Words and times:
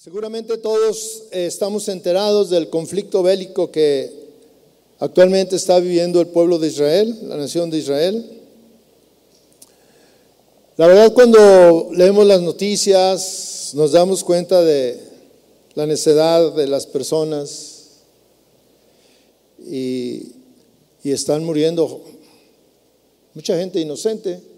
Seguramente 0.00 0.56
todos 0.58 1.24
eh, 1.32 1.46
estamos 1.46 1.88
enterados 1.88 2.50
del 2.50 2.70
conflicto 2.70 3.20
bélico 3.24 3.72
que 3.72 4.28
actualmente 5.00 5.56
está 5.56 5.80
viviendo 5.80 6.20
el 6.20 6.28
pueblo 6.28 6.60
de 6.60 6.68
Israel, 6.68 7.18
la 7.22 7.36
nación 7.36 7.68
de 7.68 7.78
Israel. 7.78 8.24
La 10.76 10.86
verdad 10.86 11.12
cuando 11.12 11.90
leemos 11.92 12.24
las 12.28 12.40
noticias 12.40 13.72
nos 13.74 13.90
damos 13.90 14.22
cuenta 14.22 14.62
de 14.62 15.00
la 15.74 15.84
necedad 15.84 16.52
de 16.52 16.68
las 16.68 16.86
personas 16.86 17.88
y, 19.68 20.28
y 21.02 21.10
están 21.10 21.44
muriendo 21.44 22.04
mucha 23.34 23.58
gente 23.58 23.80
inocente. 23.80 24.57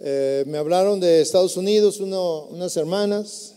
Eh, 0.00 0.44
me 0.46 0.58
hablaron 0.58 1.00
de 1.00 1.20
Estados 1.20 1.56
Unidos 1.56 1.98
unas 1.98 2.76
hermanas 2.76 3.56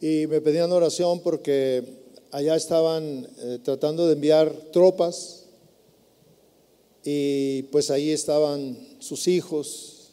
y 0.00 0.28
me 0.28 0.40
pedían 0.40 0.70
oración 0.70 1.20
porque 1.20 1.82
allá 2.30 2.54
estaban 2.54 3.28
eh, 3.38 3.58
tratando 3.64 4.06
de 4.06 4.12
enviar 4.12 4.52
tropas 4.72 5.46
y 7.02 7.64
pues 7.72 7.90
ahí 7.90 8.12
estaban 8.12 8.78
sus 9.00 9.26
hijos. 9.26 10.12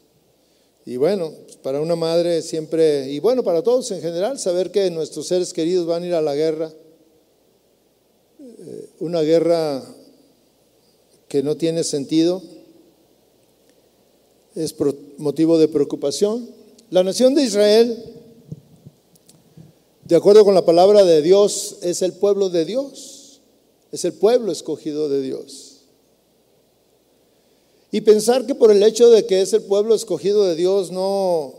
Y 0.83 0.97
bueno, 0.97 1.31
pues, 1.45 1.57
para 1.57 1.79
una 1.79 1.95
madre 1.95 2.41
siempre, 2.41 3.11
y 3.11 3.19
bueno, 3.19 3.43
para 3.43 3.61
todos 3.61 3.91
en 3.91 4.01
general, 4.01 4.39
saber 4.39 4.71
que 4.71 4.89
nuestros 4.89 5.27
seres 5.27 5.53
queridos 5.53 5.85
van 5.85 6.01
a 6.01 6.07
ir 6.07 6.13
a 6.15 6.21
la 6.23 6.33
guerra, 6.33 6.73
eh, 8.39 8.89
una 8.99 9.21
guerra 9.21 9.83
que 11.27 11.43
no 11.43 11.55
tiene 11.55 11.83
sentido 11.83 12.41
es 14.55 14.75
motivo 15.17 15.57
de 15.57 15.67
preocupación. 15.67 16.49
La 16.89 17.03
nación 17.03 17.33
de 17.35 17.43
Israel, 17.43 17.97
de 20.05 20.15
acuerdo 20.15 20.45
con 20.45 20.53
la 20.53 20.65
palabra 20.65 21.03
de 21.03 21.21
Dios, 21.21 21.77
es 21.81 22.01
el 22.01 22.13
pueblo 22.13 22.49
de 22.49 22.65
Dios, 22.65 23.41
es 23.91 24.05
el 24.05 24.13
pueblo 24.13 24.51
escogido 24.51 25.09
de 25.09 25.21
Dios. 25.21 25.73
Y 27.91 28.01
pensar 28.01 28.45
que 28.45 28.55
por 28.55 28.71
el 28.71 28.81
hecho 28.81 29.09
de 29.09 29.25
que 29.25 29.41
es 29.41 29.53
el 29.53 29.61
pueblo 29.61 29.93
escogido 29.93 30.45
de 30.45 30.55
Dios 30.55 30.91
no, 30.91 31.53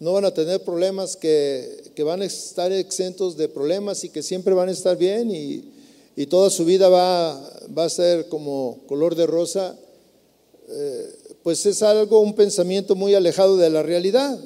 no 0.00 0.12
van 0.14 0.24
a 0.24 0.32
tener 0.32 0.64
problemas, 0.64 1.16
que, 1.16 1.92
que, 1.94 2.02
van 2.02 2.22
a 2.22 2.24
estar 2.24 2.72
exentos 2.72 3.36
de 3.36 3.48
problemas 3.48 4.02
y 4.04 4.08
que 4.08 4.22
siempre 4.22 4.54
van 4.54 4.70
a 4.70 4.72
estar 4.72 4.96
bien 4.96 5.30
y, 5.30 5.64
y 6.16 6.26
toda 6.26 6.50
su 6.50 6.64
vida 6.64 6.88
va, 6.88 7.34
va, 7.76 7.84
a 7.84 7.90
ser 7.90 8.28
como 8.28 8.80
color 8.86 9.14
de 9.14 9.26
rosa, 9.26 9.78
eh, 10.68 11.18
pues 11.42 11.64
es 11.66 11.82
algo, 11.82 12.20
un 12.20 12.34
pensamiento 12.34 12.94
muy 12.94 13.14
alejado 13.14 13.56
de 13.56 13.70
la 13.70 13.82
realidad. 13.82 14.38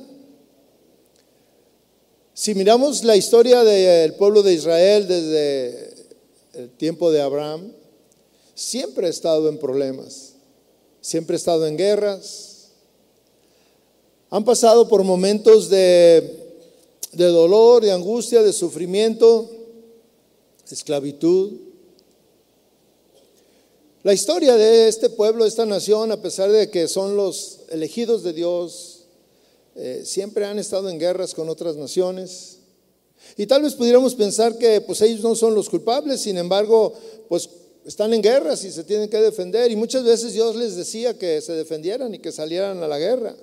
Si 2.34 2.54
miramos 2.54 3.04
la 3.04 3.16
historia 3.16 3.62
del 3.62 4.14
pueblo 4.14 4.42
de 4.42 4.54
Israel 4.54 5.06
desde 5.06 5.94
el 6.54 6.70
tiempo 6.70 7.10
de 7.10 7.20
Abraham, 7.20 7.72
siempre 8.54 9.06
ha 9.06 9.10
estado 9.10 9.48
en 9.48 9.58
problemas, 9.58 10.34
siempre 11.00 11.34
ha 11.34 11.38
estado 11.38 11.66
en 11.66 11.76
guerras, 11.76 12.70
han 14.30 14.44
pasado 14.44 14.88
por 14.88 15.04
momentos 15.04 15.68
de, 15.68 16.38
de 17.12 17.26
dolor, 17.26 17.82
de 17.82 17.92
angustia, 17.92 18.42
de 18.42 18.52
sufrimiento, 18.52 19.50
esclavitud, 20.70 21.52
la 24.02 24.12
historia 24.12 24.56
de 24.56 24.88
este 24.88 25.10
pueblo, 25.10 25.44
de 25.44 25.48
esta 25.48 25.64
nación, 25.64 26.10
a 26.10 26.20
pesar 26.20 26.50
de 26.50 26.70
que 26.70 26.88
son 26.88 27.16
los 27.16 27.60
elegidos 27.70 28.24
de 28.24 28.32
Dios, 28.32 29.04
eh, 29.76 30.02
siempre 30.04 30.44
han 30.44 30.58
estado 30.58 30.88
en 30.88 30.98
guerras 30.98 31.34
con 31.34 31.48
otras 31.48 31.76
naciones. 31.76 32.58
Y 33.36 33.46
tal 33.46 33.62
vez 33.62 33.74
pudiéramos 33.74 34.16
pensar 34.16 34.58
que 34.58 34.80
pues 34.80 35.00
ellos 35.02 35.20
no 35.20 35.36
son 35.36 35.54
los 35.54 35.70
culpables, 35.70 36.20
sin 36.20 36.36
embargo, 36.36 36.92
pues 37.28 37.48
están 37.84 38.12
en 38.12 38.22
guerras 38.22 38.64
y 38.64 38.72
se 38.72 38.82
tienen 38.82 39.08
que 39.08 39.18
defender. 39.18 39.70
Y 39.70 39.76
muchas 39.76 40.02
veces 40.02 40.32
Dios 40.32 40.56
les 40.56 40.74
decía 40.74 41.16
que 41.16 41.40
se 41.40 41.52
defendieran 41.52 42.12
y 42.12 42.18
que 42.18 42.32
salieran 42.32 42.82
a 42.82 42.88
la 42.88 42.98
guerra. 42.98 43.36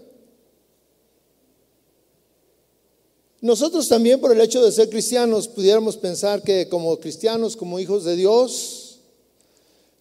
Nosotros 3.41 3.87
también 3.87 4.19
por 4.19 4.33
el 4.33 4.41
hecho 4.41 4.61
de 4.61 4.73
ser 4.73 4.89
cristianos 4.89 5.47
pudiéramos 5.47 5.95
pensar 5.95 6.43
que 6.43 6.67
como 6.67 6.97
cristianos, 6.99 7.55
como 7.55 7.79
hijos 7.79 8.03
de 8.03 8.17
Dios, 8.17 8.78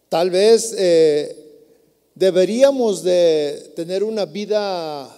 Tal 0.09 0.31
vez 0.31 0.75
eh, 0.79 1.37
deberíamos 2.15 3.03
de 3.03 3.73
tener 3.77 4.03
una 4.03 4.25
vida 4.25 5.15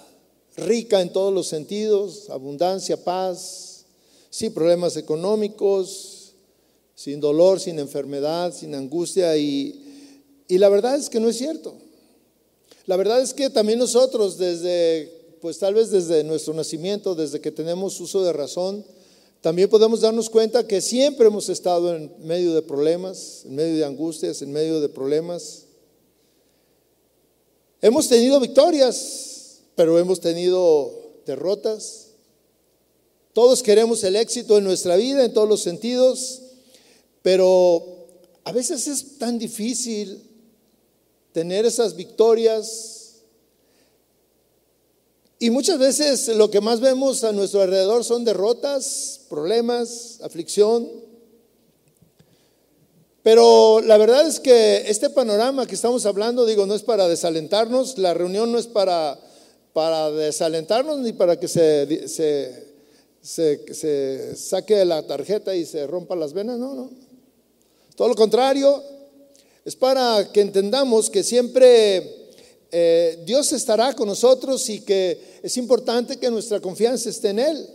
rica 0.56 1.00
en 1.00 1.12
todos 1.12 1.32
los 1.32 1.46
sentidos, 1.46 2.28
abundancia, 2.28 3.02
paz, 3.02 3.84
sin 4.30 4.52
problemas 4.52 4.96
económicos, 4.96 6.32
sin 6.94 7.20
dolor, 7.20 7.60
sin 7.60 7.78
enfermedad, 7.78 8.52
sin 8.52 8.74
angustia. 8.74 9.36
Y, 9.36 9.80
y 10.48 10.58
la 10.58 10.68
verdad 10.68 10.96
es 10.96 11.08
que 11.08 11.20
no 11.20 11.28
es 11.28 11.38
cierto. 11.38 11.74
La 12.86 12.96
verdad 12.96 13.20
es 13.20 13.32
que 13.32 13.48
también 13.48 13.78
nosotros 13.78 14.38
desde, 14.38 15.36
pues 15.40 15.58
tal 15.60 15.74
vez 15.74 15.90
desde 15.90 16.24
nuestro 16.24 16.52
nacimiento, 16.52 17.14
desde 17.14 17.40
que 17.40 17.52
tenemos 17.52 18.00
uso 18.00 18.24
de 18.24 18.32
razón, 18.32 18.84
también 19.40 19.70
podemos 19.70 20.02
darnos 20.02 20.28
cuenta 20.28 20.66
que 20.66 20.82
siempre 20.82 21.26
hemos 21.26 21.48
estado 21.48 21.96
en 21.96 22.12
medio 22.20 22.54
de 22.54 22.60
problemas, 22.60 23.42
en 23.46 23.54
medio 23.54 23.76
de 23.76 23.84
angustias, 23.84 24.42
en 24.42 24.52
medio 24.52 24.80
de 24.80 24.88
problemas. 24.90 25.64
Hemos 27.80 28.08
tenido 28.08 28.38
victorias, 28.38 29.60
pero 29.74 29.98
hemos 29.98 30.20
tenido 30.20 30.92
derrotas. 31.24 32.08
Todos 33.32 33.62
queremos 33.62 34.04
el 34.04 34.16
éxito 34.16 34.58
en 34.58 34.64
nuestra 34.64 34.96
vida, 34.96 35.24
en 35.24 35.32
todos 35.32 35.48
los 35.48 35.62
sentidos, 35.62 36.42
pero 37.22 38.08
a 38.44 38.52
veces 38.52 38.86
es 38.88 39.16
tan 39.16 39.38
difícil 39.38 40.22
tener 41.32 41.64
esas 41.64 41.96
victorias 41.96 42.99
y 45.42 45.48
muchas 45.48 45.78
veces 45.78 46.28
lo 46.28 46.50
que 46.50 46.60
más 46.60 46.80
vemos 46.80 47.24
a 47.24 47.32
nuestro 47.32 47.62
alrededor 47.62 48.04
son 48.04 48.26
derrotas, 48.26 49.22
problemas, 49.30 50.20
aflicción. 50.22 50.86
Pero 53.22 53.80
la 53.80 53.96
verdad 53.96 54.26
es 54.26 54.38
que 54.38 54.84
este 54.86 55.08
panorama 55.08 55.66
que 55.66 55.74
estamos 55.74 56.04
hablando, 56.04 56.44
digo, 56.44 56.66
no 56.66 56.74
es 56.74 56.82
para 56.82 57.08
desalentarnos, 57.08 57.96
la 57.96 58.12
reunión 58.12 58.52
no 58.52 58.58
es 58.58 58.66
para, 58.66 59.18
para 59.72 60.10
desalentarnos 60.10 60.98
ni 60.98 61.14
para 61.14 61.40
que 61.40 61.48
se, 61.48 62.06
se, 62.06 62.66
se, 63.22 63.74
se 63.74 64.36
saque 64.36 64.84
la 64.84 65.06
tarjeta 65.06 65.56
y 65.56 65.64
se 65.64 65.86
rompa 65.86 66.16
las 66.16 66.34
venas, 66.34 66.58
no, 66.58 66.74
no. 66.74 66.90
Todo 67.96 68.08
lo 68.08 68.14
contrario, 68.14 68.82
es 69.64 69.74
para 69.74 70.30
que 70.32 70.42
entendamos 70.42 71.08
que 71.08 71.22
siempre 71.22 72.19
eh, 72.72 73.22
Dios 73.24 73.52
estará 73.52 73.94
con 73.94 74.08
nosotros 74.08 74.68
y 74.68 74.80
que 74.80 75.40
es 75.42 75.56
importante 75.56 76.18
que 76.18 76.30
nuestra 76.30 76.60
confianza 76.60 77.10
esté 77.10 77.30
en 77.30 77.38
Él. 77.38 77.66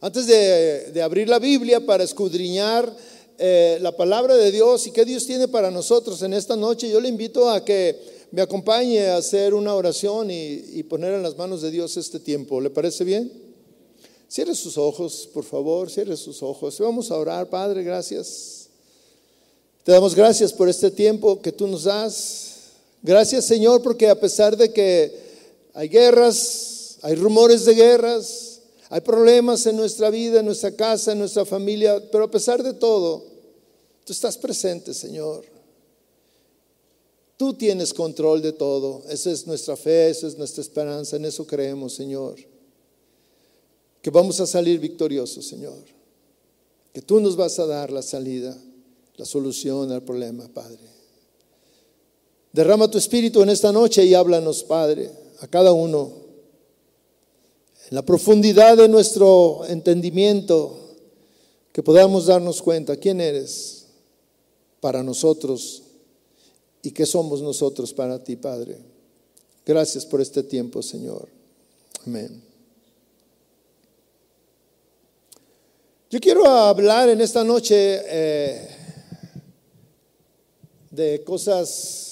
Antes 0.00 0.26
de, 0.26 1.02
abrir 1.02 1.28
la 1.28 1.38
Biblia 1.38 1.84
para 1.84 2.04
escudriñar 2.04 2.94
eh, 3.38 3.78
la 3.80 3.96
palabra 3.96 4.36
de 4.36 4.50
Dios 4.50 4.86
y 4.86 4.90
qué 4.90 5.04
Dios 5.04 5.26
tiene 5.26 5.48
para 5.48 5.70
nosotros 5.70 6.22
en 6.22 6.34
esta 6.34 6.56
noche, 6.56 6.90
yo 6.90 7.00
le 7.00 7.08
invito 7.08 7.48
a 7.48 7.64
que 7.64 7.98
me 8.30 8.42
acompañe 8.42 9.06
a 9.06 9.16
hacer 9.16 9.54
una 9.54 9.74
oración 9.74 10.30
y, 10.30 10.62
y 10.74 10.82
poner 10.82 11.14
en 11.14 11.22
las 11.22 11.36
manos 11.36 11.62
de 11.62 11.70
Dios 11.70 11.96
este 11.96 12.20
tiempo. 12.20 12.60
¿Le 12.60 12.70
parece 12.70 13.04
bien? 13.04 13.32
Cierre 14.28 14.54
sus 14.54 14.76
ojos, 14.76 15.28
por 15.32 15.44
favor, 15.44 15.90
cierre 15.90 16.16
sus 16.16 16.42
ojos. 16.42 16.78
Vamos 16.80 17.10
a 17.10 17.16
orar, 17.16 17.48
Padre, 17.48 17.82
gracias. 17.82 18.68
Te 19.84 19.92
damos 19.92 20.14
gracias 20.14 20.52
por 20.52 20.68
este 20.68 20.90
tiempo 20.90 21.40
que 21.40 21.52
tú 21.52 21.66
nos 21.68 21.84
das. 21.84 22.55
Gracias 23.02 23.44
Señor 23.44 23.82
porque 23.82 24.08
a 24.08 24.18
pesar 24.18 24.56
de 24.56 24.72
que 24.72 25.12
hay 25.74 25.88
guerras, 25.88 26.98
hay 27.02 27.14
rumores 27.14 27.64
de 27.64 27.74
guerras, 27.74 28.60
hay 28.88 29.00
problemas 29.00 29.66
en 29.66 29.76
nuestra 29.76 30.10
vida, 30.10 30.40
en 30.40 30.46
nuestra 30.46 30.72
casa, 30.72 31.12
en 31.12 31.18
nuestra 31.18 31.44
familia, 31.44 32.02
pero 32.10 32.24
a 32.24 32.30
pesar 32.30 32.62
de 32.62 32.72
todo, 32.72 33.24
tú 34.04 34.12
estás 34.12 34.38
presente 34.38 34.94
Señor. 34.94 35.44
Tú 37.36 37.52
tienes 37.52 37.92
control 37.92 38.40
de 38.40 38.52
todo. 38.52 39.02
Esa 39.10 39.30
es 39.30 39.46
nuestra 39.46 39.76
fe, 39.76 40.08
esa 40.08 40.26
es 40.26 40.38
nuestra 40.38 40.62
esperanza, 40.62 41.16
en 41.16 41.26
eso 41.26 41.46
creemos 41.46 41.92
Señor. 41.92 42.36
Que 44.00 44.10
vamos 44.10 44.40
a 44.40 44.46
salir 44.46 44.80
victoriosos 44.80 45.46
Señor. 45.46 45.84
Que 46.94 47.02
tú 47.02 47.20
nos 47.20 47.36
vas 47.36 47.58
a 47.58 47.66
dar 47.66 47.90
la 47.90 48.00
salida, 48.00 48.56
la 49.16 49.26
solución 49.26 49.92
al 49.92 50.02
problema, 50.02 50.48
Padre. 50.48 50.95
Derrama 52.56 52.90
tu 52.90 52.96
espíritu 52.96 53.42
en 53.42 53.50
esta 53.50 53.70
noche 53.70 54.02
y 54.02 54.14
háblanos, 54.14 54.64
Padre, 54.64 55.10
a 55.40 55.46
cada 55.46 55.74
uno. 55.74 56.10
En 57.90 57.94
la 57.94 58.00
profundidad 58.00 58.78
de 58.78 58.88
nuestro 58.88 59.66
entendimiento, 59.68 60.74
que 61.70 61.82
podamos 61.82 62.24
darnos 62.24 62.62
cuenta 62.62 62.96
quién 62.96 63.20
eres 63.20 63.88
para 64.80 65.02
nosotros 65.02 65.82
y 66.80 66.92
qué 66.92 67.04
somos 67.04 67.42
nosotros 67.42 67.92
para 67.92 68.24
ti, 68.24 68.36
Padre. 68.36 68.78
Gracias 69.66 70.06
por 70.06 70.22
este 70.22 70.42
tiempo, 70.42 70.82
Señor. 70.82 71.28
Amén. 72.06 72.42
Yo 76.08 76.18
quiero 76.20 76.48
hablar 76.48 77.10
en 77.10 77.20
esta 77.20 77.44
noche 77.44 78.00
eh, 78.06 78.68
de 80.90 81.22
cosas 81.22 82.05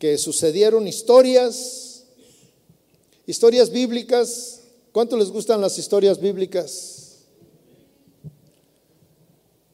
que 0.00 0.16
sucedieron, 0.16 0.88
historias, 0.88 2.04
historias 3.26 3.70
bíblicas. 3.70 4.62
¿Cuánto 4.92 5.16
les 5.16 5.28
gustan 5.28 5.60
las 5.60 5.78
historias 5.78 6.18
bíblicas? 6.18 7.18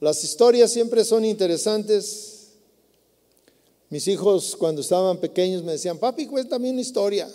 Las 0.01 0.23
historias 0.25 0.73
siempre 0.73 1.05
son 1.05 1.25
interesantes. 1.25 2.49
Mis 3.89 4.09
hijos 4.09 4.57
cuando 4.57 4.81
estaban 4.81 5.19
pequeños 5.19 5.63
me 5.63 5.73
decían, 5.73 5.97
papi, 5.97 6.27
cuéntame 6.27 6.71
una 6.71 6.81
historia. 6.81 7.31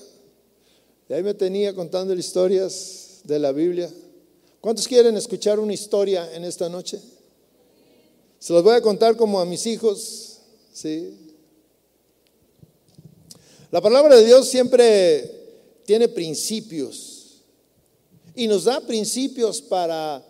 Y 1.07 1.13
ahí 1.13 1.23
me 1.23 1.33
tenía 1.33 1.73
contando 1.73 2.13
historias 2.13 3.21
de 3.23 3.39
la 3.39 3.53
Biblia. 3.53 3.89
¿Cuántos 4.59 4.85
quieren 4.85 5.15
escuchar 5.15 5.59
una 5.59 5.73
historia 5.73 6.35
en 6.35 6.43
esta 6.43 6.67
noche? 6.67 6.99
Se 8.37 8.51
los 8.51 8.61
voy 8.61 8.75
a 8.75 8.81
contar 8.81 9.15
como 9.15 9.39
a 9.39 9.45
mis 9.45 9.65
hijos, 9.65 10.39
¿sí? 10.73 11.30
La 13.71 13.79
palabra 13.79 14.17
de 14.17 14.25
Dios 14.25 14.49
siempre 14.49 15.31
tiene 15.85 16.09
principios 16.09 17.41
y 18.35 18.45
nos 18.45 18.65
da 18.65 18.81
principios 18.81 19.61
para 19.61 20.21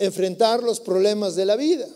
enfrentar 0.00 0.64
los 0.64 0.80
problemas 0.80 1.36
de 1.36 1.44
la 1.44 1.54
vida. 1.54 1.88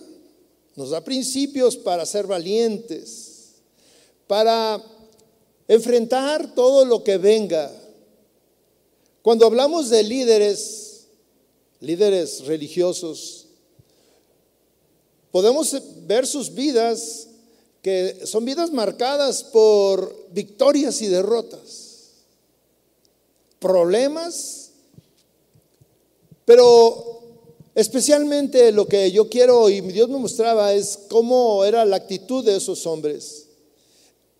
Nos 0.76 0.90
da 0.90 1.02
principios 1.02 1.76
para 1.76 2.06
ser 2.06 2.28
valientes, 2.28 3.54
para 4.28 4.80
enfrentar 5.66 6.54
todo 6.54 6.84
lo 6.84 7.02
que 7.02 7.18
venga. 7.18 7.70
Cuando 9.22 9.46
hablamos 9.46 9.90
de 9.90 10.04
líderes, 10.04 11.08
líderes 11.80 12.46
religiosos, 12.46 13.48
podemos 15.32 15.76
ver 16.06 16.28
sus 16.28 16.54
vidas 16.54 17.26
que 17.82 18.20
son 18.24 18.44
vidas 18.44 18.70
marcadas 18.70 19.42
por 19.42 20.28
victorias 20.30 21.02
y 21.02 21.08
derrotas, 21.08 22.10
problemas, 23.58 24.70
pero 26.44 27.22
especialmente 27.74 28.70
lo 28.72 28.86
que 28.86 29.10
yo 29.10 29.28
quiero 29.28 29.68
y 29.68 29.80
Dios 29.80 30.08
me 30.08 30.18
mostraba 30.18 30.72
es 30.72 30.98
cómo 31.08 31.64
era 31.64 31.84
la 31.84 31.96
actitud 31.96 32.44
de 32.44 32.56
esos 32.56 32.86
hombres 32.86 33.46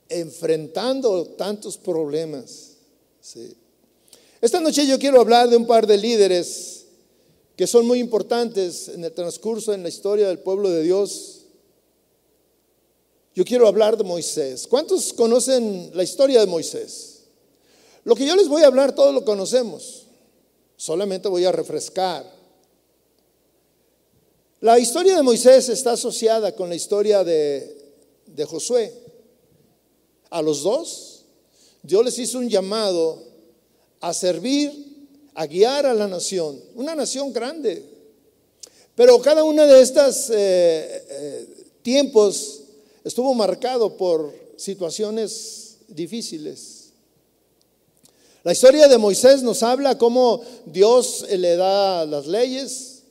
enfrentando 0.09 1.25
tantos 1.25 1.77
problemas. 1.79 2.73
Esta 4.41 4.61
noche 4.61 4.87
yo 4.87 4.99
quiero 4.99 5.21
hablar 5.21 5.49
de 5.49 5.57
un 5.57 5.67
par 5.67 5.87
de 5.87 5.97
líderes 5.97 6.85
que 7.57 7.67
son 7.67 7.87
muy 7.87 7.99
importantes 7.99 8.89
en 8.89 9.05
el 9.05 9.13
transcurso, 9.13 9.73
en 9.73 9.83
la 9.83 9.89
historia 9.89 10.29
del 10.29 10.39
pueblo 10.39 10.71
de 10.71 10.83
Dios. 10.83 11.42
Yo 13.35 13.45
quiero 13.45 13.67
hablar 13.67 13.97
de 13.97 14.05
Moisés. 14.05 14.67
¿Cuántos 14.67 15.13
conocen 15.13 15.91
la 15.95 16.03
historia 16.03 16.41
de 16.41 16.47
Moisés? 16.47 17.23
Lo 18.05 18.15
que 18.15 18.27
yo 18.27 18.37
les 18.37 18.49
voy 18.49 18.63
a 18.63 18.67
hablar, 18.67 18.95
todos 18.95 19.15
lo 19.15 19.25
conocemos. 19.25 20.07
Solamente 20.77 21.29
voy 21.29 21.45
a 21.45 21.53
refrescar. 21.53 22.31
La 24.61 24.79
historia 24.79 25.17
de 25.17 25.23
Moisés 25.23 25.69
está 25.69 25.93
asociada 25.93 26.55
con 26.55 26.69
la 26.69 26.75
historia 26.75 27.25
de, 27.25 27.95
de 28.27 28.45
Josué. 28.45 28.93
A 30.31 30.43
los 30.43 30.63
dos, 30.63 31.25
Dios 31.83 32.05
les 32.05 32.19
hizo 32.19 32.39
un 32.39 32.49
llamado 32.49 33.23
a 34.01 34.13
servir 34.13 34.93
a 35.35 35.47
guiar 35.47 35.87
a 35.87 35.95
la 35.95 36.07
nación, 36.07 36.61
una 36.75 36.95
nación 36.95 37.33
grande. 37.33 37.85
Pero 38.95 39.21
cada 39.21 39.43
uno 39.45 39.67
de 39.67 39.81
estos 39.81 40.29
eh, 40.31 41.05
eh, 41.09 41.65
tiempos 41.83 42.62
estuvo 43.05 43.35
marcado 43.35 43.97
por 43.97 44.33
situaciones 44.57 45.79
difíciles. 45.89 46.91
La 48.45 48.53
historia 48.53 48.89
de 48.89 48.99
Moisés 48.99 49.43
nos 49.43 49.63
habla 49.63 49.99
cómo 49.99 50.43
Dios 50.67 51.25
le 51.31 51.57
da 51.57 52.05
las 52.07 52.27
leyes, 52.27 53.03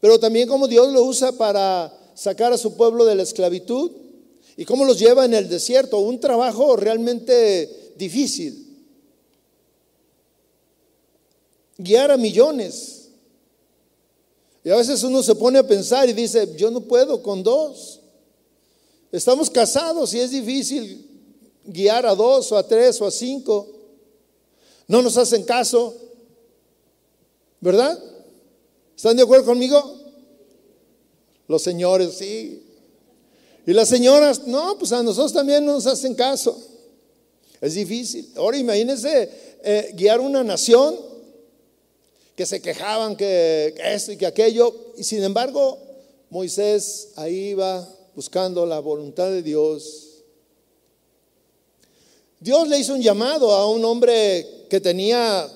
pero 0.00 0.18
también 0.18 0.48
cómo 0.48 0.66
Dios 0.66 0.92
lo 0.92 1.04
usa 1.04 1.32
para 1.32 1.96
sacar 2.14 2.52
a 2.52 2.58
su 2.58 2.74
pueblo 2.76 3.04
de 3.04 3.14
la 3.14 3.22
esclavitud 3.22 3.92
y 4.56 4.64
cómo 4.64 4.84
los 4.84 4.98
lleva 4.98 5.24
en 5.24 5.34
el 5.34 5.48
desierto, 5.48 5.98
un 5.98 6.20
trabajo 6.20 6.76
realmente 6.76 7.92
difícil. 7.96 8.62
guiar 11.82 12.10
a 12.10 12.16
millones. 12.16 13.08
Y 14.64 14.70
a 14.70 14.76
veces 14.76 15.02
uno 15.02 15.22
se 15.22 15.34
pone 15.34 15.58
a 15.58 15.66
pensar 15.66 16.08
y 16.08 16.12
dice, 16.12 16.54
yo 16.56 16.70
no 16.70 16.80
puedo 16.82 17.22
con 17.22 17.42
dos. 17.42 18.00
Estamos 19.12 19.50
casados 19.50 20.14
y 20.14 20.20
es 20.20 20.30
difícil 20.30 21.06
guiar 21.64 22.06
a 22.06 22.14
dos 22.14 22.50
o 22.50 22.56
a 22.56 22.66
tres 22.66 22.98
o 23.02 23.06
a 23.06 23.10
cinco. 23.10 23.68
No 24.88 25.02
nos 25.02 25.18
hacen 25.18 25.44
caso. 25.44 25.94
¿Verdad? 27.60 28.02
¿Están 28.96 29.16
de 29.16 29.22
acuerdo 29.22 29.44
conmigo? 29.44 30.00
Los 31.46 31.62
señores, 31.62 32.14
sí. 32.14 32.62
Y 33.66 33.72
las 33.72 33.88
señoras, 33.88 34.46
no, 34.46 34.76
pues 34.78 34.90
a 34.92 35.02
nosotros 35.02 35.32
también 35.32 35.64
nos 35.64 35.86
hacen 35.86 36.14
caso. 36.14 36.58
Es 37.60 37.74
difícil. 37.74 38.32
Ahora 38.34 38.56
imagínense 38.56 39.30
eh, 39.62 39.92
guiar 39.94 40.20
una 40.20 40.42
nación 40.42 40.96
que 42.34 42.46
se 42.46 42.62
quejaban 42.62 43.14
que, 43.14 43.74
esto 43.84 44.12
y 44.12 44.16
que 44.16 44.26
aquello. 44.26 44.74
Y 44.96 45.04
sin 45.04 45.22
embargo, 45.22 45.78
Moisés 46.30 47.10
ahí 47.16 47.50
iba 47.50 47.86
buscando 48.14 48.66
la 48.66 48.80
voluntad 48.80 49.30
de 49.30 49.42
Dios. 49.42 50.22
Dios 52.40 52.68
le 52.68 52.78
hizo 52.78 52.94
un 52.94 53.02
llamado 53.02 53.52
a 53.52 53.68
un 53.70 53.84
hombre 53.84 54.66
que 54.68 54.80
tenía 54.80 55.48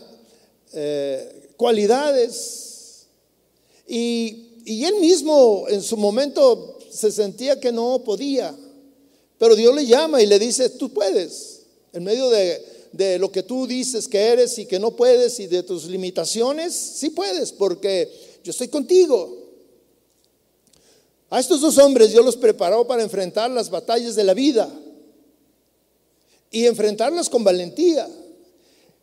eh, 0.73 1.50
cualidades 1.56 3.06
y, 3.88 4.49
y 4.64 4.85
él 4.85 4.97
mismo 4.97 5.67
en 5.69 5.82
su 5.82 5.97
momento 5.97 6.79
se 6.91 7.11
sentía 7.11 7.58
que 7.61 7.73
no 7.73 8.03
podía, 8.05 8.56
pero 9.38 9.55
Dios 9.55 9.75
le 9.75 9.87
llama 9.87 10.23
y 10.23 10.26
le 10.26 10.38
dice, 10.38 10.70
tú 10.70 10.93
puedes, 10.93 11.62
en 11.93 12.05
medio 12.05 12.31
de 12.31 12.76
de 12.97 13.19
lo 13.19 13.31
que 13.31 13.43
tú 13.43 13.67
dices 13.67 14.09
que 14.09 14.19
eres 14.19 14.59
y 14.59 14.67
que 14.67 14.79
no 14.79 14.97
puedes 14.97 15.38
y 15.38 15.47
de 15.47 15.62
tus 15.62 15.85
limitaciones, 15.85 16.75
sí 16.75 17.11
puedes, 17.11 17.52
porque 17.52 18.11
yo 18.42 18.50
estoy 18.50 18.69
contigo. 18.69 19.46
A 21.30 21.40
estos 21.40 21.61
dos 21.61 21.78
hombres 21.78 22.12
Dios 22.12 22.25
los 22.25 22.37
preparó 22.37 22.87
para 22.87 23.02
enfrentar 23.02 23.50
las 23.50 23.68
batallas 23.68 24.14
de 24.14 24.25
la 24.25 24.35
vida 24.35 24.68
y 26.50 26.66
enfrentarlas 26.66 27.28
con 27.28 27.42
valentía, 27.42 28.09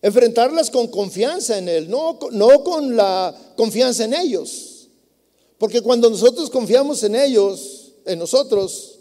enfrentarlas 0.01 0.70
con 0.70 0.88
confianza 0.88 1.58
en 1.58 1.68
Él, 1.68 1.89
no, 1.89 2.18
no 2.32 2.63
con 2.63 2.96
la 2.96 3.36
confianza 3.56 4.06
en 4.06 4.13
ellos. 4.13 4.88
Porque 5.58 5.82
cuando 5.82 6.10
nosotros 6.10 6.50
confiamos 6.50 7.03
en 7.03 7.15
ellos, 7.15 7.94
en 8.06 8.20
nosotros, 8.20 9.00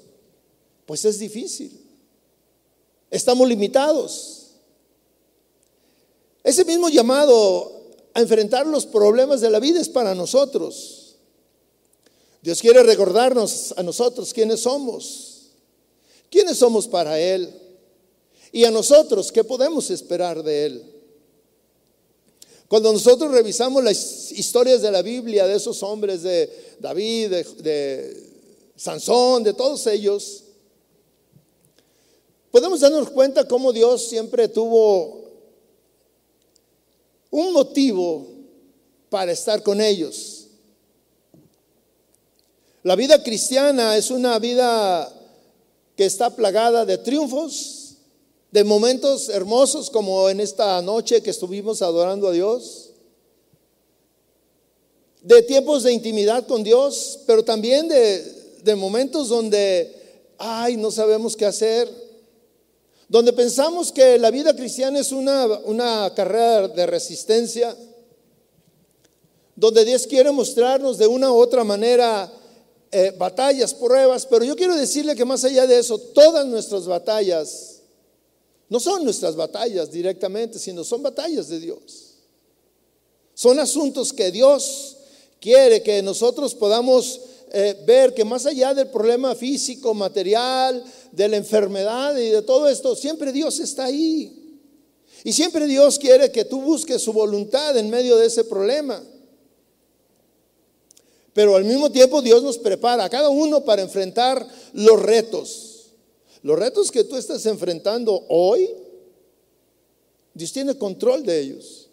pues 0.86 1.04
es 1.04 1.18
difícil. 1.18 1.80
Estamos 3.10 3.48
limitados. 3.48 4.50
Ese 6.44 6.64
mismo 6.64 6.88
llamado 6.88 7.72
a 8.14 8.20
enfrentar 8.20 8.66
los 8.66 8.84
problemas 8.84 9.40
de 9.40 9.50
la 9.50 9.60
vida 9.60 9.80
es 9.80 9.88
para 9.88 10.14
nosotros. 10.14 11.01
Dios 12.42 12.60
quiere 12.60 12.82
recordarnos 12.82 13.72
a 13.76 13.84
nosotros 13.84 14.34
quiénes 14.34 14.60
somos, 14.60 15.52
quiénes 16.28 16.58
somos 16.58 16.88
para 16.88 17.18
Él 17.18 17.54
y 18.50 18.64
a 18.64 18.70
nosotros 18.70 19.30
qué 19.30 19.44
podemos 19.44 19.88
esperar 19.90 20.42
de 20.42 20.66
Él. 20.66 20.92
Cuando 22.66 22.92
nosotros 22.92 23.30
revisamos 23.30 23.84
las 23.84 24.32
historias 24.32 24.82
de 24.82 24.90
la 24.90 25.02
Biblia, 25.02 25.46
de 25.46 25.56
esos 25.56 25.82
hombres, 25.82 26.22
de 26.22 26.50
David, 26.80 27.30
de, 27.58 28.32
Sansón, 28.74 29.44
de 29.44 29.52
todos 29.52 29.86
ellos, 29.86 30.44
podemos 32.50 32.80
darnos 32.80 33.10
cuenta 33.10 33.46
cómo 33.46 33.72
Dios 33.72 34.08
siempre 34.08 34.48
tuvo 34.48 35.30
un 37.30 37.52
motivo 37.52 38.26
para 39.10 39.30
estar 39.30 39.62
con 39.62 39.80
ellos. 39.80 40.31
La 42.84 42.96
vida 42.96 43.22
cristiana 43.22 43.96
es 43.96 44.10
una 44.10 44.40
vida 44.40 45.08
que 45.96 46.04
está 46.04 46.34
plagada 46.34 46.84
de 46.84 46.98
triunfos, 46.98 47.94
de 48.50 48.64
momentos 48.64 49.28
hermosos 49.28 49.88
como 49.88 50.28
en 50.28 50.40
esta 50.40 50.82
noche 50.82 51.22
que 51.22 51.30
estuvimos 51.30 51.80
adorando 51.80 52.26
a 52.26 52.32
Dios, 52.32 52.90
de 55.22 55.42
tiempos 55.42 55.84
de 55.84 55.92
intimidad 55.92 56.44
con 56.48 56.64
Dios, 56.64 57.20
pero 57.24 57.44
también 57.44 57.86
de, 57.88 58.74
momentos 58.74 59.28
donde, 59.28 60.26
ay, 60.36 60.76
no 60.76 60.90
sabemos 60.90 61.36
qué 61.36 61.46
hacer, 61.46 61.88
donde 63.08 63.32
pensamos 63.32 63.92
que 63.92 64.18
la 64.18 64.32
vida 64.32 64.56
cristiana 64.56 64.98
es 64.98 65.12
una, 65.12 65.46
una 65.66 66.12
carrera 66.16 66.66
de 66.66 66.86
resistencia, 66.86 67.76
donde 69.54 69.84
Dios 69.84 70.04
quiere 70.04 70.32
mostrarnos 70.32 70.98
de 70.98 71.06
una 71.06 71.30
u 71.30 71.36
otra 71.36 71.62
manera 71.62 72.40
eh, 72.94 73.14
batallas, 73.16 73.72
pruebas, 73.72 74.26
pero 74.26 74.44
yo 74.44 74.54
quiero 74.54 74.76
decirle 74.76 75.16
que 75.16 75.24
más 75.24 75.42
allá 75.44 75.66
de 75.66 75.78
eso, 75.78 75.98
todas 75.98 76.46
nuestras 76.46 76.86
batallas 76.86 77.80
no 78.68 78.78
son 78.78 79.04
nuestras 79.04 79.34
batallas 79.34 79.90
directamente, 79.90 80.58
sino 80.58 80.84
son 80.84 81.02
batallas 81.02 81.48
de 81.48 81.58
Dios. 81.58 82.14
Son 83.34 83.58
asuntos 83.58 84.12
que 84.12 84.30
Dios 84.30 84.96
quiere 85.40 85.82
que 85.82 86.02
nosotros 86.02 86.54
podamos 86.54 87.20
eh, 87.50 87.82
ver 87.86 88.14
que 88.14 88.24
más 88.24 88.46
allá 88.46 88.72
del 88.72 88.88
problema 88.88 89.34
físico, 89.34 89.92
material, 89.94 90.84
de 91.10 91.28
la 91.28 91.36
enfermedad 91.36 92.16
y 92.16 92.30
de 92.30 92.42
todo 92.42 92.68
esto, 92.68 92.94
siempre 92.94 93.32
Dios 93.32 93.60
está 93.60 93.84
ahí. 93.84 94.60
Y 95.24 95.32
siempre 95.32 95.66
Dios 95.66 95.98
quiere 95.98 96.30
que 96.32 96.44
tú 96.44 96.60
busques 96.60 97.00
su 97.00 97.12
voluntad 97.12 97.76
en 97.76 97.90
medio 97.90 98.16
de 98.16 98.26
ese 98.26 98.44
problema. 98.44 99.02
Pero 101.32 101.56
al 101.56 101.64
mismo 101.64 101.90
tiempo 101.90 102.20
Dios 102.20 102.42
nos 102.42 102.58
prepara 102.58 103.04
a 103.04 103.10
cada 103.10 103.30
uno 103.30 103.64
para 103.64 103.82
enfrentar 103.82 104.46
los 104.74 105.00
retos. 105.00 105.86
Los 106.42 106.58
retos 106.58 106.90
que 106.90 107.04
tú 107.04 107.16
estás 107.16 107.46
enfrentando 107.46 108.24
hoy, 108.28 108.68
Dios 110.34 110.52
tiene 110.52 110.76
control 110.76 111.24
de 111.24 111.40
ellos. 111.40 111.88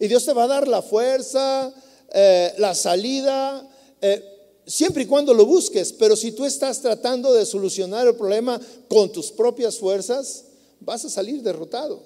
Y 0.00 0.08
Dios 0.08 0.24
te 0.24 0.32
va 0.32 0.44
a 0.44 0.48
dar 0.48 0.66
la 0.66 0.82
fuerza, 0.82 1.72
eh, 2.12 2.54
la 2.58 2.74
salida, 2.74 3.68
eh, 4.00 4.24
siempre 4.66 5.02
y 5.02 5.06
cuando 5.06 5.34
lo 5.34 5.44
busques. 5.44 5.92
Pero 5.92 6.16
si 6.16 6.32
tú 6.32 6.44
estás 6.44 6.80
tratando 6.80 7.32
de 7.32 7.44
solucionar 7.44 8.06
el 8.06 8.16
problema 8.16 8.60
con 8.88 9.12
tus 9.12 9.30
propias 9.30 9.76
fuerzas, 9.76 10.44
vas 10.80 11.04
a 11.04 11.10
salir 11.10 11.42
derrotado. 11.42 12.02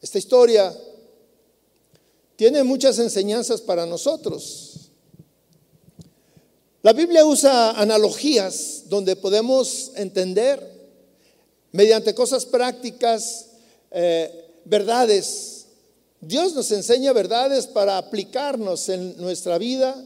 Esta 0.00 0.18
historia 0.18 0.76
tiene 2.36 2.62
muchas 2.62 2.98
enseñanzas 2.98 3.62
para 3.62 3.86
nosotros. 3.86 4.90
La 6.82 6.92
Biblia 6.92 7.24
usa 7.24 7.70
analogías 7.72 8.82
donde 8.86 9.16
podemos 9.16 9.90
entender 9.96 10.62
mediante 11.72 12.14
cosas 12.14 12.46
prácticas 12.46 13.46
eh, 13.90 14.60
verdades. 14.64 15.66
Dios 16.20 16.54
nos 16.54 16.70
enseña 16.70 17.12
verdades 17.12 17.66
para 17.66 17.98
aplicarnos 17.98 18.88
en 18.88 19.16
nuestra 19.16 19.58
vida. 19.58 19.96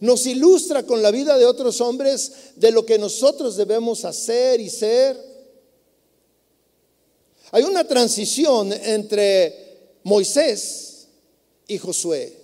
Nos 0.00 0.26
ilustra 0.26 0.82
con 0.82 1.02
la 1.02 1.10
vida 1.10 1.38
de 1.38 1.46
otros 1.46 1.80
hombres 1.80 2.32
de 2.56 2.70
lo 2.70 2.84
que 2.84 2.98
nosotros 2.98 3.56
debemos 3.56 4.04
hacer 4.04 4.60
y 4.60 4.68
ser. 4.68 5.16
Hay 7.52 7.62
una 7.62 7.86
transición 7.86 8.72
entre 8.72 9.98
Moisés 10.02 10.85
y 11.68 11.78
Josué. 11.78 12.36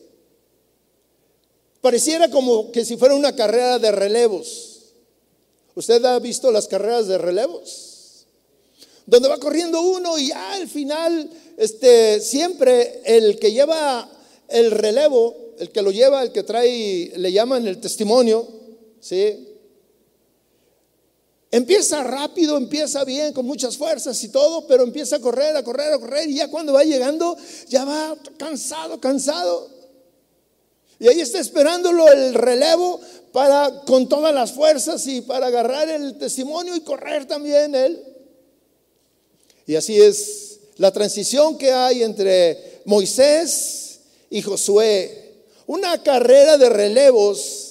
Pareciera 1.81 2.31
como 2.31 2.71
que 2.71 2.85
si 2.85 2.97
fuera 2.97 3.15
una 3.15 3.35
carrera 3.35 3.79
de 3.79 3.91
relevos. 3.91 4.81
¿Usted 5.75 6.05
ha 6.05 6.19
visto 6.19 6.51
las 6.51 6.69
carreras 6.69 7.09
de 7.09 7.19
relevos? 7.19 8.27
Donde 9.07 9.29
va 9.29 9.39
corriendo 9.39 9.81
uno 9.81 10.19
y 10.19 10.31
al 10.31 10.69
final, 10.69 11.29
este, 11.57 12.21
siempre 12.21 13.01
el 13.05 13.39
que 13.39 13.53
lleva 13.53 14.09
el 14.49 14.71
relevo, 14.71 15.55
el 15.59 15.71
que 15.71 15.83
lo 15.83 15.91
lleva, 15.91 16.23
el 16.23 16.31
que 16.31 16.43
trae, 16.43 17.13
le 17.17 17.33
llaman 17.33 17.67
el 17.67 17.81
testimonio, 17.81 18.47
¿sí? 19.01 19.52
Empieza 21.53 22.03
rápido, 22.03 22.57
empieza 22.57 23.05
bien, 23.05 23.35
con 23.35 23.45
muchas 23.45 23.77
fuerzas 23.77 24.25
y 24.25 24.31
todo, 24.31 24.67
pero 24.67 24.85
empieza 24.85 25.17
a 25.17 25.21
correr, 25.21 25.55
a 25.55 25.63
correr, 25.63 25.93
a 25.93 25.99
correr, 25.99 26.31
y 26.31 26.37
ya 26.37 26.49
cuando 26.49 26.73
va 26.73 26.83
llegando, 26.83 27.37
ya 27.69 27.85
va 27.85 28.17
cansado, 28.39 28.99
cansado. 28.99 29.69
Y 30.99 31.09
ahí 31.09 31.21
está 31.21 31.39
esperándolo 31.39 32.11
el 32.11 32.33
relevo 32.33 32.99
para 33.33 33.83
con 33.87 34.09
todas 34.09 34.35
las 34.35 34.53
fuerzas 34.53 35.07
y 35.07 35.21
para 35.21 35.49
agarrar 35.49 35.91
el 35.91 36.17
testimonio 36.17 36.75
y 36.75 36.81
correr 36.81 37.27
también 37.27 37.75
él. 37.75 38.03
Y 39.67 39.75
así 39.77 40.01
es 40.01 40.59
la 40.79 40.91
transición 40.91 41.59
que 41.59 41.71
hay 41.71 42.03
entre 42.03 42.81
Moisés 42.87 44.01
y 44.31 44.41
Josué. 44.41 45.35
Una 45.67 46.03
carrera 46.03 46.57
de 46.57 46.71
relevos 46.71 47.62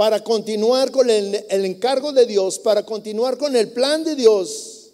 para 0.00 0.24
continuar 0.24 0.90
con 0.90 1.10
el, 1.10 1.44
encargo 1.50 2.10
de 2.10 2.24
Dios, 2.24 2.58
para 2.58 2.86
continuar 2.86 3.36
con 3.36 3.54
el 3.54 3.70
plan 3.70 4.02
de 4.02 4.16
Dios. 4.16 4.92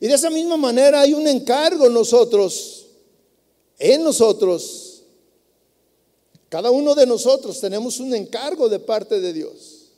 Y 0.00 0.06
de 0.06 0.14
esa 0.14 0.30
misma 0.30 0.56
manera 0.56 1.02
hay 1.02 1.12
un 1.12 1.28
encargo 1.28 1.90
nosotros, 1.90 2.86
en 3.78 4.02
nosotros, 4.02 5.02
cada 6.48 6.70
uno 6.70 6.94
de 6.94 7.04
nosotros 7.04 7.60
tenemos 7.60 8.00
un 8.00 8.14
encargo 8.14 8.66
de 8.66 8.78
parte 8.78 9.20
de 9.20 9.30
Dios. 9.30 9.90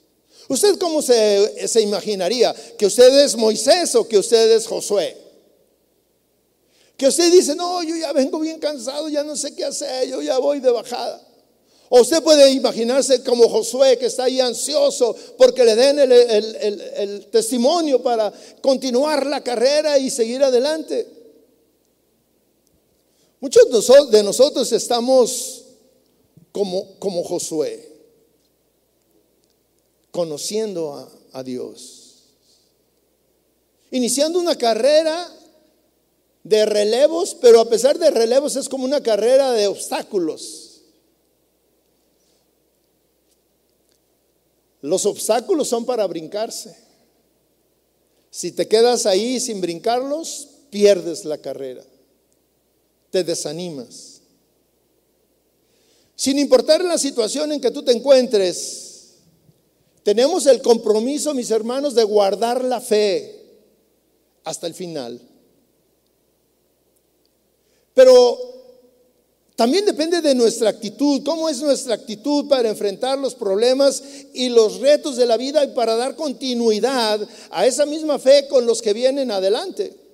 ¿Usted 0.48 0.76
cómo 0.76 1.00
se, 1.00 1.68
se, 1.68 1.80
imaginaría? 1.80 2.52
¿Que 2.76 2.86
usted 2.86 3.24
es 3.24 3.36
Moisés 3.36 3.94
o 3.94 4.08
que 4.08 4.18
usted 4.18 4.56
es 4.56 4.66
Josué? 4.66 5.16
Que 6.96 7.06
usted 7.06 7.30
dice, 7.30 7.54
no, 7.54 7.80
yo 7.84 7.94
ya 7.94 8.12
vengo 8.12 8.40
bien 8.40 8.58
cansado, 8.58 9.08
ya 9.08 9.22
no 9.22 9.36
sé 9.36 9.54
qué 9.54 9.64
hacer, 9.64 10.08
yo 10.08 10.20
ya 10.20 10.38
voy 10.38 10.58
de 10.58 10.72
bajada. 10.72 11.33
Usted 12.00 12.24
puede 12.24 12.50
imaginarse 12.50 13.22
como 13.22 13.48
Josué 13.48 13.96
que 13.96 14.06
está 14.06 14.24
ahí 14.24 14.40
ansioso 14.40 15.14
porque 15.38 15.64
le 15.64 15.76
den 15.76 16.00
el, 16.00 17.26
testimonio 17.30 18.02
para 18.02 18.32
continuar 18.60 19.24
la 19.26 19.44
carrera 19.44 19.96
y 19.96 20.10
seguir 20.10 20.42
adelante. 20.42 21.06
Muchos 23.38 24.10
de 24.10 24.22
nosotros 24.24 24.72
estamos 24.72 25.66
como, 26.50 27.22
Josué, 27.22 27.88
conociendo 30.10 31.08
a 31.32 31.42
Dios, 31.44 32.24
iniciando 33.92 34.40
una 34.40 34.58
carrera 34.58 35.32
de 36.42 36.66
relevos, 36.66 37.36
pero 37.40 37.60
a 37.60 37.68
pesar 37.68 38.00
de 38.00 38.10
relevos 38.10 38.56
es 38.56 38.68
como 38.68 38.84
una 38.84 39.00
carrera 39.00 39.52
de 39.52 39.68
obstáculos. 39.68 40.63
Los 44.84 45.06
obstáculos 45.06 45.68
son 45.68 45.86
para 45.86 46.06
brincarse. 46.06 46.76
Si 48.30 48.52
te 48.52 48.68
quedas 48.68 49.06
ahí 49.06 49.40
sin 49.40 49.62
brincarlos, 49.62 50.46
pierdes 50.68 51.24
la 51.24 51.38
carrera, 51.38 51.82
te 53.08 53.24
desanimas. 53.24 54.20
Sin 56.14 56.38
importar 56.38 56.84
la 56.84 56.98
situación 56.98 57.52
en 57.52 57.62
que 57.62 57.70
tú 57.70 57.82
te 57.82 57.92
encuentres, 57.92 59.14
tenemos 60.02 60.44
el 60.44 60.60
compromiso, 60.60 61.32
mis 61.32 61.50
hermanos, 61.50 61.94
de 61.94 62.04
guardar 62.04 62.62
la 62.62 62.82
fe 62.82 63.42
hasta 64.44 64.66
el 64.66 64.74
final. 64.74 65.18
Pero 67.94 68.53
también 69.56 69.84
depende 69.84 70.20
de 70.20 70.34
nuestra 70.34 70.70
actitud, 70.70 71.22
cómo 71.24 71.48
es 71.48 71.60
nuestra 71.60 71.94
actitud 71.94 72.48
para 72.48 72.68
enfrentar 72.68 73.18
los 73.18 73.34
problemas 73.34 74.02
y 74.32 74.48
los 74.48 74.80
retos 74.80 75.16
de 75.16 75.26
la 75.26 75.36
vida 75.36 75.64
y 75.64 75.68
para 75.68 75.94
dar 75.94 76.16
continuidad 76.16 77.20
a 77.50 77.64
esa 77.64 77.86
misma 77.86 78.18
fe 78.18 78.48
con 78.48 78.66
los 78.66 78.82
que 78.82 78.92
vienen 78.92 79.30
adelante. 79.30 80.04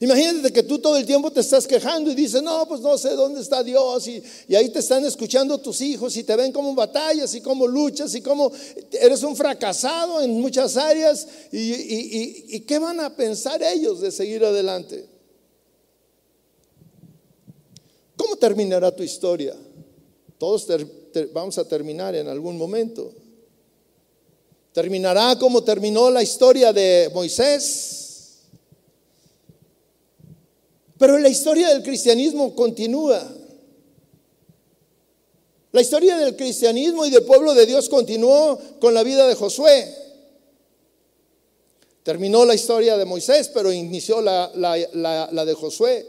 Imagínate 0.00 0.52
que 0.52 0.62
tú 0.62 0.78
todo 0.78 0.96
el 0.98 1.06
tiempo 1.06 1.30
te 1.30 1.40
estás 1.40 1.66
quejando 1.66 2.10
y 2.10 2.14
dices, 2.14 2.42
no, 2.42 2.68
pues 2.68 2.80
no 2.80 2.98
sé 2.98 3.10
dónde 3.14 3.40
está 3.40 3.62
Dios. 3.64 4.06
Y, 4.06 4.22
ahí 4.54 4.68
te 4.68 4.80
están 4.80 5.04
escuchando 5.04 5.58
tus 5.58 5.80
hijos 5.80 6.16
y 6.16 6.22
te 6.22 6.36
ven 6.36 6.52
cómo 6.52 6.74
batallas 6.74 7.34
y 7.34 7.40
cómo 7.40 7.66
luchas 7.66 8.14
y 8.14 8.20
cómo 8.20 8.52
eres 8.92 9.22
un 9.22 9.34
fracasado 9.34 10.20
en 10.20 10.38
muchas 10.40 10.76
áreas. 10.76 11.26
¿Y, 11.50 12.60
qué 12.60 12.78
van 12.78 13.00
a 13.00 13.16
pensar 13.16 13.62
ellos 13.62 14.00
de 14.00 14.12
seguir 14.12 14.44
adelante? 14.44 15.15
¿Cómo 18.16 18.36
terminará 18.36 18.94
tu 18.94 19.02
historia? 19.02 19.54
Todos 20.38 20.66
vamos 21.32 21.58
a 21.58 21.66
terminar 21.66 22.14
en 22.14 22.28
algún 22.28 22.56
momento. 22.56 23.12
¿Terminará 24.72 25.38
como 25.38 25.64
terminó 25.64 26.10
la 26.10 26.22
historia 26.22 26.72
de 26.72 27.10
Moisés? 27.14 28.42
Pero 30.98 31.18
la 31.18 31.28
historia 31.28 31.68
del 31.70 31.82
cristianismo 31.82 32.54
continúa. 32.54 33.22
La 35.72 35.80
historia 35.82 36.16
del 36.16 36.36
cristianismo 36.36 37.04
y 37.04 37.10
del 37.10 37.24
pueblo 37.24 37.54
de 37.54 37.66
Dios 37.66 37.88
continuó 37.88 38.58
con 38.80 38.94
la 38.94 39.02
vida 39.02 39.26
de 39.26 39.34
Josué. 39.34 39.94
Terminó 42.02 42.44
la 42.44 42.54
historia 42.54 42.96
de 42.96 43.04
Moisés, 43.04 43.50
pero 43.52 43.72
inició 43.72 44.22
la, 44.22 44.48
de 45.44 45.54
Josué. 45.54 46.06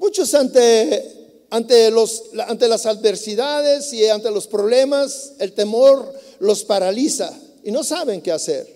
Muchos 0.00 0.32
ante, 0.32 1.44
ante, 1.50 1.90
los, 1.90 2.22
ante 2.48 2.66
las 2.68 2.86
adversidades 2.86 3.92
y 3.92 4.06
ante 4.06 4.30
los 4.30 4.46
problemas, 4.46 5.34
el 5.38 5.52
temor 5.52 6.10
los 6.38 6.64
paraliza 6.64 7.30
y 7.62 7.70
no 7.70 7.84
saben 7.84 8.22
qué 8.22 8.32
hacer. 8.32 8.66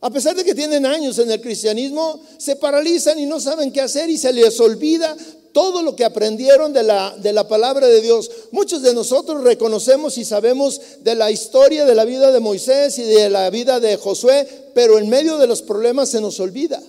A 0.00 0.08
pesar 0.08 0.34
de 0.34 0.44
que 0.44 0.54
tienen 0.54 0.86
años 0.86 1.18
en 1.18 1.30
el 1.30 1.42
cristianismo, 1.42 2.22
se 2.38 2.56
paralizan 2.56 3.18
y 3.18 3.26
no 3.26 3.38
saben 3.38 3.70
qué 3.70 3.82
hacer 3.82 4.08
y 4.08 4.16
se 4.16 4.32
les 4.32 4.58
olvida 4.60 5.14
todo 5.52 5.82
lo 5.82 5.94
que 5.94 6.06
aprendieron 6.06 6.72
de 6.72 6.82
la, 6.82 7.14
de 7.18 7.34
la 7.34 7.46
palabra 7.46 7.86
de 7.86 8.00
Dios. 8.00 8.30
Muchos 8.50 8.80
de 8.80 8.94
nosotros 8.94 9.44
reconocemos 9.44 10.16
y 10.16 10.24
sabemos 10.24 10.80
de 11.00 11.16
la 11.16 11.30
historia 11.30 11.84
de 11.84 11.94
la 11.94 12.06
vida 12.06 12.32
de 12.32 12.40
Moisés 12.40 12.98
y 12.98 13.02
de 13.02 13.28
la 13.28 13.50
vida 13.50 13.78
de 13.78 13.98
Josué, 13.98 14.48
pero 14.72 14.96
en 14.96 15.10
medio 15.10 15.36
de 15.36 15.46
los 15.46 15.60
problemas 15.60 16.08
se 16.08 16.22
nos 16.22 16.40
olvida. 16.40 16.82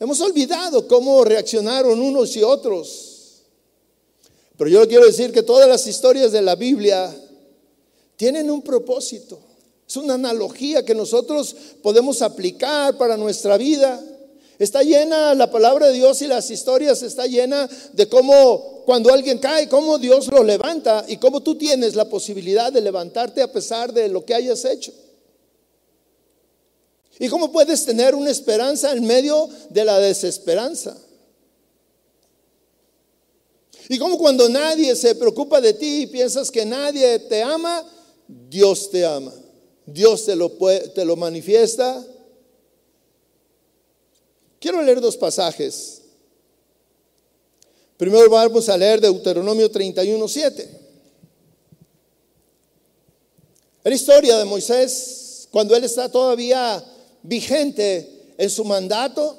Hemos 0.00 0.18
olvidado 0.22 0.88
cómo 0.88 1.22
reaccionaron 1.24 2.00
unos 2.00 2.34
y 2.34 2.42
otros. 2.42 3.42
Pero 4.56 4.70
yo 4.70 4.88
quiero 4.88 5.04
decir 5.04 5.30
que 5.30 5.42
todas 5.42 5.68
las 5.68 5.86
historias 5.86 6.32
de 6.32 6.40
la 6.40 6.56
Biblia 6.56 7.14
tienen 8.16 8.50
un 8.50 8.62
propósito. 8.62 9.38
Es 9.86 9.96
una 9.96 10.14
analogía 10.14 10.84
que 10.86 10.94
nosotros 10.94 11.54
podemos 11.82 12.22
aplicar 12.22 12.96
para 12.96 13.18
nuestra 13.18 13.58
vida. 13.58 14.02
Está 14.58 14.82
llena 14.82 15.34
la 15.34 15.50
palabra 15.50 15.88
de 15.88 15.92
Dios 15.92 16.22
y 16.22 16.26
las 16.26 16.50
historias 16.50 17.02
está 17.02 17.26
llena 17.26 17.68
de 17.92 18.08
cómo 18.08 18.82
cuando 18.86 19.12
alguien 19.12 19.38
cae, 19.38 19.68
cómo 19.68 19.98
Dios 19.98 20.28
lo 20.28 20.42
levanta 20.42 21.04
y 21.08 21.18
cómo 21.18 21.42
tú 21.42 21.56
tienes 21.56 21.94
la 21.94 22.08
posibilidad 22.08 22.72
de 22.72 22.80
levantarte 22.80 23.42
a 23.42 23.52
pesar 23.52 23.92
de 23.92 24.08
lo 24.08 24.24
que 24.24 24.34
hayas 24.34 24.64
hecho. 24.64 24.92
Y 27.20 27.28
cómo 27.28 27.52
puedes 27.52 27.84
tener 27.84 28.14
una 28.14 28.30
esperanza 28.30 28.92
en 28.92 29.06
medio 29.06 29.46
de 29.68 29.84
la 29.84 29.98
desesperanza. 29.98 30.96
Y 33.90 33.98
cómo 33.98 34.16
cuando 34.16 34.48
nadie 34.48 34.96
se 34.96 35.14
preocupa 35.14 35.60
de 35.60 35.74
ti 35.74 36.02
y 36.02 36.06
piensas 36.06 36.50
que 36.50 36.64
nadie 36.64 37.18
te 37.18 37.42
ama, 37.42 37.86
Dios 38.26 38.90
te 38.90 39.04
ama. 39.04 39.34
Dios 39.84 40.24
te 40.24 40.34
lo, 40.34 40.50
te 40.50 41.04
lo 41.04 41.14
manifiesta. 41.14 42.02
Quiero 44.58 44.80
leer 44.80 45.02
dos 45.02 45.18
pasajes. 45.18 46.00
Primero 47.98 48.30
vamos 48.30 48.66
a 48.70 48.78
leer 48.78 48.98
Deuteronomio 48.98 49.70
31, 49.70 50.26
7. 50.26 50.70
La 53.84 53.94
historia 53.94 54.38
de 54.38 54.44
Moisés 54.46 55.48
cuando 55.50 55.76
él 55.76 55.84
está 55.84 56.08
todavía 56.08 56.82
vigente 57.22 58.34
en 58.36 58.50
su 58.50 58.64
mandato. 58.64 59.36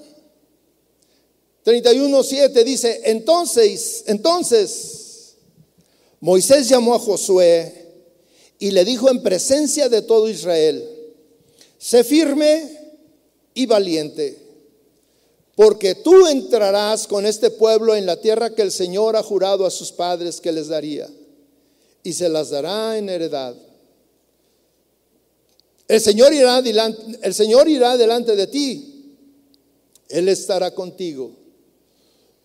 31.7 1.66 2.64
dice, 2.64 3.02
entonces, 3.06 4.04
entonces, 4.08 5.36
Moisés 6.20 6.68
llamó 6.70 6.96
a 6.96 7.00
Josué 7.00 7.82
y 8.60 8.72
le 8.72 8.86
dijo 8.86 9.10
en 9.10 9.22
presencia 9.22 9.90
de 9.90 10.02
todo 10.02 10.30
Israel, 10.30 10.88
sé 11.78 12.04
firme 12.04 12.80
y 13.54 13.66
valiente, 13.66 14.38
porque 15.56 15.96
tú 15.96 16.28
entrarás 16.28 17.08
con 17.08 17.26
este 17.26 17.50
pueblo 17.50 17.96
en 17.96 18.06
la 18.06 18.20
tierra 18.20 18.54
que 18.54 18.62
el 18.62 18.72
Señor 18.72 19.16
ha 19.16 19.24
jurado 19.24 19.66
a 19.66 19.72
sus 19.72 19.92
padres 19.92 20.40
que 20.40 20.52
les 20.52 20.68
daría, 20.68 21.10
y 22.04 22.14
se 22.14 22.30
las 22.30 22.50
dará 22.50 22.98
en 22.98 23.10
heredad. 23.10 23.56
El 25.92 26.00
Señor 26.00 26.34
irá 26.34 26.62
delante, 26.62 27.20
el 27.22 27.34
Señor 27.34 27.68
irá 27.68 27.98
delante 27.98 28.34
de 28.38 28.48
ti, 28.48 29.14
Él 30.08 30.30
estará 30.30 30.74
contigo, 30.74 31.34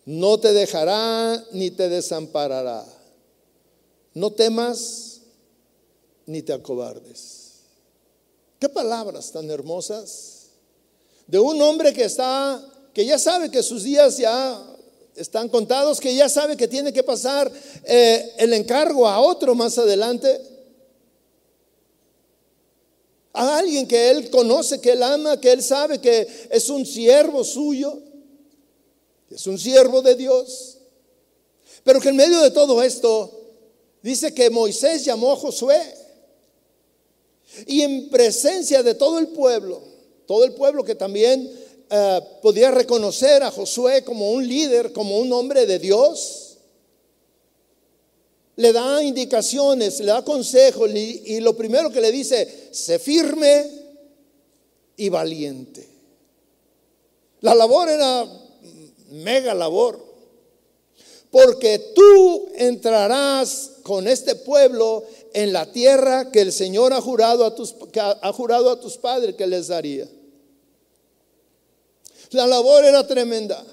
no 0.03 0.37
te 0.37 0.51
dejará 0.51 1.41
ni 1.53 1.71
te 1.71 1.87
desamparará. 1.87 2.85
No 4.13 4.31
temas 4.31 5.21
ni 6.25 6.41
te 6.41 6.51
acobardes. 6.51 7.61
Qué 8.59 8.67
palabras 8.67 9.31
tan 9.31 9.49
hermosas 9.49 10.47
de 11.25 11.39
un 11.39 11.61
hombre 11.61 11.93
que 11.93 12.03
está, 12.03 12.61
que 12.93 13.05
ya 13.05 13.17
sabe 13.17 13.49
que 13.49 13.63
sus 13.63 13.83
días 13.83 14.17
ya 14.17 14.61
están 15.15 15.47
contados, 15.47 16.01
que 16.01 16.13
ya 16.13 16.27
sabe 16.27 16.57
que 16.57 16.67
tiene 16.67 16.91
que 16.91 17.01
pasar 17.01 17.49
eh, 17.85 18.33
el 18.39 18.51
encargo 18.51 19.07
a 19.07 19.21
otro 19.21 19.55
más 19.55 19.77
adelante, 19.77 20.56
a 23.37 23.59
alguien 23.59 23.87
que 23.87 24.09
él 24.09 24.31
conoce, 24.31 24.81
que 24.81 24.93
él 24.93 25.03
ama, 25.03 25.39
que 25.39 25.51
él 25.51 25.61
sabe 25.61 26.01
que 26.01 26.27
es 26.49 26.69
un 26.69 26.85
siervo 26.85 27.43
suyo, 27.43 27.99
es 29.29 29.45
un 29.45 29.59
siervo 29.59 30.01
de 30.01 30.15
Dios, 30.15 30.79
pero 31.83 31.99
que 32.01 32.09
en 32.09 32.15
medio 32.15 32.41
de 32.41 32.49
todo 32.49 32.81
esto 32.81 33.31
dice 34.01 34.33
que 34.33 34.49
Moisés 34.49 35.05
llamó 35.05 35.33
a 35.33 35.35
Josué. 35.35 35.79
Y 37.67 37.81
en 37.81 38.09
presencia 38.09 38.81
de 38.81 38.95
todo 38.95 39.19
el 39.19 39.27
pueblo, 39.27 39.81
todo 40.25 40.43
el 40.43 40.53
pueblo 40.53 40.83
que 40.83 40.95
también 40.95 41.49
eh, 41.89 42.21
podía 42.41 42.71
reconocer 42.71 43.43
a 43.43 43.51
Josué 43.51 44.03
como 44.03 44.31
un 44.31 44.47
líder, 44.47 44.91
como 44.93 45.19
un 45.19 45.31
hombre 45.31 45.65
de 45.65 45.77
Dios, 45.77 46.46
le 48.57 48.73
da 48.73 49.01
indicaciones, 49.03 49.99
le 49.99 50.07
da 50.07 50.25
consejos 50.25 50.89
y 50.93 51.39
lo 51.39 51.55
primero 51.55 51.91
que 51.91 52.01
le 52.01 52.11
dice, 52.11 52.69
sé 52.71 52.99
firme 52.99 53.65
y 54.97 55.09
valiente. 55.09 55.87
La 57.41 57.53
labor 57.53 57.87
era 57.87 58.25
mega 59.11 59.53
labor, 59.53 60.03
porque 61.29 61.93
tú 61.93 62.49
entrarás 62.55 63.73
con 63.83 64.07
este 64.07 64.33
pueblo 64.33 65.05
en 65.33 65.53
la 65.53 65.71
tierra 65.71 66.31
que 66.31 66.41
el 66.41 66.51
Señor 66.51 66.93
ha 66.93 67.01
jurado 67.01 67.45
a 67.45 67.53
tus, 67.53 67.75
ha 67.95 68.33
jurado 68.33 68.71
a 68.71 68.79
tus 68.79 68.97
padres 68.97 69.35
que 69.35 69.45
les 69.45 69.67
daría. 69.67 70.09
La 72.31 72.47
labor 72.47 72.83
era 72.83 73.05
tremenda. 73.05 73.63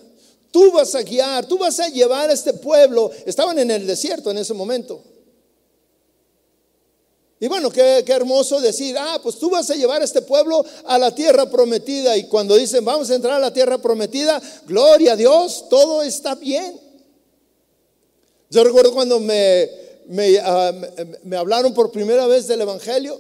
Tú 0.55 0.71
vas 0.71 0.95
a 0.95 1.03
guiar, 1.03 1.45
tú 1.47 1.59
vas 1.59 1.81
a 1.81 1.89
llevar 1.89 2.31
a 2.31 2.33
este 2.33 2.53
pueblo. 2.53 3.11
Estaban 3.27 3.59
en 3.59 3.73
el 3.73 3.85
desierto 3.85 4.31
en 4.31 4.39
ese 4.39 4.55
momento. 4.55 5.03
Y 7.41 7.49
bueno, 7.49 7.69
qué, 7.69 8.05
qué, 8.07 8.13
hermoso 8.13 8.61
decir, 8.61 8.97
ah, 8.97 9.19
pues 9.21 9.41
tú 9.41 9.51
vas 9.51 9.69
a 9.71 9.75
llevar 9.75 10.03
a 10.03 10.05
este 10.05 10.23
pueblo 10.23 10.65
a 10.85 10.99
la 10.99 11.13
tierra 11.13 11.51
prometida. 11.51 12.17
Y 12.17 12.29
cuando 12.29 12.55
dicen, 12.55 12.85
vamos 12.85 13.11
a 13.11 13.17
entrar 13.17 13.35
a 13.35 13.41
la 13.41 13.53
tierra 13.53 13.79
prometida, 13.79 14.41
gloria 14.67 15.15
a 15.15 15.17
Dios, 15.17 15.67
todo 15.69 16.05
está 16.05 16.37
bien. 16.37 16.81
Yo 18.51 18.63
recuerdo 18.63 18.95
cuando 18.95 19.19
me, 19.19 19.69
Ah, 20.43 20.73
me, 21.23 21.37
hablaron 21.37 21.73
por 21.73 21.91
primera 21.91 22.27
vez 22.27 22.47
del 22.47 22.61
Evangelio 22.61 23.19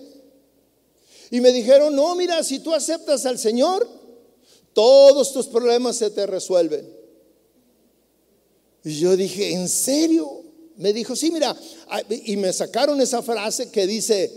y 1.31 1.40
me 1.40 1.51
dijeron, 1.51 1.94
no, 1.97 2.14
mira, 2.14 2.42
si 2.44 2.59
tú 2.59 2.75
aceptas 2.75 3.25
al 3.25 3.38
Señor, 3.38 3.88
todos 4.75 5.33
tus 5.33 5.47
problemas 5.47 5.97
se 5.97 6.11
te 6.11 6.27
resuelven. 6.27 6.93
Y 8.85 8.99
yo 9.01 9.16
dije, 9.16 9.53
¿en 9.53 9.68
serio? 9.68 10.42
Me 10.77 10.92
dijo, 10.92 11.16
sí, 11.16 11.31
mira, 11.31 11.57
ah, 11.88 12.03
y 12.09 12.37
me 12.37 12.53
sacaron 12.53 13.01
esa 13.01 13.23
frase 13.23 13.70
que 13.70 13.87
dice, 13.87 14.31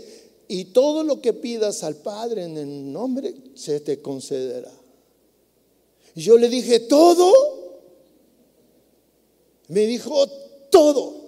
y 0.48 0.66
todo 0.66 1.02
lo 1.02 1.20
que 1.20 1.34
pidas 1.34 1.82
al 1.82 1.96
Padre 1.96 2.44
en 2.44 2.56
el 2.56 2.92
nombre 2.92 3.34
se 3.54 3.80
te 3.80 4.00
concederá. 4.00 4.72
Y 6.14 6.22
yo 6.22 6.38
le 6.38 6.48
dije, 6.48 6.80
¿todo? 6.80 7.32
Me 9.68 9.86
dijo, 9.86 10.26
todo. 10.70 11.18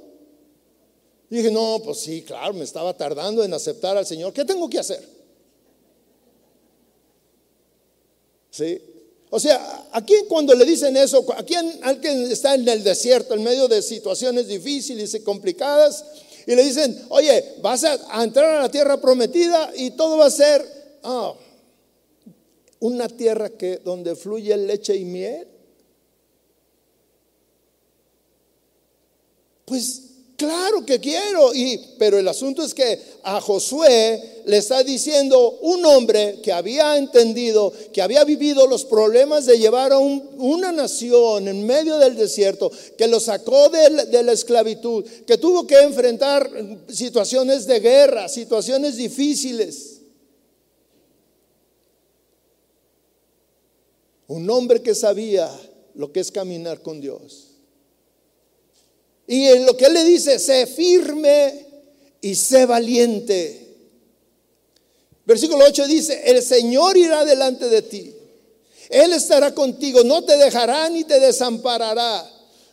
Dije, 1.28 1.50
no, 1.50 1.80
pues 1.84 1.98
sí, 1.98 2.22
claro, 2.22 2.54
me 2.54 2.64
estaba 2.64 2.96
tardando 2.96 3.44
en 3.44 3.52
aceptar 3.52 3.96
al 3.96 4.06
Señor. 4.06 4.32
¿Qué 4.32 4.44
tengo 4.44 4.68
que 4.68 4.78
hacer? 4.78 5.06
¿Sí? 8.50 8.82
O 9.30 9.38
sea, 9.38 9.86
¿a 9.92 10.04
quién 10.04 10.26
cuando 10.26 10.54
le 10.54 10.64
dicen 10.64 10.96
eso? 10.96 11.24
¿A 11.36 11.44
quién 11.44 11.78
alguien 11.82 12.30
está 12.30 12.54
en 12.54 12.68
el 12.68 12.82
desierto, 12.82 13.34
en 13.34 13.44
medio 13.44 13.68
de 13.68 13.80
situaciones 13.80 14.48
difíciles 14.48 15.14
y 15.14 15.20
complicadas? 15.20 16.04
Y 16.46 16.54
le 16.56 16.64
dicen, 16.64 17.06
oye, 17.10 17.56
vas 17.62 17.84
a, 17.84 18.24
entrar 18.24 18.56
a 18.56 18.62
la 18.62 18.68
tierra 18.68 19.00
prometida 19.00 19.70
y 19.76 19.92
todo 19.92 20.18
va 20.18 20.26
a 20.26 20.30
ser 20.30 20.66
ah, 21.04 21.32
una 22.80 23.08
tierra 23.08 23.50
que, 23.50 23.76
donde 23.84 24.16
fluye 24.16 24.56
leche 24.56 24.96
y 24.96 25.04
miel. 25.04 25.46
Pues 29.64 30.09
Claro 30.40 30.86
que 30.86 30.98
quiero, 31.00 31.54
y, 31.54 31.78
pero 31.98 32.18
el 32.18 32.26
asunto 32.26 32.62
es 32.62 32.72
que 32.72 32.98
a 33.24 33.42
Josué 33.42 34.40
le 34.46 34.56
está 34.56 34.82
diciendo 34.82 35.58
un 35.60 35.84
hombre 35.84 36.40
que 36.42 36.50
había 36.50 36.96
entendido, 36.96 37.70
que 37.92 38.00
había 38.00 38.24
vivido 38.24 38.66
los 38.66 38.86
problemas 38.86 39.44
de 39.44 39.58
llevar 39.58 39.92
a 39.92 39.98
una 39.98 40.72
nación 40.72 41.46
en 41.46 41.66
medio 41.66 41.98
del 41.98 42.16
desierto, 42.16 42.72
que 42.96 43.06
lo 43.06 43.20
sacó 43.20 43.68
de, 43.68 44.06
de 44.06 44.22
la 44.22 44.32
esclavitud, 44.32 45.04
que 45.26 45.36
tuvo 45.36 45.66
que 45.66 45.78
enfrentar 45.78 46.50
situaciones 46.88 47.66
de 47.66 47.80
guerra, 47.80 48.26
situaciones 48.26 48.96
difíciles. 48.96 50.00
Un 54.26 54.48
hombre 54.48 54.80
que 54.80 54.94
sabía 54.94 55.50
lo 55.94 56.10
que 56.10 56.20
es 56.20 56.32
caminar 56.32 56.80
con 56.80 56.98
Dios. 56.98 57.49
Y 59.30 59.46
en 59.46 59.64
lo 59.64 59.76
que 59.76 59.84
él 59.84 59.92
le 59.92 60.02
dice, 60.02 60.40
sé 60.40 60.66
firme 60.66 61.64
y 62.20 62.34
sé 62.34 62.66
valiente. 62.66 63.76
Versículo 65.24 65.66
8 65.66 65.86
dice, 65.86 66.20
el 66.24 66.42
Señor 66.42 66.96
irá 66.96 67.24
delante 67.24 67.68
de 67.68 67.82
ti. 67.82 68.12
Él 68.88 69.12
estará 69.12 69.54
contigo, 69.54 70.02
no 70.02 70.24
te 70.24 70.36
dejará 70.36 70.88
ni 70.88 71.04
te 71.04 71.20
desamparará. 71.20 72.28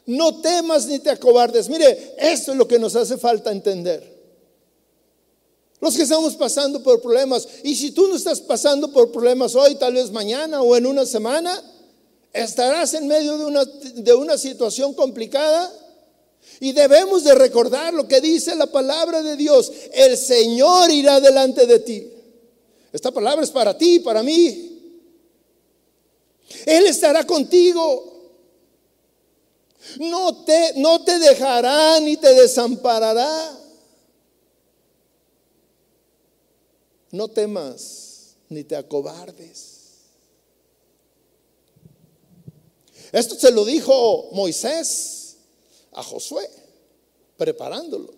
No 0.07 0.41
temas 0.41 0.87
ni 0.87 0.97
te 0.97 1.11
acobardes. 1.11 1.69
Mire, 1.69 2.15
esto 2.17 2.53
es 2.53 2.57
lo 2.57 2.67
que 2.67 2.79
nos 2.79 2.95
hace 2.95 3.19
falta 3.19 3.51
entender. 3.51 4.17
Los 5.79 5.95
que 5.95 6.01
estamos 6.01 6.35
pasando 6.35 6.81
por 6.81 7.03
problemas. 7.03 7.47
Y 7.61 7.75
si 7.75 7.91
tú 7.91 8.07
no 8.07 8.15
estás 8.15 8.41
pasando 8.41 8.91
por 8.91 9.11
problemas 9.11 9.53
hoy, 9.53 9.75
tal 9.75 9.93
vez 9.93 10.09
mañana 10.09 10.63
o 10.63 10.75
en 10.75 10.87
una 10.87 11.05
semana, 11.05 11.61
estarás 12.33 12.95
en 12.95 13.05
medio 13.05 13.37
de 13.37 13.45
una, 13.45 13.63
de 13.63 14.13
una 14.15 14.39
situación 14.39 14.95
complicada. 14.95 15.71
Y 16.59 16.71
debemos 16.71 17.23
de 17.23 17.35
recordar 17.35 17.93
lo 17.93 18.07
que 18.07 18.19
dice 18.19 18.55
la 18.55 18.67
palabra 18.67 19.21
de 19.21 19.35
Dios. 19.35 19.71
El 19.93 20.17
Señor 20.17 20.89
irá 20.89 21.19
delante 21.19 21.67
de 21.67 21.79
ti. 21.79 22.11
Esta 22.91 23.11
palabra 23.11 23.43
es 23.43 23.51
para 23.51 23.77
ti, 23.77 23.99
para 23.99 24.23
mí. 24.23 24.67
Él 26.65 26.87
estará 26.87 27.25
contigo. 27.25 28.13
No 29.99 30.43
te, 30.43 30.73
no 30.77 31.03
te 31.03 31.19
dejará 31.19 31.99
ni 31.99 32.17
te 32.17 32.33
desamparará. 32.33 33.57
No 37.11 37.27
temas 37.27 38.35
ni 38.49 38.63
te 38.63 38.75
acobardes. 38.75 39.75
Esto 43.11 43.35
se 43.35 43.51
lo 43.51 43.63
dijo 43.63 44.29
Moisés 44.31 45.26
a 45.97 46.03
Josué, 46.03 46.47
preparándolo. 47.37 48.13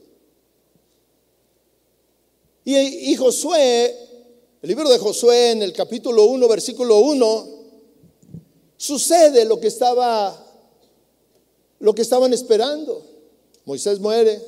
Y, 2.66 2.76
y, 3.12 3.16
Josué, 3.16 3.96
el 4.62 4.68
libro 4.68 4.90
de 4.90 5.00
Josué 5.00 5.52
en 5.52 5.62
el 5.64 5.72
capítulo 5.72 6.26
1, 6.26 6.48
versículo 6.50 7.00
1, 7.00 7.48
sucede 8.76 9.46
lo 9.46 9.60
que 9.60 9.68
estaba 9.68 10.46
lo 11.80 11.96
que 11.96 12.02
estaban 12.02 12.34
esperando. 12.34 13.06
Moisés 13.64 14.00
muere, 14.00 14.42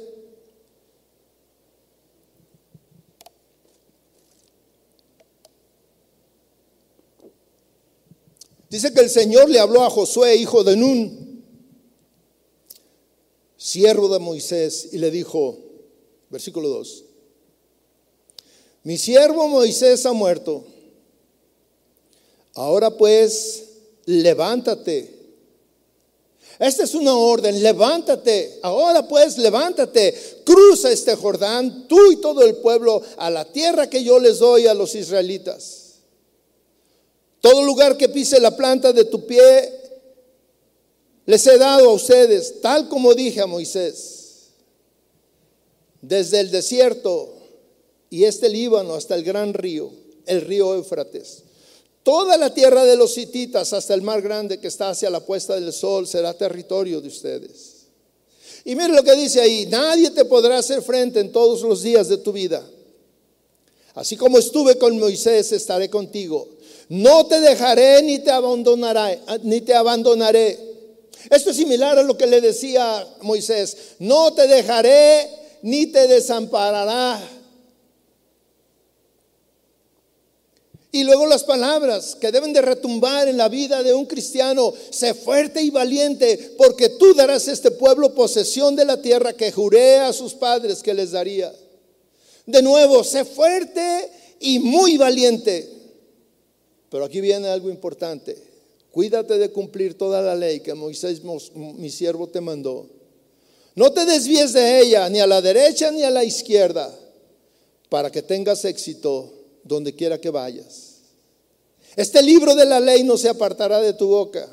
Dice 8.70 8.94
que 8.94 9.02
el 9.02 9.10
Señor 9.10 9.50
le 9.50 9.60
habló 9.60 9.84
a 9.84 9.90
Josué, 9.90 10.38
hijo 10.38 10.64
de 10.64 10.78
Nun, 10.78 11.31
siervo 13.72 14.10
de 14.10 14.20
Moisés, 14.20 14.90
y 14.92 14.98
le 14.98 15.10
dijo, 15.12 15.58
versículo 16.30 16.68
2, 16.68 17.06
mi 18.84 18.98
siervo 18.98 19.48
Moisés 19.48 20.06
ha 20.06 20.12
muerto. 20.12 20.66
Ahora 22.56 22.90
pues, 22.92 23.64
levántate. 24.06 25.20
Esta 26.60 26.84
es 26.84 26.94
una 26.96 27.16
orden, 27.16 27.64
levántate. 27.64 28.60
Ahora 28.62 29.08
pues, 29.08 29.38
levántate. 29.38 30.42
Cruza 30.44 30.92
este 30.92 31.16
Jordán, 31.16 31.88
tú 31.88 32.12
y 32.12 32.18
todo 32.18 32.44
el 32.44 32.58
pueblo, 32.58 33.02
a 33.18 33.30
la 33.30 33.46
tierra 33.46 33.90
que 33.90 34.04
yo 34.04 34.20
les 34.20 34.40
doy 34.40 34.68
a 34.68 34.74
los 34.74 34.96
israelitas. 34.96 36.00
Todo 37.40 37.64
lugar 37.64 37.96
que 37.96 38.10
pise 38.10 38.40
la 38.40 38.56
planta 38.56 38.92
de 38.92 39.06
tu 39.06 39.26
pie, 39.26 39.81
les 41.26 41.46
he 41.48 41.58
dado 41.58 41.90
a 41.90 41.94
ustedes, 41.94 42.62
tal 42.62 42.88
como 42.90 43.14
dije 43.14 43.42
a 43.42 43.48
Moisés, 43.48 44.50
desde 46.02 46.40
el 46.40 46.52
desierto 46.52 47.34
y 48.10 48.24
este 48.26 48.50
Líbano 48.50 48.96
hasta 48.96 49.16
el 49.16 49.24
gran 49.24 49.54
río, 49.54 49.92
el 50.26 50.42
río 50.42 50.76
Éufrates. 50.76 51.44
Toda 52.04 52.36
la 52.38 52.54
tierra 52.54 52.84
de 52.84 52.96
los 52.96 53.18
hititas 53.18 53.74
hasta 53.74 53.94
el 53.94 54.02
mar 54.02 54.22
grande 54.22 54.60
que 54.60 54.68
está 54.68 54.90
hacia 54.90 55.10
la 55.10 55.24
puesta 55.24 55.60
del 55.60 55.72
sol 55.72 56.08
será 56.08 56.34
territorio 56.34 57.00
de 57.00 57.08
ustedes. 57.08 57.82
Y 58.66 58.76
mire 58.76 58.94
lo 58.94 59.04
que 59.04 59.16
dice 59.16 59.42
ahí, 59.42 59.68
nadie 59.68 60.10
te 60.12 60.26
podrá 60.26 60.58
hacer 60.58 60.82
frente 60.82 61.20
en 61.20 61.32
todos 61.32 61.62
los 61.62 61.84
días 61.84 62.08
de 62.10 62.18
tu 62.18 62.32
vida. 62.32 62.68
Así 63.94 64.16
como 64.16 64.40
estuve 64.40 64.78
con 64.78 64.98
Moisés, 65.00 65.52
estaré 65.52 65.90
contigo. 65.90 66.48
No 66.90 67.26
te 67.26 67.40
dejaré 67.40 68.02
ni 68.02 68.20
te 68.20 68.32
abandonaré, 68.32 69.20
ni 69.44 69.62
te 69.62 69.74
abandonaré. 69.74 70.71
Esto 71.30 71.52
es 71.52 71.58
similar 71.58 71.98
a 71.98 72.04
lo 72.04 72.18
que 72.18 72.28
le 72.28 72.42
decía 72.42 73.08
Moisés. 73.22 73.78
No 74.00 74.34
te 74.34 74.48
dejaré 74.48 75.30
ni 75.62 75.88
te 75.88 76.08
desamparará. 76.08 77.22
Y 80.94 81.04
luego 81.06 81.26
las 81.26 81.46
palabras 81.46 82.18
que 82.20 82.32
deben 82.32 82.52
de 82.52 82.62
retumbar 82.62 83.30
en 83.30 83.38
la 83.38 83.48
vida 83.48 83.82
de 83.82 83.94
un 83.94 84.06
cristiano, 84.06 84.74
sé 84.90 85.14
fuerte 85.14 85.62
y 85.62 85.70
valiente, 85.70 86.54
porque 86.58 86.90
tú 86.90 87.14
darás 87.14 87.48
a 87.48 87.54
este 87.54 87.72
pueblo 87.72 88.14
posesión 88.14 88.76
de 88.76 88.84
la 88.84 89.02
tierra 89.02 89.32
que 89.32 89.54
juré 89.54 90.00
a 90.00 90.12
sus 90.12 90.34
padres 90.34 90.84
que 90.84 90.94
les 90.94 91.12
daría. 91.12 91.54
De 92.46 92.62
nuevo, 92.62 93.06
sé 93.06 93.24
fuerte 93.24 94.12
y 94.42 94.60
muy 94.60 94.98
valiente. 94.98 95.70
Pero 96.90 97.06
aquí 97.06 97.22
viene 97.22 97.48
algo 97.48 97.70
importante. 97.70 98.51
Cuídate 98.92 99.38
de 99.38 99.50
cumplir 99.52 99.98
toda 99.98 100.22
la 100.22 100.36
ley 100.36 100.60
que 100.60 100.74
Moisés, 100.74 101.22
mi 101.24 101.90
siervo, 101.90 102.28
te 102.28 102.42
mandó. 102.42 102.88
No 103.74 103.92
te 103.92 104.06
desvíes 104.06 104.52
de 104.52 104.82
ella, 104.82 105.08
ni 105.10 105.20
a 105.20 105.28
la 105.28 105.42
derecha 105.42 105.92
ni 105.92 106.04
a 106.04 106.10
la 106.10 106.26
izquierda, 106.26 106.94
para 107.88 108.12
que 108.12 108.22
tengas 108.22 108.66
éxito 108.66 109.32
donde 109.64 109.96
quiera 109.96 110.20
que 110.20 110.30
vayas. 110.30 110.98
Este 111.96 112.22
libro 112.22 112.54
de 112.56 112.66
la 112.66 112.80
ley 112.80 113.04
no 113.04 113.18
se 113.18 113.30
apartará 113.30 113.80
de 113.80 113.94
tu 113.94 114.08
boca, 114.08 114.48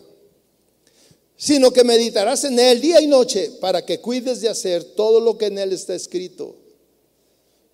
sino 1.37 1.73
que 1.73 1.85
meditarás 1.85 2.45
en 2.45 2.59
él 2.59 2.81
día 2.81 3.01
y 3.01 3.07
noche 3.07 3.53
para 3.61 3.85
que 3.85 4.01
cuides 4.01 4.41
de 4.41 4.49
hacer 4.49 4.85
todo 4.85 5.21
lo 5.21 5.39
que 5.39 5.47
en 5.47 5.59
él 5.59 5.73
está 5.73 5.95
escrito, 5.95 6.57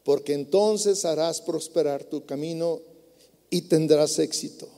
porque 0.03 0.33
entonces 0.33 1.05
harás 1.05 1.41
prosperar 1.41 2.05
tu 2.05 2.25
camino 2.25 2.81
y 3.51 3.63
tendrás 3.63 4.19
éxito. 4.19 4.69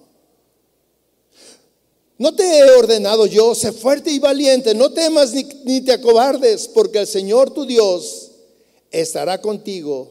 No 2.19 2.35
te 2.35 2.59
he 2.59 2.71
ordenado 2.71 3.27
yo, 3.27 3.55
sé 3.55 3.73
fuerte 3.73 4.11
y 4.11 4.19
valiente, 4.19 4.75
no 4.75 4.93
temas 4.93 5.33
ni, 5.33 5.45
ni, 5.65 5.81
te 5.83 5.93
acobardes, 5.93 6.67
porque 6.69 7.01
el 7.01 7.07
Señor 7.07 7.51
tu 7.51 7.67
Dios 7.67 8.31
estará 8.91 9.41
contigo 9.41 10.09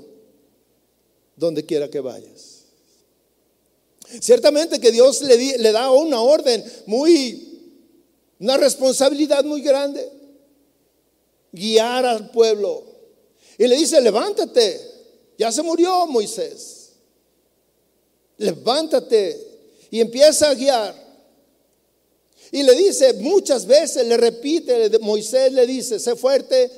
donde 1.36 1.66
quiera 1.66 1.90
que 1.90 2.00
vayas. 2.00 2.66
Ciertamente 4.22 4.80
que 4.80 4.92
Dios 4.92 5.22
le, 5.22 5.58
le 5.58 5.72
da 5.72 5.90
una 5.90 6.22
orden 6.22 6.64
muy, 6.86 7.62
una 8.40 8.58
responsabilidad 8.58 9.44
muy 9.44 9.62
grande, 9.62 10.08
guiar 11.52 12.06
al 12.06 12.30
pueblo. 12.30 12.84
Y 13.58 13.68
le 13.68 13.76
dice, 13.76 14.00
levántate, 14.00 14.80
ya 15.38 15.52
se 15.52 15.64
murió 15.64 16.06
Moisés 16.06 16.86
levántate 18.38 19.60
y 19.90 20.02
empieza 20.02 20.50
a 20.50 20.54
guiar. 20.54 21.05
Y 22.52 22.64
le 22.64 22.74
dice 22.76 23.14
muchas 23.14 23.66
veces, 23.66 24.06
le 24.06 24.18
repite, 24.18 24.98
Moisés 25.00 25.52
le 25.52 25.66
dice, 25.66 26.00
sé 26.00 26.16
fuerte, 26.16 26.72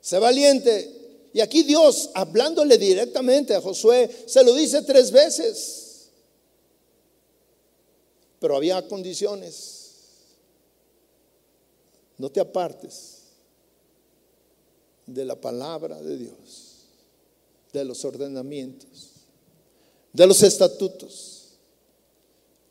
sé 0.00 0.18
valiente. 0.18 1.00
Y 1.32 1.40
aquí 1.40 1.62
Dios, 1.62 2.10
hablándole 2.14 2.78
directamente 2.78 3.54
a 3.54 3.60
Josué, 3.60 4.10
se 4.26 4.44
lo 4.44 4.54
dice 4.54 4.82
tres 4.82 5.10
veces. 5.10 6.08
Pero 8.38 8.56
había 8.56 8.86
condiciones. 8.86 9.80
No 12.18 12.30
te 12.30 12.40
apartes 12.40 13.18
de 15.06 15.24
la 15.24 15.40
palabra 15.40 16.00
de 16.00 16.16
Dios, 16.16 16.86
de 17.72 17.84
los 17.84 18.04
ordenamientos 18.04 19.12
de 20.12 20.26
los 20.26 20.42
estatutos. 20.42 21.38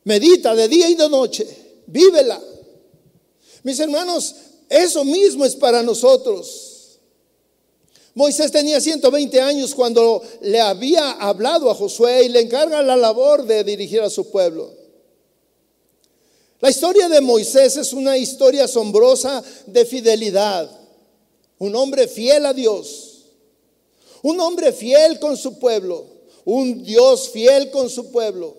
Medita 0.03 0.55
de 0.55 0.67
día 0.67 0.89
y 0.89 0.95
de 0.95 1.09
noche, 1.09 1.47
vívela. 1.87 2.41
Mis 3.63 3.79
hermanos, 3.79 4.35
eso 4.69 5.03
mismo 5.03 5.45
es 5.45 5.55
para 5.55 5.83
nosotros. 5.83 6.99
Moisés 8.13 8.51
tenía 8.51 8.81
120 8.81 9.39
años 9.41 9.73
cuando 9.73 10.21
le 10.41 10.59
había 10.59 11.11
hablado 11.11 11.69
a 11.69 11.75
Josué 11.75 12.23
y 12.23 12.29
le 12.29 12.41
encarga 12.41 12.81
la 12.81 12.97
labor 12.97 13.45
de 13.45 13.63
dirigir 13.63 14.01
a 14.01 14.09
su 14.09 14.29
pueblo. 14.29 14.73
La 16.59 16.69
historia 16.69 17.07
de 17.09 17.21
Moisés 17.21 17.77
es 17.77 17.93
una 17.93 18.17
historia 18.17 18.65
asombrosa 18.65 19.43
de 19.65 19.85
fidelidad. 19.85 20.69
Un 21.57 21.75
hombre 21.75 22.07
fiel 22.07 22.45
a 22.45 22.53
Dios. 22.53 23.25
Un 24.21 24.39
hombre 24.39 24.71
fiel 24.71 25.19
con 25.19 25.37
su 25.37 25.57
pueblo 25.57 26.21
un 26.45 26.83
Dios 26.83 27.29
fiel 27.29 27.69
con 27.71 27.89
su 27.89 28.11
pueblo, 28.11 28.55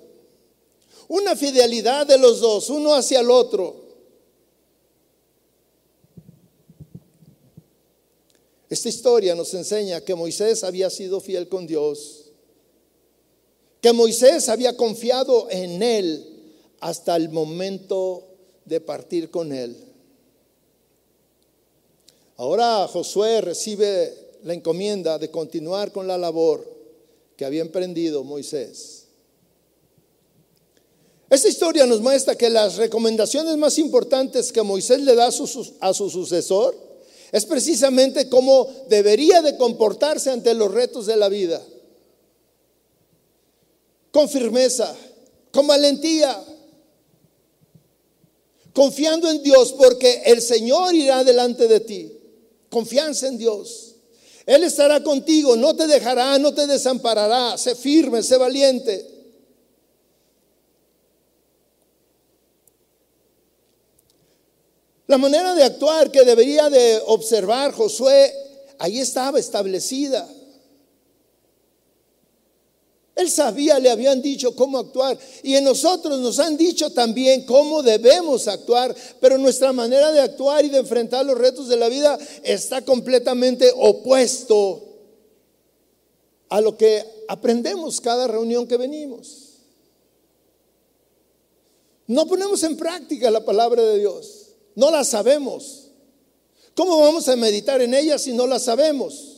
una 1.13 1.37
fidelidad 1.37 2.07
de 2.07 2.17
los 2.17 2.41
dos, 2.41 2.71
uno 2.71 2.95
hacia 2.95 3.21
el 3.21 3.31
otro. 3.31 3.77
Esta 8.71 8.89
historia 8.89 9.35
nos 9.35 9.53
enseña 9.53 10.01
que 10.01 10.15
Moisés 10.15 10.65
había 10.65 10.89
sido 10.89 11.21
fiel 11.21 11.51
con 11.51 11.67
Dios, 11.67 12.31
que 13.83 13.93
Moisés 13.93 14.49
había 14.49 14.75
confiado 14.75 15.51
en 15.51 15.83
él 15.83 16.55
hasta 16.81 17.15
el 17.17 17.29
momento 17.29 18.29
de 18.65 18.81
partir 18.81 19.31
con 19.31 19.53
él. 19.53 19.77
Ahora 22.39 22.89
Josué 22.89 23.43
recibe 23.43 24.17
la 24.45 24.55
encomienda 24.55 25.19
de 25.19 25.31
continuar 25.31 25.93
con 25.93 26.07
la 26.07 26.17
labor 26.17 26.67
que 27.37 27.45
había 27.45 27.61
emprendido 27.61 28.25
Moisés. 28.25 29.02
Esta 31.33 31.49
historia 31.49 31.87
nos 31.87 32.03
muestra 32.03 32.37
que 32.37 32.51
las 32.51 32.77
recomendaciones 32.77 33.57
más 33.57 33.79
importantes 33.79 34.53
que 34.53 34.61
Moisés 34.61 35.01
le 35.01 35.15
da 35.15 35.29
a 35.29 35.33
su, 35.95 36.11
sucesor 36.11 36.77
es 37.33 37.47
precisamente 37.47 38.29
cómo 38.29 38.69
debería 38.91 39.41
de 39.41 39.57
comportarse 39.57 40.29
ante 40.29 40.53
los 40.53 40.71
retos 40.71 41.07
de 41.07 41.17
la 41.17 41.31
vida. 41.31 41.63
Con 44.11 44.29
firmeza, 44.29 44.95
con 45.51 45.67
valentía, 45.67 46.39
confiando 48.75 49.31
en 49.31 49.43
Dios 49.43 49.73
porque 49.73 50.25
el 50.27 50.43
Señor 50.43 50.95
irá 50.95 51.25
delante 51.25 51.67
de 51.67 51.81
ti. 51.81 52.13
Confianza 52.69 53.29
en 53.29 53.39
Dios. 53.39 53.95
Él 54.45 54.65
estará 54.65 55.03
contigo, 55.03 55.57
no 55.57 55.75
te 55.75 55.87
dejará, 55.87 56.37
no 56.37 56.53
te 56.53 56.67
desamparará. 56.67 57.57
Sé 57.57 57.75
firme, 57.75 58.23
sé 58.23 58.37
valiente. 58.37 59.12
La 65.13 65.19
manera 65.19 65.55
de 65.55 65.63
actuar 65.63 66.11
que 66.11 66.25
debería 66.25 66.71
de 66.71 67.03
observar 67.05 67.73
Josué, 67.73 68.33
ahí 68.79 68.99
estaba 68.99 69.39
establecida. 69.39 70.27
Él 73.15 73.31
sabía, 73.31 73.79
le 73.79 73.91
habían 73.91 74.23
dicho 74.23 74.57
cómo 74.57 74.79
actuar. 74.79 75.19
Y 75.43 75.55
en 75.55 75.65
nosotros 75.65 76.19
nos 76.19 76.39
han 76.39 76.57
dicho 76.57 76.89
también 76.95 77.45
cómo 77.45 77.83
debemos 77.83 78.49
actuar. 78.49 78.97
Pero 79.21 79.37
nuestra 79.37 79.71
manera 79.75 80.13
de 80.13 80.21
actuar 80.21 80.65
y 80.65 80.71
de 80.71 80.79
enfrentar 80.79 81.27
los 81.27 81.37
retos 81.37 81.69
de 81.69 81.77
la 81.77 81.91
vida 81.91 82.19
está 82.43 82.83
completamente 82.83 83.71
opuesto 83.77 84.83
a 86.49 86.63
lo 86.63 86.79
que 86.79 87.05
aprendemos 87.29 88.01
cada 88.01 88.29
reunión 88.29 88.67
que 88.67 88.79
venimos. 88.79 89.59
No 92.07 92.27
ponemos 92.27 92.63
en 92.63 92.79
práctica 92.79 93.31
la 93.31 93.45
palabra 93.45 93.83
de 93.83 93.99
Dios. 93.99 94.42
No 94.75 94.91
la 94.91 95.05
sabemos. 95.05 95.89
¿Cómo 96.75 96.99
vamos 97.01 97.29
a 97.29 97.37
meditar 97.37 97.81
en 97.83 97.95
ella 97.95 98.19
si 98.19 98.33
no 98.33 98.47
la 98.47 98.59
sabemos? 98.59 99.33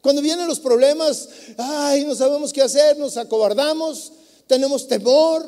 Cuando 0.00 0.22
vienen 0.22 0.46
los 0.46 0.60
problemas, 0.60 1.28
ay, 1.58 2.04
no 2.04 2.14
sabemos 2.14 2.52
qué 2.52 2.62
hacer, 2.62 2.96
nos 2.96 3.16
acobardamos, 3.16 4.12
tenemos 4.46 4.86
temor. 4.86 5.44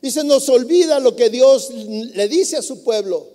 Y 0.00 0.10
se 0.10 0.24
nos 0.24 0.48
olvida 0.48 0.98
lo 0.98 1.14
que 1.14 1.28
Dios 1.28 1.70
le 1.70 2.28
dice 2.28 2.56
a 2.56 2.62
su 2.62 2.82
pueblo. 2.82 3.28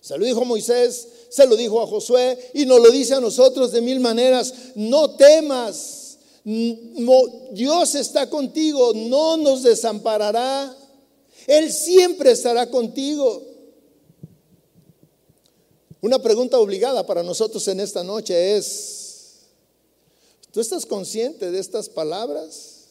Se 0.00 0.18
lo 0.18 0.24
dijo 0.24 0.42
a 0.42 0.44
Moisés, 0.44 1.08
se 1.30 1.46
lo 1.46 1.56
dijo 1.56 1.80
a 1.80 1.86
Josué 1.86 2.50
y 2.54 2.66
nos 2.66 2.80
lo 2.80 2.90
dice 2.90 3.14
a 3.14 3.20
nosotros 3.20 3.72
de 3.72 3.80
mil 3.80 4.00
maneras. 4.00 4.52
No 4.74 5.16
temas, 5.16 6.03
Dios 6.44 7.94
está 7.94 8.28
contigo, 8.28 8.92
no 8.94 9.38
nos 9.38 9.62
desamparará. 9.62 10.76
Él 11.46 11.72
siempre 11.72 12.32
estará 12.32 12.70
contigo. 12.70 13.42
Una 16.02 16.18
pregunta 16.18 16.58
obligada 16.58 17.06
para 17.06 17.22
nosotros 17.22 17.66
en 17.68 17.80
esta 17.80 18.04
noche 18.04 18.58
es, 18.58 19.46
¿tú 20.52 20.60
estás 20.60 20.84
consciente 20.84 21.50
de 21.50 21.58
estas 21.58 21.88
palabras? 21.88 22.88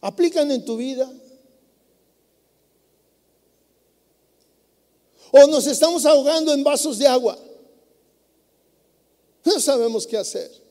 ¿Aplican 0.00 0.50
en 0.52 0.64
tu 0.64 0.76
vida? 0.76 1.12
¿O 5.32 5.46
nos 5.48 5.66
estamos 5.66 6.06
ahogando 6.06 6.52
en 6.52 6.62
vasos 6.62 6.98
de 6.98 7.08
agua? 7.08 7.36
No 9.44 9.58
sabemos 9.58 10.06
qué 10.06 10.16
hacer. 10.16 10.69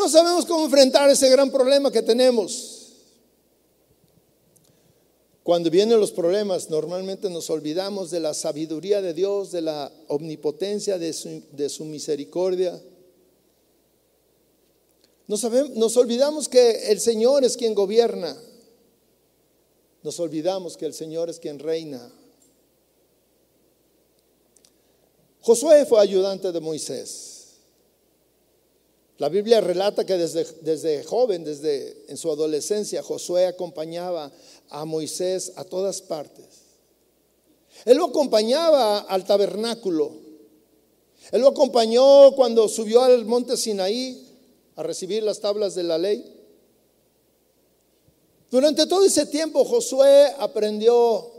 No 0.00 0.08
sabemos 0.08 0.46
cómo 0.46 0.64
enfrentar 0.64 1.10
ese 1.10 1.28
gran 1.28 1.50
problema 1.50 1.92
que 1.92 2.00
tenemos. 2.00 2.86
Cuando 5.42 5.68
vienen 5.68 6.00
los 6.00 6.10
problemas, 6.10 6.70
normalmente 6.70 7.28
nos 7.28 7.50
olvidamos 7.50 8.10
de 8.10 8.20
la 8.20 8.32
sabiduría 8.32 9.02
de 9.02 9.12
Dios, 9.12 9.52
de 9.52 9.60
la 9.60 9.92
omnipotencia 10.08 10.98
de 10.98 11.12
su, 11.12 11.84
misericordia. 11.84 12.82
Nos, 15.26 15.44
nos 15.74 15.96
olvidamos 15.98 16.48
que 16.48 16.90
el 16.90 16.98
Señor 16.98 17.44
es 17.44 17.58
quien 17.58 17.74
gobierna. 17.74 18.34
Nos 20.02 20.18
olvidamos 20.18 20.78
que 20.78 20.86
el 20.86 20.94
Señor 20.94 21.28
es 21.28 21.38
quien 21.38 21.58
reina. 21.58 22.10
Josué 25.42 25.84
fue 25.84 26.00
ayudante 26.00 26.52
de 26.52 26.60
Moisés. 26.60 27.39
La 29.20 29.28
Biblia 29.28 29.60
relata 29.60 30.06
que 30.06 30.16
desde, 30.16 30.46
desde, 30.62 31.04
joven, 31.04 31.44
desde 31.44 32.06
en 32.08 32.16
su 32.16 32.30
adolescencia, 32.30 33.02
Josué 33.02 33.44
acompañaba 33.44 34.32
a 34.70 34.86
Moisés 34.86 35.52
a 35.56 35.64
todas 35.64 36.00
partes. 36.00 36.46
Él 37.84 37.98
lo 37.98 38.06
acompañaba 38.06 39.00
al 39.00 39.26
tabernáculo. 39.26 40.12
Él 41.32 41.42
lo 41.42 41.48
acompañó 41.48 42.34
cuando 42.34 42.66
subió 42.66 43.02
al 43.02 43.26
monte 43.26 43.58
Sinaí 43.58 44.26
a 44.76 44.82
recibir 44.82 45.22
las 45.22 45.38
tablas 45.38 45.74
de 45.74 45.82
la 45.82 45.98
ley. 45.98 46.24
Durante 48.50 48.86
todo 48.86 49.04
ese 49.04 49.26
tiempo 49.26 49.66
Josué 49.66 50.32
aprendió 50.38 51.30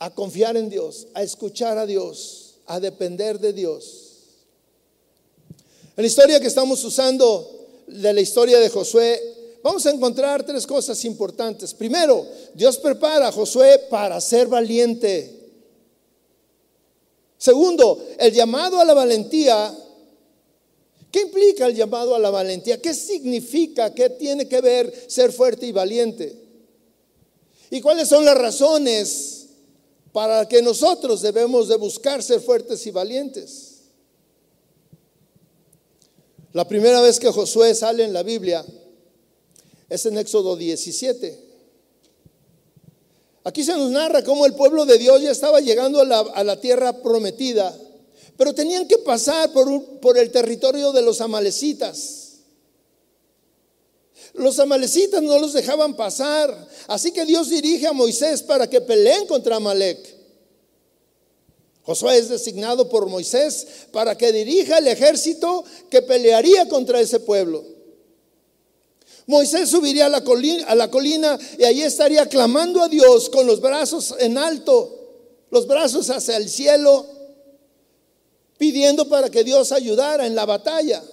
a 0.00 0.12
confiar 0.12 0.56
en 0.56 0.70
Dios, 0.70 1.06
a 1.14 1.22
escuchar 1.22 1.78
a 1.78 1.86
Dios, 1.86 2.56
a 2.66 2.80
depender 2.80 3.38
de 3.38 3.52
Dios. 3.52 4.05
En 5.96 6.02
la 6.02 6.08
historia 6.08 6.38
que 6.38 6.46
estamos 6.46 6.84
usando 6.84 7.84
de 7.86 8.12
la 8.12 8.20
historia 8.20 8.60
de 8.60 8.68
Josué, 8.68 9.58
vamos 9.62 9.86
a 9.86 9.90
encontrar 9.90 10.44
tres 10.44 10.66
cosas 10.66 11.02
importantes. 11.06 11.72
Primero, 11.72 12.26
Dios 12.52 12.76
prepara 12.76 13.28
a 13.28 13.32
Josué 13.32 13.78
para 13.88 14.20
ser 14.20 14.46
valiente. 14.46 15.32
Segundo, 17.38 18.04
el 18.18 18.30
llamado 18.30 18.78
a 18.78 18.84
la 18.84 18.92
valentía. 18.92 19.74
¿Qué 21.10 21.22
implica 21.22 21.66
el 21.66 21.74
llamado 21.74 22.14
a 22.14 22.18
la 22.18 22.28
valentía? 22.28 22.78
¿Qué 22.78 22.92
significa? 22.92 23.94
¿Qué 23.94 24.10
tiene 24.10 24.46
que 24.46 24.60
ver 24.60 24.92
ser 25.06 25.32
fuerte 25.32 25.64
y 25.66 25.72
valiente? 25.72 26.36
¿Y 27.70 27.80
cuáles 27.80 28.06
son 28.08 28.22
las 28.22 28.36
razones 28.36 29.46
para 30.12 30.46
que 30.46 30.60
nosotros 30.60 31.22
debemos 31.22 31.68
de 31.68 31.76
buscar 31.76 32.22
ser 32.22 32.42
fuertes 32.42 32.86
y 32.86 32.90
valientes? 32.90 33.65
La 36.56 36.66
primera 36.66 37.02
vez 37.02 37.20
que 37.20 37.30
Josué 37.30 37.74
sale 37.74 38.02
en 38.02 38.14
la 38.14 38.22
Biblia 38.22 38.64
es 39.90 40.06
en 40.06 40.16
Éxodo 40.16 40.56
17. 40.56 41.38
Aquí 43.44 43.62
se 43.62 43.76
nos 43.76 43.90
narra 43.90 44.24
cómo 44.24 44.46
el 44.46 44.54
pueblo 44.54 44.86
de 44.86 44.96
Dios 44.96 45.20
ya 45.20 45.32
estaba 45.32 45.60
llegando 45.60 46.00
a 46.00 46.44
la, 46.44 46.58
tierra 46.58 46.94
prometida, 47.02 47.76
pero 48.38 48.54
tenían 48.54 48.88
que 48.88 48.96
pasar 48.96 49.52
por, 49.52 50.16
el 50.16 50.30
territorio 50.30 50.92
de 50.92 51.02
los 51.02 51.20
amalecitas. 51.20 52.38
Los 54.32 54.58
amalecitas 54.58 55.22
no 55.22 55.38
los 55.38 55.52
dejaban 55.52 55.94
pasar, 55.94 56.68
así 56.86 57.12
que 57.12 57.26
Dios 57.26 57.50
dirige 57.50 57.86
a 57.86 57.92
Moisés 57.92 58.42
para 58.42 58.66
que 58.66 58.80
peleen 58.80 59.26
contra 59.26 59.56
Amalek. 59.56 60.15
Josué 61.86 62.18
es 62.18 62.28
designado 62.28 62.88
por 62.88 63.06
Moisés 63.06 63.64
para 63.92 64.18
que 64.18 64.32
dirija 64.32 64.78
el 64.78 64.88
ejército 64.88 65.64
que 65.88 66.02
pelearía 66.02 66.68
contra 66.68 67.00
ese 67.00 67.20
pueblo. 67.20 67.64
Moisés 69.26 69.70
subiría 69.70 70.06
a 70.06 70.08
la, 70.08 70.24
colina, 70.24 70.66
a 70.66 70.74
la 70.74 70.90
colina 70.90 71.38
y 71.56 71.62
allí 71.62 71.82
estaría 71.82 72.28
clamando 72.28 72.82
a 72.82 72.88
Dios 72.88 73.30
con 73.30 73.46
los 73.46 73.60
brazos 73.60 74.16
en 74.18 74.36
alto, 74.36 74.92
los 75.52 75.68
brazos 75.68 76.10
hacia 76.10 76.36
el 76.36 76.48
cielo, 76.48 77.06
pidiendo 78.58 79.08
para 79.08 79.30
que 79.30 79.44
Dios 79.44 79.70
ayudara 79.70 80.26
en 80.26 80.34
la 80.34 80.44
batalla. 80.44 81.04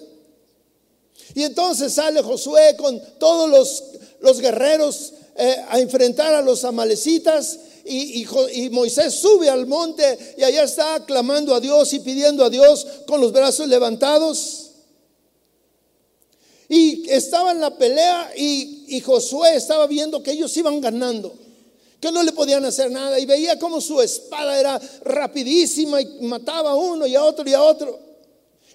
Y 1.35 1.43
entonces 1.43 1.93
sale 1.93 2.23
Josué 2.23 2.75
con 2.77 2.99
todos 3.19 3.93
los, 4.19 4.39
guerreros 4.39 5.13
eh, 5.35 5.55
a 5.69 5.79
enfrentar 5.79 6.33
a 6.33 6.41
los 6.41 6.65
amalecitas 6.65 7.59
y, 7.85 8.69
Moisés 8.71 9.13
sube 9.15 9.49
al 9.49 9.65
monte 9.65 10.35
y 10.37 10.43
allá 10.43 10.63
está 10.63 11.03
clamando 11.05 11.53
a 11.53 11.59
Dios 11.59 11.91
y 11.93 11.99
pidiendo 11.99 12.45
a 12.45 12.49
Dios 12.49 12.85
con 13.05 13.19
los 13.19 13.31
brazos 13.33 13.67
levantados. 13.67 14.71
Y 16.69 17.09
estaba 17.09 17.51
en 17.51 17.59
la 17.59 17.77
pelea 17.77 18.31
y, 18.37 19.01
Josué 19.01 19.55
estaba 19.55 19.87
viendo 19.87 20.21
que 20.21 20.31
ellos 20.31 20.55
iban 20.55 20.79
ganando 20.79 21.33
que 21.99 22.11
no 22.11 22.21
le 22.21 22.33
podían 22.33 22.63
hacer 22.65 22.91
nada 22.91 23.17
y 23.17 23.25
veía 23.25 23.57
como 23.57 23.79
su 23.79 24.01
espada 24.01 24.59
era 24.59 24.81
rapidísima 25.05 26.01
y 26.01 26.05
mataba 26.21 26.71
a 26.71 26.75
uno 26.75 27.07
y 27.07 27.15
a 27.15 27.23
otro 27.23 27.49
y 27.49 27.53
a 27.53 27.63
otro. 27.63 27.97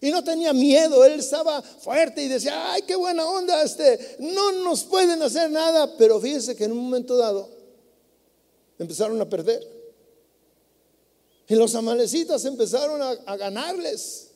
Y 0.00 0.10
no 0.10 0.24
tenía 0.24 0.54
miedo, 0.54 1.04
él 1.04 1.20
estaba 1.20 1.60
fuerte 1.60 2.22
y 2.22 2.28
decía, 2.28 2.72
ay, 2.72 2.82
qué 2.86 2.96
buena 2.96 3.28
onda, 3.28 3.62
este, 3.62 4.16
no 4.20 4.52
nos 4.52 4.84
pueden 4.84 5.22
hacer 5.22 5.50
nada. 5.50 5.94
Pero 5.98 6.18
fíjense 6.18 6.56
que 6.56 6.64
en 6.64 6.72
un 6.72 6.78
momento 6.78 7.18
dado 7.18 7.57
empezaron 8.78 9.20
a 9.20 9.28
perder. 9.28 9.66
Y 11.48 11.54
los 11.54 11.74
amalecitas 11.74 12.44
empezaron 12.44 13.00
a, 13.00 13.36
ganarles. 13.36 14.28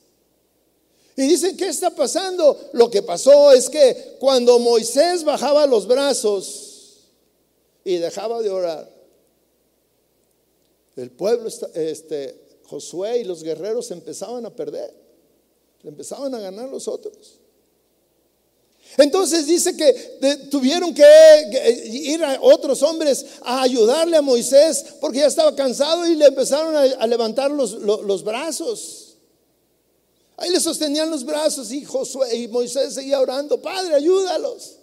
Y 1.15 1.27
dicen, 1.27 1.55
¿qué 1.55 1.67
está 1.67 1.91
pasando? 1.91 2.69
Lo 2.73 2.89
que 2.89 3.03
pasó 3.03 3.51
es 3.51 3.69
que 3.69 4.17
cuando 4.19 4.57
Moisés 4.57 5.23
bajaba 5.23 5.67
los 5.67 5.85
brazos 5.85 7.09
y 7.83 7.97
dejaba 7.97 8.41
de 8.41 8.49
orar, 8.49 8.91
el 10.95 11.11
pueblo, 11.11 11.49
este, 11.75 12.59
Josué 12.65 13.19
y 13.19 13.23
los 13.23 13.43
guerreros 13.43 13.91
empezaban 13.91 14.45
a 14.47 14.55
perder, 14.55 14.91
empezaban 15.83 16.33
a 16.33 16.39
ganar 16.39 16.69
los 16.69 16.87
otros. 16.87 17.39
Entonces 18.97 19.47
dice 19.47 19.75
que 19.75 20.47
tuvieron 20.51 20.93
que 20.93 21.03
ir 21.85 22.23
a 22.23 22.39
otros 22.41 22.83
hombres 22.83 23.25
a 23.41 23.63
ayudarle 23.63 24.17
a 24.17 24.21
Moisés 24.21 24.85
porque 25.01 25.19
ya 25.19 25.27
estaba 25.27 25.55
cansado 25.55 26.05
y 26.07 26.15
le 26.15 26.27
empezaron 26.27 26.75
a, 26.75 27.07
levantar 27.07 27.49
los, 27.49 27.71
los 27.71 28.23
brazos. 28.23 29.15
Ahí 30.37 30.49
le 30.49 30.59
sostenían 30.59 31.09
los 31.09 31.23
brazos 31.23 31.71
y 31.71 31.85
y 32.33 32.47
Moisés 32.47 32.93
seguía 32.93 33.19
orando, 33.19 33.61
Padre, 33.61 33.95
ayúdalos, 33.95 34.77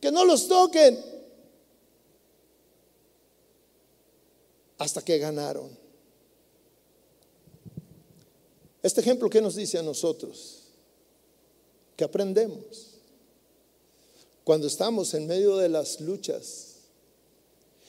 que 0.00 0.10
no 0.10 0.24
los 0.24 0.46
toquen. 0.46 1.14
Hasta 4.76 5.00
que 5.02 5.18
ganaron. 5.18 5.70
Este 8.82 9.00
ejemplo, 9.00 9.30
¿qué 9.30 9.40
nos 9.40 9.54
dice 9.54 9.78
a 9.78 9.82
nosotros? 9.82 10.64
Que 11.96 12.04
aprendemos 12.04 12.93
cuando 14.44 14.66
estamos 14.66 15.14
en 15.14 15.26
medio 15.26 15.56
de 15.56 15.68
las 15.68 16.00
luchas 16.00 16.76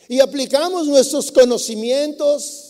y 0.07 0.19
aplicamos 0.19 0.87
nuestros 0.87 1.31
conocimientos 1.31 2.65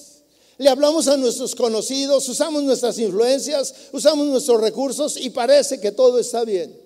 le 0.57 0.69
hablamos 0.69 1.07
a 1.07 1.17
nuestros 1.17 1.53
conocidos, 1.53 2.29
usamos 2.29 2.63
nuestras 2.63 2.97
influencias, 2.97 3.73
usamos 3.91 4.25
nuestros 4.27 4.61
recursos 4.61 5.17
y 5.17 5.29
parece 5.29 5.81
que 5.81 5.91
todo 5.91 6.17
está 6.17 6.45
bien. 6.45 6.79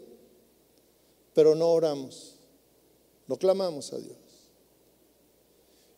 Pero 1.34 1.54
no 1.54 1.70
oramos, 1.70 2.34
no 3.28 3.38
clamamos 3.38 3.94
a 3.94 4.00
Dios. 4.00 4.18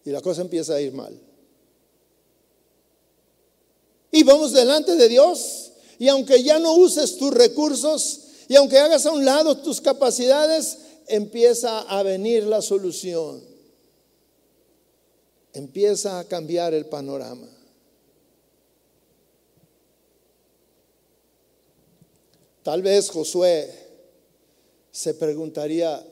Y 0.03 0.09
la 0.09 0.21
cosa 0.21 0.41
empieza 0.41 0.73
a 0.73 0.81
ir 0.81 0.91
mal. 0.91 1.17
Y 4.11 4.23
vamos 4.23 4.51
delante 4.51 4.95
de 4.97 5.07
Dios 5.07 5.71
y 5.97 6.09
aunque 6.09 6.43
ya 6.43 6.59
no 6.59 6.73
uses 6.73 7.15
tus 7.17 7.33
recursos 7.33 8.19
y 8.49 8.55
aunque 8.57 8.79
hagas 8.79 9.05
a 9.05 9.11
un 9.11 9.23
lado 9.23 9.57
tus 9.59 9.79
capacidades, 9.79 10.77
empieza 11.12 11.82
a 11.82 12.04
venir 12.04 12.43
la 12.45 12.62
solución. 12.62 13.43
Empieza 15.54 16.19
a 16.19 16.24
cambiar 16.24 16.74
el 16.74 16.86
panorama. 16.86 17.47
Tal 22.63 22.82
vez 22.82 23.10
Josué 23.10 23.69
se 24.91 25.13
preguntaría, 25.15 26.06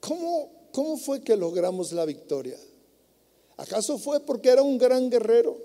¿cómo, 0.00 0.50
¿cómo 0.72 0.96
fue 0.96 1.22
que 1.22 1.36
logramos 1.36 1.92
la 1.92 2.04
victoria? 2.04 2.58
¿Acaso 3.56 3.98
fue 3.98 4.20
porque 4.20 4.50
era 4.50 4.62
un 4.62 4.78
gran 4.78 5.08
guerrero? 5.10 5.56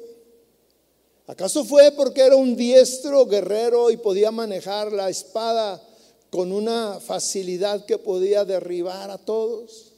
¿Acaso 1.27 1.63
fue 1.63 1.91
porque 1.91 2.21
era 2.21 2.35
un 2.35 2.55
diestro 2.55 3.25
guerrero 3.25 3.91
y 3.91 3.97
podía 3.97 4.31
manejar 4.31 4.91
la 4.91 5.09
espada 5.09 5.88
con 6.29 6.51
una 6.51 6.99
facilidad 6.99 7.85
que 7.85 7.97
podía 7.97 8.45
derribar 8.45 9.09
a 9.11 9.17
todos? 9.17 9.93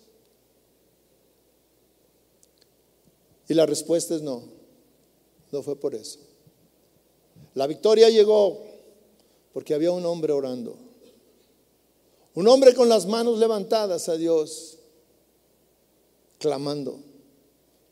Y 3.48 3.54
la 3.54 3.66
respuesta 3.66 4.16
es 4.16 4.22
no, 4.22 4.44
no 5.52 5.62
fue 5.62 5.76
por 5.76 5.94
eso. 5.94 6.20
La 7.54 7.68
victoria 7.68 8.10
llegó 8.10 8.62
porque 9.54 9.74
había 9.74 9.92
un 9.92 10.06
hombre 10.06 10.32
orando. 10.32 10.76
Un 12.34 12.48
hombre 12.48 12.74
con 12.74 12.88
las 12.88 13.06
manos 13.06 13.38
levantadas 13.40 14.08
a 14.08 14.16
Dios, 14.16 14.78
clamando 16.38 17.12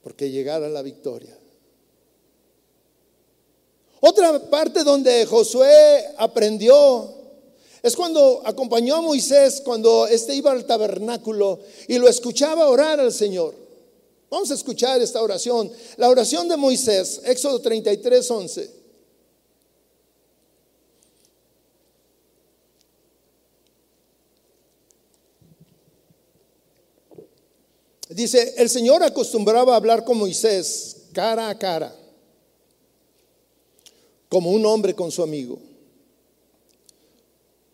porque 0.02 0.32
llegara 0.32 0.70
la 0.70 0.82
victoria. 0.82 1.38
Otra 4.02 4.50
parte 4.50 4.84
donde 4.84 5.26
Josué 5.26 6.06
aprendió 6.18 7.19
es 7.82 7.96
cuando 7.96 8.42
acompañó 8.46 8.96
a 8.96 9.02
Moisés, 9.02 9.62
cuando 9.64 10.08
éste 10.08 10.36
iba 10.36 10.52
al 10.52 10.66
tabernáculo 10.66 11.60
y 11.88 11.98
lo 11.98 12.08
escuchaba 12.08 12.68
orar 12.68 13.00
al 13.00 13.14
Señor. 13.14 13.56
Vamos 14.30 14.52
a 14.52 14.54
escuchar 14.54 15.02
esta 15.02 15.22
oración. 15.22 15.72
La 15.98 16.10
oración 16.10 16.48
de 16.48 16.58
Moisés, 16.58 17.22
Éxodo 17.26 17.60
33, 17.62 18.30
11. 18.30 18.80
Dice, 28.10 28.56
el 28.58 28.70
Señor 28.70 29.04
acostumbraba 29.04 29.74
a 29.74 29.78
hablar 29.78 30.04
con 30.04 30.18
Moisés 30.18 30.98
cara 31.14 31.50
a 31.50 31.58
cara, 31.58 31.96
como 34.28 34.52
un 34.52 34.66
hombre 34.66 34.96
con 34.96 35.12
su 35.12 35.24
amigo. 35.24 35.69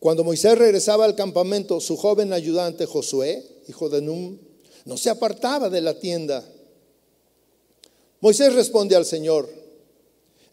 Cuando 0.06 0.24
Moisés 0.24 0.56
regresaba 0.56 1.04
al 1.04 1.16
campamento, 1.16 1.82
su 1.82 1.98
joven 1.98 2.32
ayudante 2.32 2.86
Josué, 2.86 3.44
hijo 3.68 3.90
de 3.90 4.04
Num, 4.04 4.38
no 4.86 4.98
se 4.98 5.10
apartaba 5.10 5.68
de 5.68 5.82
la 5.82 5.98
tienda. 5.98 6.48
Moisés 8.22 8.54
responde 8.54 8.96
al 8.96 9.04
Señor. 9.08 9.50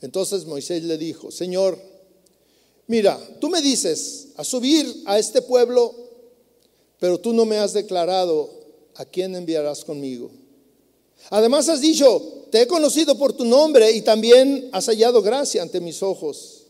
Entonces 0.00 0.46
Moisés 0.46 0.84
le 0.84 0.96
dijo, 0.96 1.30
Señor, 1.30 1.78
mira, 2.86 3.20
tú 3.42 3.50
me 3.50 3.60
dices 3.60 4.28
a 4.36 4.42
subir 4.42 5.02
a 5.04 5.18
este 5.18 5.42
pueblo, 5.42 5.94
pero 6.98 7.20
tú 7.20 7.34
no 7.34 7.44
me 7.44 7.58
has 7.58 7.74
declarado 7.74 8.48
¿a 8.94 9.04
quién 9.04 9.36
enviarás 9.36 9.84
conmigo? 9.84 10.30
Además 11.28 11.68
has 11.68 11.82
dicho, 11.82 12.46
te 12.50 12.62
he 12.62 12.66
conocido 12.66 13.18
por 13.18 13.34
tu 13.34 13.44
nombre 13.44 13.92
y 13.92 14.00
también 14.00 14.70
has 14.72 14.86
hallado 14.86 15.20
gracia 15.20 15.60
ante 15.60 15.78
mis 15.78 16.02
ojos. 16.02 16.68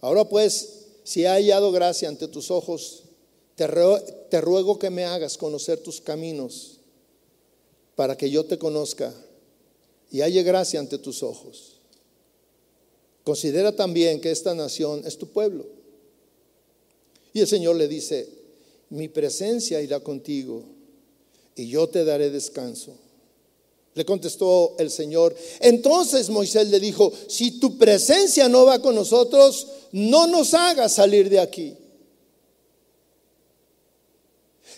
Ahora 0.00 0.26
pues, 0.26 0.73
si 1.04 1.22
he 1.22 1.28
hallado 1.28 1.70
gracia 1.70 2.08
ante 2.08 2.26
tus 2.26 2.50
ojos, 2.50 3.04
te, 3.54 3.68
te 4.30 4.40
ruego 4.40 4.78
que 4.78 4.90
me 4.90 5.04
hagas 5.04 5.38
conocer 5.38 5.78
tus 5.78 6.00
caminos 6.00 6.80
para 7.94 8.16
que 8.16 8.30
yo 8.30 8.44
te 8.44 8.58
conozca 8.58 9.14
y 10.10 10.22
halle 10.22 10.42
gracia 10.42 10.80
ante 10.80 10.98
tus 10.98 11.22
ojos. 11.22 11.74
Considera 13.22 13.74
también 13.76 14.20
que 14.20 14.30
esta 14.30 14.54
nación 14.54 15.02
es 15.06 15.16
tu 15.16 15.28
pueblo. 15.28 15.66
Y 17.32 17.40
el 17.40 17.46
Señor 17.46 17.76
le 17.76 17.88
dice, 17.88 18.28
mi 18.90 19.08
presencia 19.08 19.80
irá 19.80 20.00
contigo 20.00 20.62
y 21.56 21.68
yo 21.68 21.88
te 21.88 22.04
daré 22.04 22.30
descanso. 22.30 22.92
Le 23.94 24.04
contestó 24.04 24.74
el 24.78 24.90
Señor. 24.90 25.34
Entonces 25.60 26.28
Moisés 26.28 26.68
le 26.68 26.80
dijo, 26.80 27.12
si 27.28 27.60
tu 27.60 27.78
presencia 27.78 28.48
no 28.48 28.64
va 28.64 28.80
con 28.80 28.94
nosotros, 28.94 29.68
no 29.92 30.26
nos 30.26 30.52
hagas 30.52 30.92
salir 30.92 31.30
de 31.30 31.38
aquí. 31.38 31.76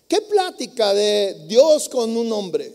¿Qué 0.07 0.20
plática 0.20 0.92
de 0.92 1.44
Dios 1.46 1.88
con 1.88 2.14
un 2.17 2.31
hombre? 2.31 2.73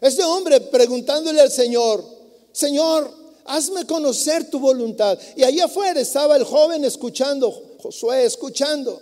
Este 0.00 0.22
hombre 0.24 0.60
preguntándole 0.60 1.40
al 1.40 1.50
Señor, 1.50 2.04
Señor, 2.52 3.10
hazme 3.44 3.86
conocer 3.86 4.50
tu 4.50 4.58
voluntad. 4.58 5.18
Y 5.36 5.44
allá 5.44 5.66
afuera 5.66 6.00
estaba 6.00 6.36
el 6.36 6.44
joven 6.44 6.84
escuchando, 6.84 7.76
Josué 7.80 8.24
escuchando 8.24 9.00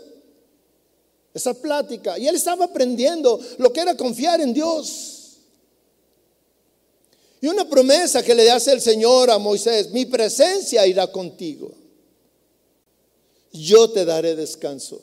esa 1.34 1.52
plática. 1.52 2.16
Y 2.18 2.28
él 2.28 2.36
estaba 2.36 2.66
aprendiendo 2.66 3.40
lo 3.58 3.72
que 3.72 3.80
era 3.80 3.96
confiar 3.96 4.40
en 4.40 4.54
Dios. 4.54 5.10
Y 7.40 7.48
una 7.48 7.68
promesa 7.68 8.22
que 8.22 8.34
le 8.34 8.50
hace 8.50 8.72
el 8.72 8.80
Señor 8.80 9.30
a 9.30 9.38
Moisés, 9.38 9.90
mi 9.90 10.06
presencia 10.06 10.86
irá 10.86 11.08
contigo. 11.12 11.72
Yo 13.52 13.90
te 13.90 14.04
daré 14.04 14.34
descanso. 14.34 15.02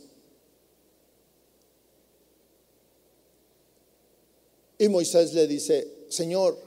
Y 4.79 4.89
Moisés 4.89 5.34
le 5.36 5.45
dice, 5.45 5.88
Señor, 6.09 6.57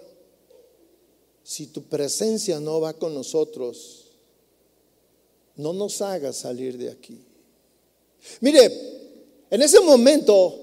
si 1.43 1.67
tu 1.67 1.83
presencia 1.83 2.61
no 2.61 2.81
va 2.81 2.93
con 2.95 3.13
nosotros, 3.13 4.13
no 5.57 5.73
nos 5.73 6.01
hagas 6.01 6.37
salir 6.37 6.79
de 6.79 6.91
aquí. 6.91 7.19
Mire, 8.41 8.94
en 9.55 9.63
ese 9.63 9.79
momento, 9.79 10.59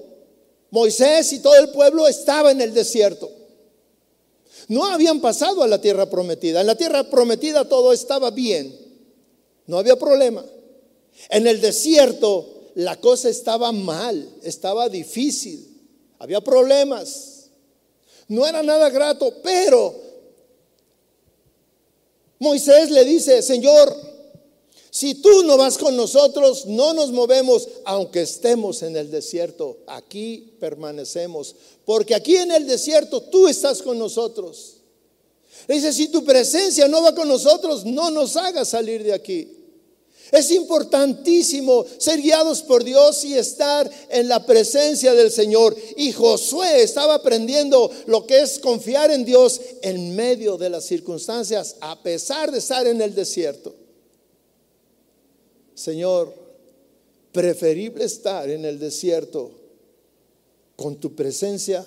Moisés 0.69 1.31
y 1.31 1.39
todo 1.39 1.55
el 1.55 1.69
pueblo 1.69 2.09
estaba 2.09 2.51
en 2.51 2.59
el 2.59 2.73
desierto. 2.73 3.31
No 4.67 4.83
habían 4.83 5.21
pasado 5.21 5.63
a 5.63 5.67
la 5.67 5.79
tierra 5.79 6.09
prometida. 6.09 6.59
En 6.59 6.67
la 6.67 6.75
tierra 6.75 7.09
prometida 7.09 7.69
todo 7.69 7.93
estaba 7.93 8.31
bien. 8.31 8.77
No 9.65 9.77
había 9.77 9.97
problema. 9.97 10.43
En 11.29 11.47
el 11.47 11.61
desierto 11.61 12.71
la 12.75 12.99
cosa 12.99 13.29
estaba 13.29 13.71
mal, 13.71 14.27
estaba 14.43 14.89
difícil. 14.89 15.69
Había 16.19 16.41
problemas. 16.41 17.45
No 18.27 18.45
era 18.45 18.61
nada 18.61 18.89
grato, 18.89 19.35
pero 19.41 19.95
Moisés 22.39 22.91
le 22.91 23.05
dice, 23.05 23.41
Señor, 23.41 24.10
si 24.93 25.15
tú 25.15 25.43
no 25.43 25.55
vas 25.55 25.77
con 25.77 25.95
nosotros, 25.95 26.65
no 26.65 26.93
nos 26.93 27.11
movemos, 27.11 27.65
aunque 27.85 28.23
estemos 28.23 28.83
en 28.83 28.97
el 28.97 29.09
desierto. 29.09 29.77
Aquí 29.87 30.53
permanecemos, 30.59 31.55
porque 31.85 32.13
aquí 32.13 32.35
en 32.35 32.51
el 32.51 32.67
desierto 32.67 33.21
tú 33.21 33.47
estás 33.47 33.81
con 33.81 33.97
nosotros. 33.97 34.75
Le 35.67 35.75
dice, 35.75 35.93
si 35.93 36.09
tu 36.09 36.25
presencia 36.25 36.89
no 36.89 37.01
va 37.01 37.15
con 37.15 37.29
nosotros, 37.29 37.85
no 37.85 38.11
nos 38.11 38.35
hagas 38.35 38.67
salir 38.67 39.01
de 39.01 39.13
aquí. 39.13 39.57
Es 40.29 40.51
importantísimo 40.51 41.85
ser 41.97 42.21
guiados 42.21 42.61
por 42.61 42.83
Dios 42.83 43.23
y 43.23 43.35
estar 43.35 43.89
en 44.09 44.27
la 44.27 44.45
presencia 44.45 45.13
del 45.13 45.31
Señor. 45.31 45.73
Y 45.95 46.11
Josué 46.11 46.83
estaba 46.83 47.15
aprendiendo 47.15 47.89
lo 48.07 48.27
que 48.27 48.41
es 48.41 48.59
confiar 48.59 49.09
en 49.09 49.23
Dios 49.23 49.61
en 49.83 50.15
medio 50.17 50.57
de 50.57 50.69
las 50.69 50.83
circunstancias, 50.83 51.77
a 51.79 52.03
pesar 52.03 52.51
de 52.51 52.59
estar 52.59 52.87
en 52.87 53.01
el 53.01 53.15
desierto. 53.15 53.80
Señor, 55.81 56.31
preferible 57.31 58.05
estar 58.05 58.49
en 58.49 58.65
el 58.65 58.77
desierto 58.77 59.49
con 60.75 60.97
tu 60.97 61.15
presencia 61.15 61.83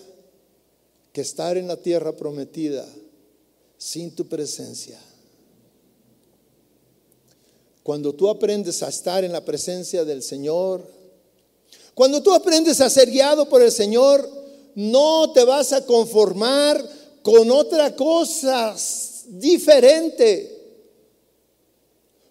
que 1.12 1.20
estar 1.20 1.56
en 1.56 1.68
la 1.68 1.76
tierra 1.76 2.10
prometida 2.10 2.84
sin 3.78 4.16
tu 4.16 4.26
presencia. 4.26 5.00
Cuando 7.84 8.12
tú 8.12 8.28
aprendes 8.28 8.82
a 8.82 8.88
estar 8.88 9.22
en 9.22 9.30
la 9.30 9.44
presencia 9.44 10.04
del 10.04 10.22
Señor, 10.22 10.84
cuando 11.94 12.20
tú 12.20 12.32
aprendes 12.32 12.80
a 12.80 12.90
ser 12.90 13.10
guiado 13.10 13.48
por 13.48 13.62
el 13.62 13.70
Señor, 13.70 14.28
no 14.74 15.30
te 15.32 15.44
vas 15.44 15.72
a 15.72 15.86
conformar 15.86 16.84
con 17.22 17.48
otra 17.52 17.94
cosa 17.94 18.74
diferente. 19.28 20.53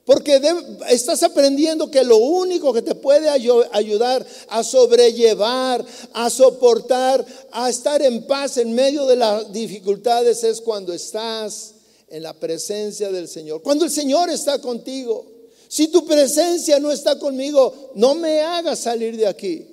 Porque 0.06 0.42
estás 0.90 1.24
aprendiendo 1.24 1.90
que 1.90 2.04
lo 2.04 2.18
único 2.18 2.74
que 2.74 2.82
te 2.82 2.94
puede 2.94 3.30
ayudar 3.30 4.26
a 4.50 4.64
sobrellevar, 4.64 5.86
a 6.12 6.30
soportar, 6.30 7.26
a 7.52 7.70
estar 7.70 8.02
en 8.02 8.28
paz 8.28 8.58
en 8.58 8.74
medio 8.74 9.06
de 9.06 9.16
las 9.16 9.52
dificultades 9.54 10.44
es 10.44 10.60
cuando 10.60 10.92
estás 10.92 11.76
en 12.10 12.22
la 12.22 12.34
presencia 12.34 13.12
del 13.12 13.30
Señor. 13.30 13.62
Cuando 13.62 13.86
el 13.86 13.92
Señor 13.92 14.30
está 14.30 14.60
contigo. 14.60 15.26
Si 15.70 15.88
tu 15.88 16.06
presencia 16.06 16.80
no 16.80 16.92
está 16.92 17.18
conmigo, 17.18 17.92
no 17.96 18.14
me 18.14 18.42
hagas 18.42 18.80
salir 18.80 19.16
de 19.16 19.26
aquí. 19.26 19.68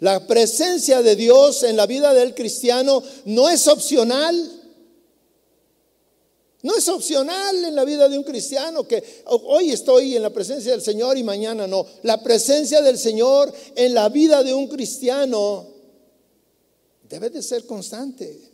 La 0.00 0.26
presencia 0.26 1.02
de 1.02 1.16
Dios 1.16 1.62
en 1.62 1.76
la 1.76 1.86
vida 1.86 2.12
del 2.14 2.34
cristiano 2.34 3.02
no 3.24 3.48
es 3.48 3.66
opcional. 3.68 4.59
No 6.62 6.76
es 6.76 6.88
opcional 6.88 7.64
en 7.64 7.74
la 7.74 7.84
vida 7.84 8.08
de 8.08 8.18
un 8.18 8.24
cristiano 8.24 8.86
que 8.86 9.22
hoy 9.26 9.70
estoy 9.70 10.16
en 10.16 10.22
la 10.22 10.30
presencia 10.30 10.72
del 10.72 10.82
Señor 10.82 11.16
y 11.16 11.24
mañana 11.24 11.66
no. 11.66 11.86
La 12.02 12.22
presencia 12.22 12.82
del 12.82 12.98
Señor 12.98 13.52
en 13.74 13.94
la 13.94 14.08
vida 14.10 14.42
de 14.42 14.52
un 14.52 14.68
cristiano 14.68 15.66
debe 17.08 17.30
de 17.30 17.42
ser 17.42 17.64
constante. 17.64 18.50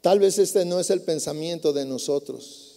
Tal 0.00 0.20
vez 0.20 0.38
este 0.38 0.64
no 0.64 0.78
es 0.78 0.90
el 0.90 1.02
pensamiento 1.02 1.72
de 1.72 1.84
nosotros. 1.84 2.67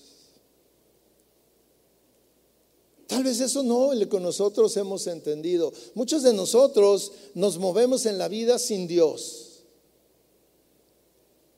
Tal 3.11 3.25
vez 3.25 3.41
eso 3.41 3.61
no 3.61 3.91
es 3.91 3.99
lo 3.99 4.07
que 4.07 4.21
nosotros 4.21 4.77
hemos 4.77 5.05
entendido. 5.05 5.73
Muchos 5.95 6.23
de 6.23 6.31
nosotros 6.31 7.11
nos 7.33 7.57
movemos 7.57 8.05
en 8.05 8.17
la 8.17 8.29
vida 8.29 8.57
sin 8.57 8.87
Dios. 8.87 9.63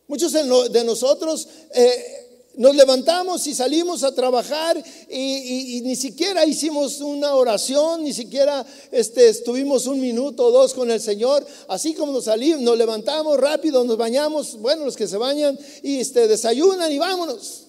Muchos 0.08 0.34
de 0.34 0.84
nosotros 0.84 1.48
eh, 1.76 2.50
nos 2.56 2.76
levantamos 2.76 3.46
y 3.46 3.54
salimos 3.54 4.04
a 4.04 4.16
trabajar 4.16 4.84
y, 5.08 5.80
ni 5.84 5.96
siquiera 5.96 6.44
hicimos 6.44 7.02
una 7.02 7.36
oración, 7.36 8.04
ni 8.04 8.14
siquiera 8.14 8.66
este, 8.90 9.30
estuvimos 9.30 9.86
un 9.86 10.02
minuto 10.02 10.48
o 10.48 10.52
dos 10.52 10.74
con 10.74 10.90
el 10.90 11.02
Señor. 11.02 11.46
Así 11.68 11.94
como 11.94 12.14
nos 12.14 12.24
salimos, 12.24 12.62
nos 12.62 12.80
levantamos 12.80 13.40
rápido, 13.40 13.84
nos 13.84 13.98
bañamos, 13.98 14.58
bueno, 14.58 14.86
los 14.86 14.98
que 14.98 15.08
se 15.08 15.18
bañan 15.18 15.56
y 15.84 16.00
este, 16.00 16.28
desayunan 16.28 16.92
y 16.92 16.98
vámonos. 16.98 17.63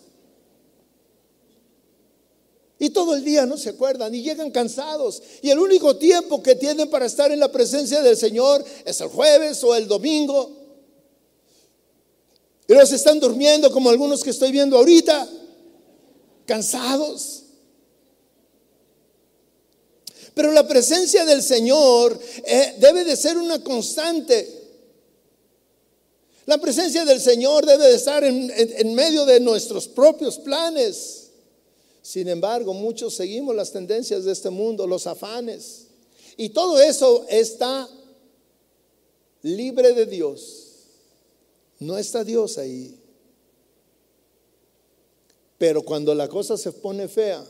Y 2.78 2.90
todo 2.90 3.14
el 3.14 3.24
día 3.24 3.46
no 3.46 3.56
se 3.56 3.70
acuerdan 3.70 4.14
y 4.14 4.22
llegan 4.22 4.50
cansados. 4.50 5.22
Y 5.42 5.50
el 5.50 5.58
único 5.58 5.96
tiempo 5.96 6.42
que 6.42 6.56
tienen 6.56 6.90
para 6.90 7.06
estar 7.06 7.30
en 7.30 7.38
la 7.40 7.50
presencia 7.50 8.02
del 8.02 8.16
Señor 8.16 8.64
es 8.84 9.00
el 9.00 9.08
jueves 9.08 9.62
o 9.62 9.74
el 9.74 9.86
domingo. 9.86 10.50
Y 12.66 12.74
los 12.74 12.92
están 12.92 13.20
durmiendo 13.20 13.70
como 13.70 13.90
algunos 13.90 14.24
que 14.24 14.30
estoy 14.30 14.50
viendo 14.50 14.76
ahorita, 14.76 15.28
cansados. 16.46 17.42
Pero 20.34 20.50
la 20.50 20.66
presencia 20.66 21.24
del 21.24 21.42
Señor 21.42 22.18
eh, 22.44 22.74
debe 22.80 23.04
de 23.04 23.16
ser 23.16 23.36
una 23.38 23.62
constante. 23.62 24.62
La 26.46 26.58
presencia 26.58 27.04
del 27.04 27.20
Señor 27.20 27.64
debe 27.64 27.86
de 27.86 27.94
estar 27.94 28.24
en 28.24 28.94
medio 28.94 29.24
de 29.24 29.38
nuestros 29.38 29.86
propios 29.86 30.38
planes. 30.38 31.23
Sin 32.04 32.28
embargo, 32.28 32.74
muchos 32.74 33.14
seguimos 33.14 33.56
las 33.56 33.72
tendencias 33.72 34.26
de 34.26 34.32
este 34.32 34.50
mundo, 34.50 34.86
los 34.86 35.06
afanes. 35.06 35.86
Y 36.36 36.50
todo 36.50 36.78
eso 36.78 37.24
está 37.30 37.88
libre 39.40 39.94
de 39.94 40.04
Dios. 40.04 40.66
No 41.78 41.96
está 41.96 42.22
Dios 42.22 42.58
ahí. 42.58 43.00
Pero 45.56 45.80
cuando 45.80 46.14
la 46.14 46.28
cosa 46.28 46.58
se 46.58 46.72
pone 46.72 47.08
fea, 47.08 47.42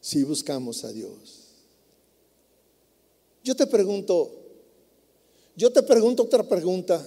sí 0.00 0.22
buscamos 0.22 0.84
a 0.84 0.92
Dios. 0.92 1.48
Yo 3.42 3.56
te 3.56 3.66
pregunto, 3.66 4.30
yo 5.56 5.72
te 5.72 5.82
pregunto 5.82 6.22
otra 6.22 6.44
pregunta. 6.44 7.04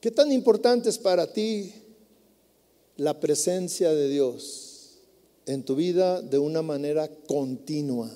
¿Qué 0.00 0.12
tan 0.12 0.30
importante 0.30 0.88
es 0.88 0.96
para 0.96 1.26
ti 1.32 1.74
la 3.00 3.18
presencia 3.18 3.94
de 3.94 4.10
Dios 4.10 4.98
en 5.46 5.62
tu 5.62 5.74
vida 5.74 6.20
de 6.20 6.38
una 6.38 6.60
manera 6.60 7.08
continua. 7.08 8.10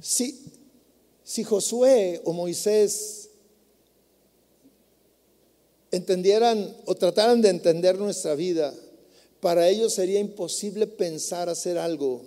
Si, 0.00 0.42
si 1.22 1.44
Josué 1.44 2.22
o 2.24 2.32
Moisés 2.32 3.28
entendieran 5.90 6.74
o 6.86 6.94
trataran 6.94 7.42
de 7.42 7.50
entender 7.50 7.98
nuestra 7.98 8.34
vida, 8.34 8.72
para 9.40 9.68
ellos 9.68 9.92
sería 9.92 10.18
imposible 10.18 10.86
pensar 10.86 11.50
hacer 11.50 11.76
algo 11.76 12.22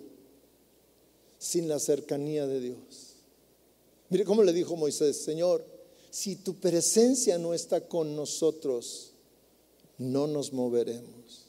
sin 1.40 1.68
la 1.68 1.80
cercanía 1.80 2.46
de 2.46 2.60
Dios. 2.60 3.05
Mire 4.10 4.24
cómo 4.24 4.44
le 4.44 4.54
dijo 4.54 4.76
Moisés, 4.76 5.18
Señor, 5.18 5.66
si 6.12 6.38
tu 6.38 6.56
presencia 6.56 7.38
no 7.38 7.54
está 7.54 7.82
con 7.82 8.16
nosotros, 8.16 9.12
no 9.98 10.28
nos 10.28 10.54
moveremos. 10.54 11.46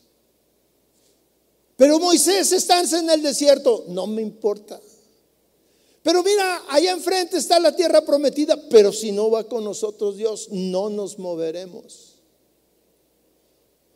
Pero 1.77 2.01
Moisés 2.01 2.53
está 2.53 2.81
en 2.81 3.11
el 3.11 3.23
desierto, 3.23 3.85
no 3.89 4.07
me 4.07 4.23
importa. 4.23 4.81
Pero 6.03 6.23
mira, 6.23 6.63
allá 6.69 6.93
enfrente 6.93 7.37
está 7.37 7.59
la 7.59 7.75
tierra 7.75 8.05
prometida, 8.05 8.57
pero 8.71 8.93
si 8.93 9.13
no 9.13 9.31
va 9.31 9.45
con 9.45 9.65
nosotros 9.65 10.17
Dios, 10.17 10.49
no 10.51 10.89
nos 10.89 11.19
moveremos. 11.19 12.15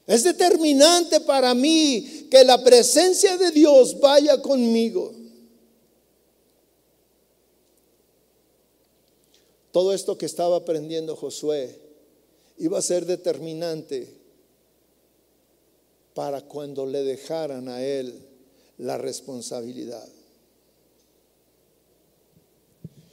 Es 0.07 0.25
determinante 0.25 1.21
para 1.21 1.55
mí 1.55 2.27
que 2.29 2.43
la 2.43 2.63
presencia 2.63 3.37
de 3.39 3.53
Dios 3.53 3.99
vaya 4.01 4.43
conmigo. 4.43 5.13
Todo 9.73 9.93
esto 9.93 10.19
que 10.19 10.27
estaba 10.27 10.57
aprendiendo 10.57 11.17
Josué 11.17 11.79
iba 12.59 12.79
a 12.79 12.83
ser 12.83 13.07
determinante 13.07 14.13
para 16.15 16.43
cuando 16.43 16.87
le 16.87 17.03
dejaran 17.05 17.69
a 17.69 17.83
él 17.83 18.21
la 18.79 18.99
responsabilidad. 18.99 20.07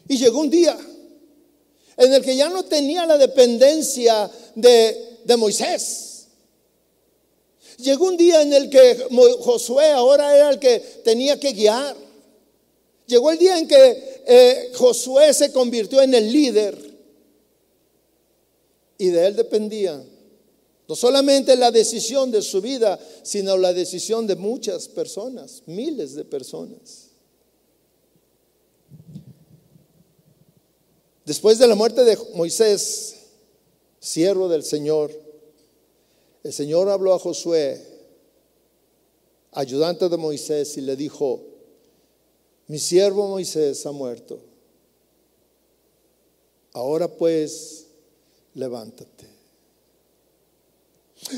Y 0.07 0.17
llegó 0.17 0.39
un 0.39 0.49
día 0.49 0.77
en 1.97 2.13
el 2.13 2.23
que 2.23 2.35
ya 2.35 2.49
no 2.49 2.65
tenía 2.65 3.05
la 3.05 3.17
dependencia 3.17 4.29
de, 4.55 5.19
de 5.23 5.37
Moisés. 5.37 6.27
Llegó 7.77 8.05
un 8.07 8.17
día 8.17 8.41
en 8.41 8.53
el 8.53 8.69
que 8.69 9.07
Josué 9.41 9.91
ahora 9.91 10.35
era 10.35 10.49
el 10.49 10.59
que 10.59 10.79
tenía 11.03 11.39
que 11.39 11.51
guiar. 11.51 11.95
Llegó 13.07 13.31
el 13.31 13.37
día 13.37 13.57
en 13.57 13.67
que 13.67 14.23
eh, 14.25 14.71
Josué 14.75 15.33
se 15.33 15.51
convirtió 15.51 16.01
en 16.01 16.13
el 16.13 16.31
líder 16.31 16.77
y 18.97 19.07
de 19.07 19.27
él 19.27 19.35
dependía 19.35 20.03
no 20.87 20.95
solamente 20.95 21.55
la 21.57 21.69
decisión 21.69 22.31
de 22.31 22.41
su 22.41 22.61
vida, 22.61 22.97
sino 23.23 23.57
la 23.57 23.73
decisión 23.73 24.25
de 24.25 24.37
muchas 24.37 24.87
personas, 24.87 25.63
miles 25.65 26.15
de 26.15 26.23
personas. 26.23 27.07
Después 31.25 31.59
de 31.59 31.67
la 31.67 31.75
muerte 31.75 32.05
de 32.05 32.17
Moisés, 32.35 33.15
siervo 33.99 34.47
del 34.47 34.63
Señor, 34.63 35.11
el 36.43 36.53
Señor 36.53 36.87
habló 36.87 37.13
a 37.13 37.19
Josué, 37.19 37.85
ayudante 39.51 40.07
de 40.07 40.15
Moisés, 40.15 40.77
y 40.77 40.81
le 40.81 40.95
dijo, 40.95 41.56
mi 42.67 42.79
siervo 42.79 43.27
Moisés 43.27 43.85
ha 43.85 43.91
muerto. 43.91 44.39
Ahora 46.73 47.07
pues, 47.07 47.87
levántate. 48.53 49.27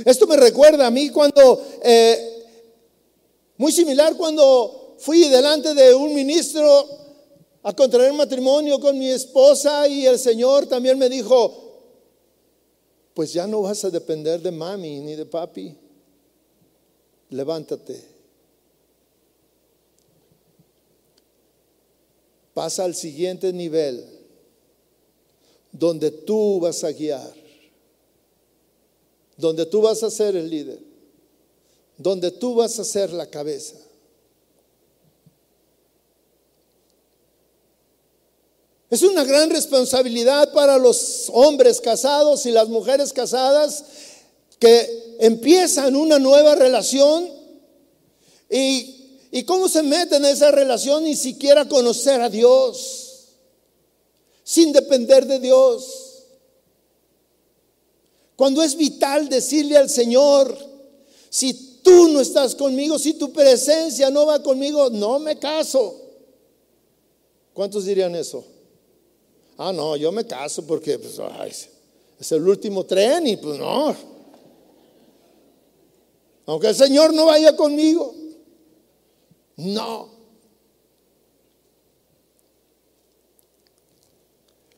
Esto 0.05 0.27
me 0.27 0.35
recuerda 0.35 0.87
a 0.87 0.91
mí 0.91 1.09
cuando, 1.09 1.65
eh, 1.83 2.45
muy 3.57 3.71
similar 3.71 4.17
cuando 4.17 4.95
fui 4.99 5.29
delante 5.29 5.73
de 5.73 5.93
un 5.95 6.13
ministro 6.13 6.87
a 7.63 7.73
contraer 7.73 8.11
matrimonio 8.13 8.79
con 8.79 8.97
mi 8.97 9.09
esposa 9.09 9.87
y 9.87 10.05
el 10.05 10.19
Señor 10.19 10.65
también 10.65 10.97
me 10.97 11.09
dijo, 11.09 11.69
pues 13.13 13.33
ya 13.33 13.47
no 13.47 13.61
vas 13.61 13.83
a 13.85 13.89
depender 13.89 14.41
de 14.41 14.51
mami 14.51 14.99
ni 14.99 15.15
de 15.15 15.25
papi, 15.25 15.75
levántate. 17.29 18.18
Pasa 22.53 22.83
al 22.83 22.95
siguiente 22.95 23.53
nivel, 23.53 24.05
donde 25.71 26.11
tú 26.11 26.59
vas 26.59 26.83
a 26.83 26.91
guiar 26.91 27.39
donde 29.39 29.65
tú 29.65 29.81
vas 29.81 30.03
a 30.03 30.11
ser 30.11 30.35
el 30.35 30.49
líder, 30.49 30.79
donde 31.97 32.29
tú 32.29 32.55
vas 32.55 32.77
a 32.77 32.83
ser 32.83 33.13
la 33.13 33.25
cabeza. 33.25 33.77
Es 38.89 39.01
una 39.01 39.23
gran 39.23 39.49
responsabilidad 39.49 40.51
para 40.51 40.77
los 40.77 41.29
hombres 41.31 41.79
casados 41.79 42.45
y 42.45 42.51
las 42.51 42.67
mujeres 42.67 43.13
casadas 43.13 43.85
que 44.59 45.15
empiezan 45.21 45.95
una 45.95 46.19
nueva 46.19 46.55
relación 46.55 47.29
y, 48.49 48.98
y 49.31 49.43
cómo 49.43 49.69
se 49.69 49.83
meten 49.83 50.25
en 50.25 50.31
esa 50.31 50.51
relación 50.51 51.03
ni 51.03 51.15
siquiera 51.15 51.67
conocer 51.67 52.19
a 52.21 52.29
Dios, 52.29 53.27
sin 54.43 54.71
depender 54.73 55.25
de 55.25 55.39
Dios. 55.39 56.23
Cuando 58.35 58.63
es 58.63 58.75
vital 58.75 59.29
decirle 59.29 59.77
al 59.77 59.89
Señor, 59.89 60.57
si 61.29 61.81
tú 61.83 62.07
no 62.09 62.21
estás 62.21 62.55
conmigo, 62.55 62.97
si 62.97 63.13
tu 63.13 63.31
presencia 63.31 64.09
no 64.09 64.25
va 64.25 64.41
conmigo, 64.41 64.89
no 64.89 65.19
me 65.19 65.37
caso. 65.37 65.95
¿Cuántos 67.53 67.85
dirían 67.85 68.15
eso? 68.15 68.43
Ah, 69.57 69.73
no, 69.73 69.97
yo 69.97 70.11
me 70.11 70.25
caso 70.25 70.65
porque 70.65 70.97
pues, 70.97 71.19
es 72.17 72.31
el 72.31 72.47
último 72.47 72.85
tren 72.85 73.27
y 73.27 73.37
pues 73.37 73.59
no. 73.59 73.95
Aunque 76.45 76.69
el 76.69 76.75
Señor 76.75 77.13
no 77.13 77.25
vaya 77.25 77.55
conmigo. 77.55 78.15
No. 79.59 80.09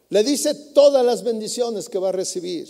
Le 0.09 0.23
dice 0.23 0.53
todas 0.73 1.05
las 1.05 1.23
bendiciones 1.23 1.87
que 1.87 1.99
va 1.99 2.09
a 2.09 2.13
recibir. 2.13 2.67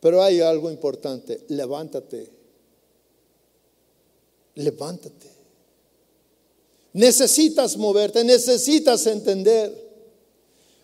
Pero 0.00 0.22
hay 0.22 0.40
algo 0.40 0.70
importante, 0.70 1.44
levántate. 1.48 2.30
Levántate. 4.56 5.30
Necesitas 6.92 7.76
moverte, 7.76 8.24
necesitas 8.24 9.06
entender. 9.06 9.86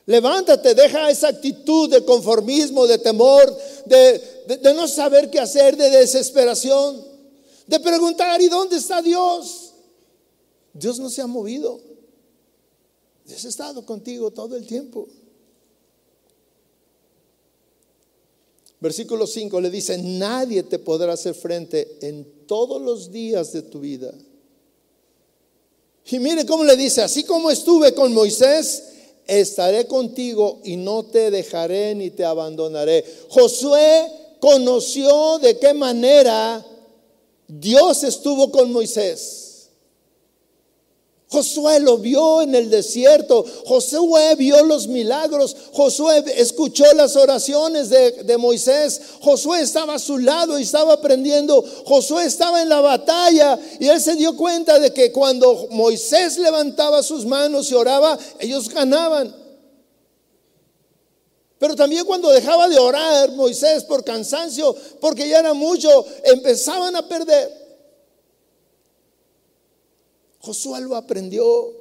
Levántate, 0.06 0.74
deja 0.74 1.10
esa 1.10 1.28
actitud 1.28 1.90
de 1.90 2.04
conformismo, 2.04 2.86
de 2.86 2.98
temor, 2.98 3.56
de, 3.86 4.20
de, 4.60 4.74
no 4.74 4.88
saber 4.88 5.30
qué 5.30 5.38
hacer, 5.38 5.76
de 5.76 5.90
desesperación, 5.90 7.11
de 7.72 7.80
preguntar, 7.80 8.38
¿y 8.42 8.50
dónde 8.50 8.76
está 8.76 9.00
Dios? 9.00 9.72
Dios 10.74 10.98
no 10.98 11.08
se 11.08 11.22
ha 11.22 11.26
movido. 11.26 11.80
Dios 13.24 13.42
ha 13.46 13.48
estado 13.48 13.86
contigo 13.86 14.30
todo 14.30 14.56
el 14.56 14.66
tiempo. 14.66 15.08
Versículo 18.78 19.26
5 19.26 19.58
le 19.62 19.70
dice, 19.70 19.96
nadie 19.96 20.64
te 20.64 20.78
podrá 20.78 21.14
hacer 21.14 21.34
frente 21.34 21.96
en 22.02 22.46
todos 22.46 22.82
los 22.82 23.10
días 23.10 23.54
de 23.54 23.62
tu 23.62 23.80
vida. 23.80 24.12
Y 26.10 26.18
mire 26.18 26.44
cómo 26.44 26.64
le 26.64 26.76
dice, 26.76 27.00
así 27.00 27.24
como 27.24 27.50
estuve 27.50 27.94
con 27.94 28.12
Moisés, 28.12 28.82
estaré 29.26 29.86
contigo 29.86 30.60
y 30.62 30.76
no 30.76 31.04
te 31.04 31.30
dejaré 31.30 31.94
ni 31.94 32.10
te 32.10 32.26
abandonaré. 32.26 33.02
Josué 33.30 34.12
conoció 34.40 35.38
de 35.38 35.58
qué 35.58 35.72
manera 35.72 36.66
Dios 37.48 38.04
estuvo 38.04 38.50
con 38.50 38.72
Moisés. 38.72 39.42
Josué 41.32 41.80
lo 41.80 41.96
vio 41.96 42.42
en 42.42 42.54
el 42.54 42.68
desierto, 42.68 43.42
Josué 43.64 44.34
vio 44.36 44.62
los 44.66 44.86
milagros, 44.86 45.56
Josué 45.72 46.22
escuchó 46.36 46.84
las 46.92 47.16
oraciones 47.16 47.88
de, 47.88 48.36
Moisés, 48.36 49.00
Josué 49.22 49.62
estaba 49.62 49.94
a 49.94 49.98
su 49.98 50.18
lado 50.18 50.58
y 50.58 50.62
estaba 50.62 50.92
aprendiendo, 50.92 51.64
Josué 51.86 52.26
estaba 52.26 52.60
en 52.60 52.68
la 52.68 52.82
batalla 52.82 53.58
y 53.80 53.88
él 53.88 53.98
se 53.98 54.14
dio 54.16 54.36
cuenta 54.36 54.78
de 54.78 54.92
que 54.92 55.10
cuando 55.10 55.68
Moisés 55.70 56.36
levantaba 56.36 57.02
sus 57.02 57.24
manos 57.24 57.70
y 57.70 57.74
oraba, 57.74 58.18
ellos 58.38 58.68
ganaban. 58.68 59.41
Pero 61.62 61.76
también 61.76 62.04
cuando 62.04 62.28
dejaba 62.30 62.68
de 62.68 62.76
orar 62.76 63.30
Moisés 63.36 63.84
por 63.84 64.02
cansancio, 64.02 64.74
porque 65.00 65.28
ya 65.28 65.38
era 65.38 65.54
mucho, 65.54 66.04
empezaban 66.24 66.96
a 66.96 67.06
perder. 67.06 67.52
Josué 70.40 70.80
lo 70.80 70.96
aprendió. 70.96 71.72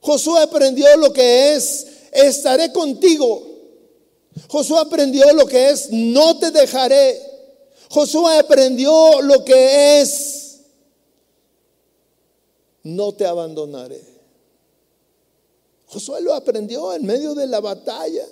Josué 0.00 0.42
aprendió 0.42 0.96
lo 0.96 1.12
que 1.12 1.54
es, 1.54 1.86
estaré 2.10 2.72
contigo. 2.72 3.40
Josué 4.48 4.80
aprendió 4.80 5.32
lo 5.34 5.46
que 5.46 5.70
es, 5.70 5.92
no 5.92 6.40
te 6.40 6.50
dejaré. 6.50 7.22
Josué 7.88 8.36
aprendió 8.36 9.22
lo 9.22 9.44
que 9.44 10.00
es, 10.00 10.58
no 12.82 13.12
te 13.12 13.26
abandonaré. 13.26 14.11
Josué 15.92 16.22
lo 16.22 16.32
aprendió 16.32 16.94
en 16.94 17.04
medio 17.04 17.34
de 17.34 17.46
la 17.46 17.60
batalla. 17.60 18.26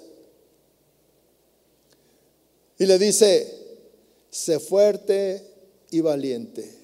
Y 2.78 2.86
le 2.86 2.98
dice, 2.98 3.54
sé 4.30 4.58
fuerte 4.58 5.44
y 5.90 6.00
valiente. 6.00 6.78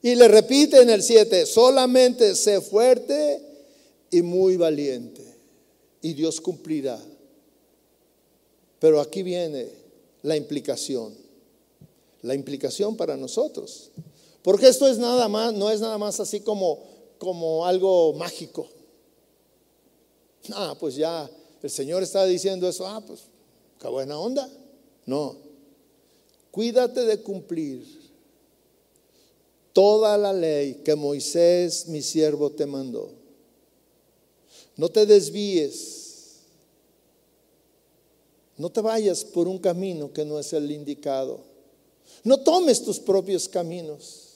Y 0.00 0.14
le 0.14 0.26
repite 0.26 0.80
en 0.80 0.88
el 0.88 1.02
7, 1.02 1.44
solamente 1.44 2.34
sé 2.34 2.62
fuerte 2.62 3.42
y 4.10 4.22
muy 4.22 4.56
valiente. 4.56 5.22
Y 6.00 6.14
Dios 6.14 6.40
cumplirá. 6.40 6.98
Pero 8.78 9.02
aquí 9.02 9.22
viene 9.22 9.68
la 10.22 10.34
implicación. 10.34 11.14
La 12.22 12.34
implicación 12.34 12.96
para 12.96 13.18
nosotros. 13.18 13.90
Porque 14.42 14.68
esto 14.68 14.88
es 14.88 14.96
nada 14.96 15.28
más, 15.28 15.52
no 15.52 15.70
es 15.70 15.80
nada 15.80 15.98
más 15.98 16.18
así 16.20 16.40
como, 16.40 16.82
como 17.18 17.66
algo 17.66 18.14
mágico. 18.14 18.66
Ah, 20.50 20.74
pues 20.78 20.96
ya 20.96 21.30
el 21.62 21.70
Señor 21.70 22.02
está 22.02 22.24
diciendo 22.24 22.68
eso. 22.68 22.86
Ah, 22.86 23.02
pues 23.06 23.20
qué 23.80 23.88
buena 23.88 24.18
onda. 24.18 24.48
No. 25.06 25.36
Cuídate 26.50 27.04
de 27.06 27.22
cumplir 27.22 28.02
toda 29.72 30.18
la 30.18 30.32
ley 30.32 30.82
que 30.84 30.94
Moisés, 30.94 31.86
mi 31.88 32.02
siervo, 32.02 32.50
te 32.50 32.66
mandó. 32.66 33.10
No 34.76 34.88
te 34.88 35.06
desvíes. 35.06 36.40
No 38.56 38.70
te 38.70 38.80
vayas 38.80 39.24
por 39.24 39.48
un 39.48 39.58
camino 39.58 40.12
que 40.12 40.24
no 40.24 40.38
es 40.38 40.52
el 40.52 40.70
indicado. 40.70 41.40
No 42.22 42.38
tomes 42.38 42.84
tus 42.84 42.98
propios 43.00 43.48
caminos. 43.48 44.28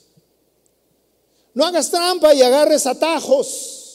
No 1.53 1.65
hagas 1.65 1.89
trampa 1.89 2.33
y 2.33 2.41
agarres 2.41 2.85
atajos. 2.85 3.86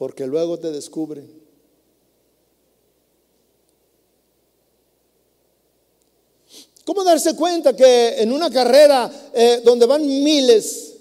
Porque 0.00 0.26
luego 0.26 0.58
te 0.58 0.70
descubren. 0.70 1.30
¿Cómo 6.86 7.04
darse 7.04 7.36
cuenta 7.36 7.76
que 7.76 8.22
en 8.22 8.32
una 8.32 8.48
carrera 8.48 9.12
eh, 9.34 9.60
donde 9.62 9.84
van 9.84 10.06
miles, 10.06 10.94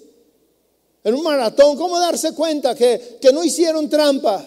en 1.01 1.13
un 1.13 1.23
maratón, 1.23 1.77
cómo 1.77 1.97
darse 1.97 2.35
cuenta 2.35 2.75
que, 2.75 3.19
que 3.21 3.31
no 3.31 3.41
hicieron 3.41 3.89
trampa? 3.89 4.45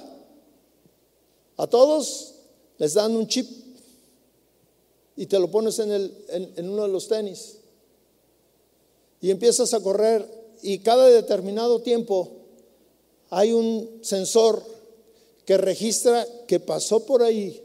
A 1.57 1.67
todos 1.67 2.35
les 2.77 2.93
dan 2.93 3.17
un 3.17 3.27
chip 3.27 3.49
y 5.17 5.25
te 5.25 5.39
lo 5.39 5.51
pones 5.51 5.79
en, 5.79 5.93
el, 5.93 6.27
en, 6.29 6.69
uno 6.69 6.83
de 6.83 6.89
los 6.89 7.09
tenis 7.09 7.57
y 9.19 9.31
empiezas 9.31 9.73
a 9.73 9.81
correr 9.81 10.29
y 10.61 10.81
cada 10.81 11.09
determinado 11.09 11.81
tiempo 11.81 12.42
hay 13.35 13.51
un 13.51 14.01
sensor 14.03 14.63
que 15.47 15.57
registra 15.57 16.27
que 16.47 16.61
pasó 16.61 17.07
por 17.07 17.23
ahí 17.23 17.63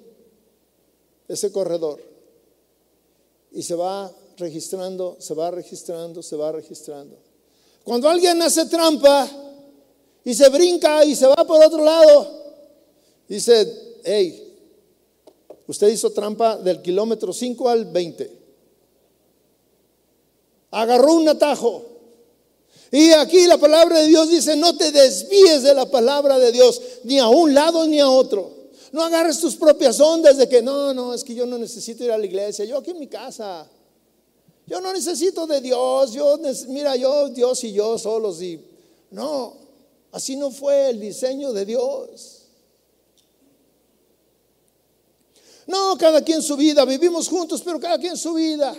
ese 1.27 1.51
corredor 1.51 2.01
y 3.51 3.61
se 3.61 3.75
va 3.75 4.09
registrando, 4.37 5.17
se 5.19 5.33
va 5.33 5.51
registrando, 5.51 6.23
se 6.23 6.37
va 6.37 6.53
registrando. 6.53 7.17
Cuando 7.83 8.07
alguien 8.07 8.41
hace 8.41 8.65
trampa 8.67 9.29
y 10.23 10.33
se 10.33 10.47
brinca 10.47 11.03
y 11.03 11.13
se 11.17 11.27
va 11.27 11.45
por 11.45 11.61
otro 11.61 11.83
lado, 11.83 12.45
dice, 13.27 13.99
hey, 14.05 14.57
usted 15.67 15.89
hizo 15.89 16.11
trampa 16.11 16.55
del 16.55 16.81
kilómetro 16.81 17.33
5 17.33 17.67
al 17.67 17.83
20. 17.83 18.31
Agarró 20.71 21.13
un 21.13 21.27
atajo. 21.27 21.96
Y 22.91 23.11
aquí 23.11 23.45
la 23.47 23.57
palabra 23.57 23.99
de 23.99 24.07
Dios 24.07 24.29
dice, 24.29 24.55
no 24.55 24.75
te 24.77 24.91
desvíes 24.91 25.63
de 25.63 25.73
la 25.73 25.89
palabra 25.89 26.39
de 26.39 26.51
Dios, 26.51 26.81
ni 27.03 27.19
a 27.19 27.27
un 27.27 27.53
lado 27.53 27.85
ni 27.85 27.99
a 27.99 28.09
otro. 28.09 28.51
No 28.91 29.03
agarres 29.03 29.39
tus 29.39 29.55
propias 29.55 29.99
ondas 29.99 30.37
de 30.37 30.47
que 30.47 30.61
no, 30.61 30.93
no, 30.93 31.13
es 31.13 31.23
que 31.23 31.35
yo 31.35 31.45
no 31.45 31.57
necesito 31.57 32.03
ir 32.03 32.11
a 32.11 32.17
la 32.17 32.25
iglesia, 32.25 32.63
yo 32.65 32.77
aquí 32.77 32.91
en 32.91 32.99
mi 32.99 33.07
casa. 33.07 33.67
Yo 34.65 34.81
no 34.81 34.91
necesito 34.93 35.47
de 35.47 35.61
Dios, 35.61 36.13
yo 36.13 36.39
mira, 36.67 36.95
yo 36.95 37.29
Dios 37.29 37.63
y 37.63 37.73
yo 37.73 37.97
solos 37.97 38.41
y 38.41 38.59
no, 39.11 39.55
así 40.11 40.35
no 40.35 40.51
fue 40.51 40.89
el 40.89 40.99
diseño 40.99 41.53
de 41.53 41.65
Dios. 41.65 42.41
No, 45.67 45.97
cada 45.97 46.21
quien 46.21 46.41
su 46.41 46.55
vida, 46.55 46.85
vivimos 46.85 47.27
juntos, 47.27 47.61
pero 47.63 47.79
cada 47.79 47.97
quien 47.97 48.17
su 48.17 48.33
vida. 48.33 48.75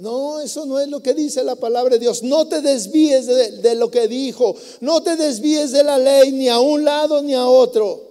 No, 0.00 0.40
eso 0.40 0.64
no 0.64 0.80
es 0.80 0.88
lo 0.88 1.02
que 1.02 1.14
dice 1.14 1.44
la 1.44 1.56
palabra 1.56 1.94
de 1.94 2.00
Dios. 2.00 2.22
No 2.22 2.48
te 2.48 2.62
desvíes 2.62 3.26
de, 3.26 3.74
lo 3.74 3.90
que 3.90 4.08
dijo. 4.08 4.56
No 4.80 5.02
te 5.02 5.16
desvíes 5.16 5.72
de 5.72 5.84
la 5.84 5.98
ley 5.98 6.32
ni 6.32 6.48
a 6.48 6.58
un 6.58 6.84
lado 6.84 7.22
ni 7.22 7.34
a 7.34 7.46
otro. 7.46 8.08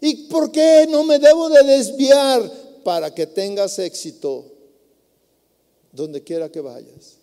¿Y 0.00 0.28
por 0.28 0.52
qué 0.52 0.86
no 0.90 1.04
me 1.04 1.18
debo 1.18 1.48
de 1.48 1.62
desviar? 1.62 2.64
Para 2.84 3.14
que 3.14 3.26
tengas 3.26 3.78
éxito 3.78 4.44
donde 5.90 6.22
quiera 6.22 6.50
que 6.50 6.60
vayas. 6.60 7.16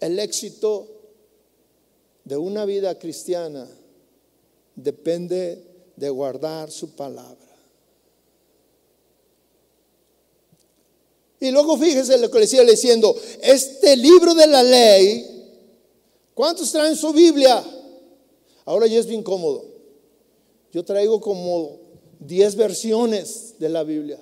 El 0.00 0.18
éxito 0.18 0.88
de 2.24 2.38
una 2.38 2.64
vida 2.64 2.98
cristiana 2.98 3.68
depende 4.74 5.62
de 5.96 6.08
guardar 6.08 6.70
su 6.70 6.94
palabra. 6.96 7.43
Y 11.40 11.50
luego 11.50 11.76
fíjese 11.76 12.18
lo 12.18 12.30
que 12.30 12.38
le 12.40 12.46
sigue 12.46 12.64
diciendo, 12.64 13.14
este 13.42 13.96
libro 13.96 14.34
de 14.34 14.46
la 14.46 14.62
ley, 14.62 15.26
¿cuántos 16.34 16.70
traen 16.72 16.96
su 16.96 17.12
Biblia? 17.12 17.62
Ahora 18.64 18.86
ya 18.86 18.98
es 18.98 19.06
bien 19.06 19.22
cómodo. 19.22 19.64
Yo 20.72 20.84
traigo 20.84 21.20
como 21.20 21.78
10 22.20 22.56
versiones 22.56 23.54
de 23.58 23.68
la 23.68 23.84
Biblia. 23.84 24.18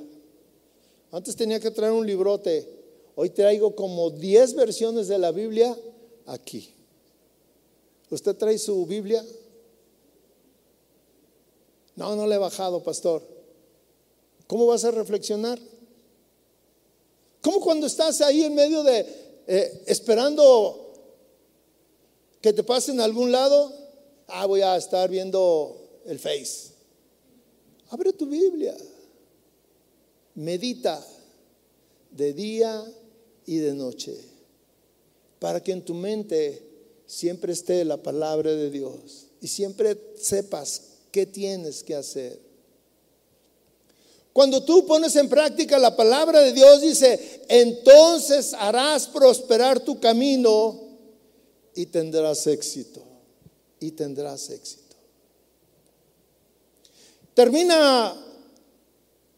Antes 1.11 1.37
tenía 1.37 1.61
que 1.61 1.71
traer 1.71 1.93
un 1.93 2.07
librote. 2.07 2.69
Hoy 3.15 3.31
traigo 3.31 3.75
como 3.77 4.11
10 4.11 4.55
versiones 4.55 5.09
de 5.09 5.19
la 5.19 5.31
Biblia 5.31 5.77
aquí. 6.27 6.75
¿Usted 8.11 8.37
trae 8.37 8.59
su 8.59 8.85
Biblia? 8.87 9.25
No, 11.97 12.17
no 12.17 12.27
le 12.27 12.35
he 12.35 12.39
bajado, 12.39 12.83
pastor. 12.83 13.23
¿Cómo 14.47 14.67
vas 14.67 14.85
a 14.85 14.91
reflexionar? 14.91 15.59
Como 17.43 17.61
cuando 17.61 17.86
estás 17.86 18.20
ahí 18.20 18.45
en 18.45 18.55
medio 18.55 18.82
de 18.82 19.07
eh, 19.47 19.82
esperando 19.86 20.95
que 22.40 22.53
te 22.53 22.62
pasen 22.62 23.01
a 23.01 23.05
algún 23.05 23.30
lado? 23.30 23.72
Ah, 24.28 24.47
voy 24.47 24.62
a 24.62 24.76
estar 24.76 25.11
viendo 25.11 26.01
el 26.07 26.18
Face. 26.18 26.72
Abre 27.90 28.12
tu 28.12 28.26
Biblia. 28.26 28.76
Medita 30.34 31.05
de 32.11 32.32
día 32.32 32.82
y 33.45 33.59
de 33.59 33.74
noche 33.74 34.32
para 35.43 35.61
que 35.61 35.72
en 35.72 35.84
tu 35.84 35.93
mente 35.93 36.62
siempre 37.05 37.53
esté 37.53 37.84
la 37.84 38.01
palabra 38.01 38.53
de 38.53 38.70
Dios 38.70 39.26
y 39.40 39.49
siempre 39.49 39.99
sepas 40.16 40.82
qué 41.11 41.26
tienes 41.26 41.82
que 41.82 41.97
hacer. 41.97 42.38
Cuando 44.33 44.64
tú 44.64 44.87
pones 44.87 45.14
en 45.16 45.28
práctica 45.28 45.78
la 45.78 45.95
palabra 45.95 46.41
de 46.41 46.53
Dios, 46.53 46.80
dice, 46.80 47.43
entonces 47.49 48.55
harás 48.55 49.07
prosperar 49.07 49.80
tu 49.80 50.01
camino 50.01 50.80
y 51.74 51.87
tendrás 51.87 52.47
éxito. 52.47 53.03
Y 53.80 53.91
tendrás 53.91 54.49
éxito. 54.49 54.97
Termina 57.35 58.14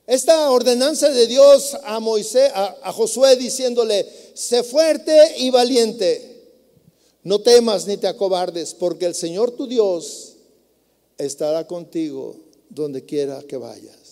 esta 0.06 0.50
ordenanza 0.50 1.08
de 1.08 1.26
Dios 1.26 1.76
a 1.84 1.98
Moisés, 1.98 2.50
a, 2.54 2.92
Josué 2.92 3.36
diciéndole, 3.36 4.06
sé 4.34 4.62
fuerte 4.62 5.36
y 5.38 5.50
valiente. 5.50 6.30
No 7.22 7.40
temas 7.40 7.86
ni 7.86 7.96
te 7.96 8.06
acobardes, 8.06 8.74
porque 8.74 9.06
el 9.06 9.14
Señor 9.14 9.52
tu 9.52 9.66
Dios 9.66 10.34
estará 11.16 11.66
contigo 11.66 12.36
donde 12.68 13.04
quiera 13.04 13.42
que 13.42 13.56
vayas. 13.56 14.03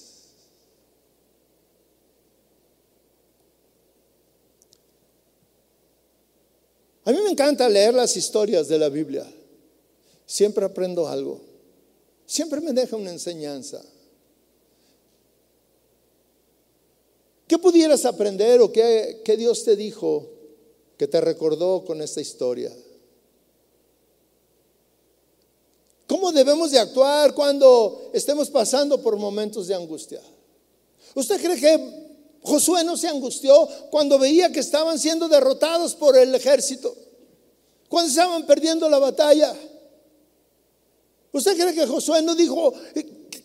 A 7.05 7.11
mí 7.11 7.19
me 7.21 7.31
encanta 7.31 7.69
leer 7.69 7.95
las 7.95 8.17
historias 8.17 8.69
de 8.69 8.79
la 8.79 8.89
Biblia. 8.89 9.27
Siempre 10.25 10.65
aprendo 10.65 11.09
algo. 11.09 11.41
Siempre 12.27 12.61
me 12.61 12.73
deja 12.73 12.97
una 12.97 13.11
enseñanza. 13.11 13.83
¿Qué 17.47 17.59
pudieras 17.59 18.07
aprender 18.07 18.61
o 18.61 18.73
qué, 18.73 19.23
Dios 19.37 19.65
te 19.65 19.77
dijo 19.77 20.27
que 20.97 21.09
te 21.09 21.21
recordó 21.21 21.85
con 21.85 22.01
esta 22.01 22.21
historia? 22.21 22.75
¿Cómo 26.07 26.33
debemos 26.33 26.71
de 26.71 26.79
actuar 26.79 27.35
cuando 27.35 28.11
estemos 28.15 28.49
pasando 28.49 29.03
por 29.03 29.17
momentos 29.17 29.67
de 29.67 29.75
angustia? 29.75 30.23
¿Usted 31.15 31.43
cree 31.43 31.61
que 31.61 32.02
Josué 32.43 32.82
no 32.84 32.97
se 32.97 33.09
angustió 33.09 33.68
cuando 33.90 34.18
veía 34.18 34.51
que 34.51 34.61
estaban 34.61 34.99
siendo 34.99 35.28
derrotados 35.28 35.95
por 35.95 36.16
el 36.16 36.34
ejército, 36.34 36.95
cuando 37.88 38.11
estaban 38.11 38.45
perdiendo 38.47 38.88
la 38.88 38.99
batalla. 38.99 39.55
¿Usted 41.32 41.57
cree 41.57 41.74
que 41.74 41.86
Josué 41.86 42.20
no 42.22 42.34
dijo, 42.34 42.74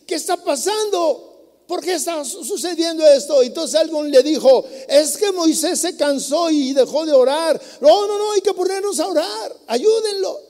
¿qué 0.06 0.14
está 0.14 0.36
pasando? 0.36 1.28
¿Por 1.68 1.82
qué 1.82 1.94
está 1.94 2.24
sucediendo 2.24 3.06
esto? 3.06 3.42
Entonces 3.42 3.78
alguien 3.78 4.10
le 4.10 4.22
dijo, 4.22 4.64
es 4.88 5.16
que 5.16 5.30
Moisés 5.32 5.78
se 5.78 5.96
cansó 5.96 6.50
y 6.50 6.72
dejó 6.72 7.04
de 7.06 7.12
orar. 7.12 7.60
No, 7.80 8.06
no, 8.06 8.18
no, 8.18 8.32
hay 8.32 8.40
que 8.40 8.54
ponernos 8.54 8.98
a 8.98 9.06
orar. 9.06 9.56
Ayúdenlo. 9.66 10.40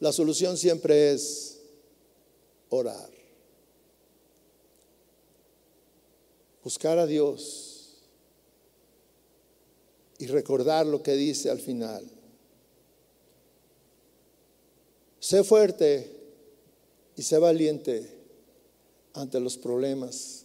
La 0.00 0.10
solución 0.10 0.56
siempre 0.56 1.12
es 1.12 1.58
orar. 2.70 3.11
Buscar 6.62 6.98
a 6.98 7.06
Dios 7.06 7.72
y 10.18 10.26
recordar 10.26 10.86
lo 10.86 11.02
que 11.02 11.14
dice 11.14 11.50
al 11.50 11.60
final. 11.60 12.08
Sé 15.18 15.42
fuerte 15.44 16.10
y 17.16 17.22
sé 17.22 17.38
valiente 17.38 18.08
ante 19.14 19.40
los 19.40 19.56
problemas 19.56 20.44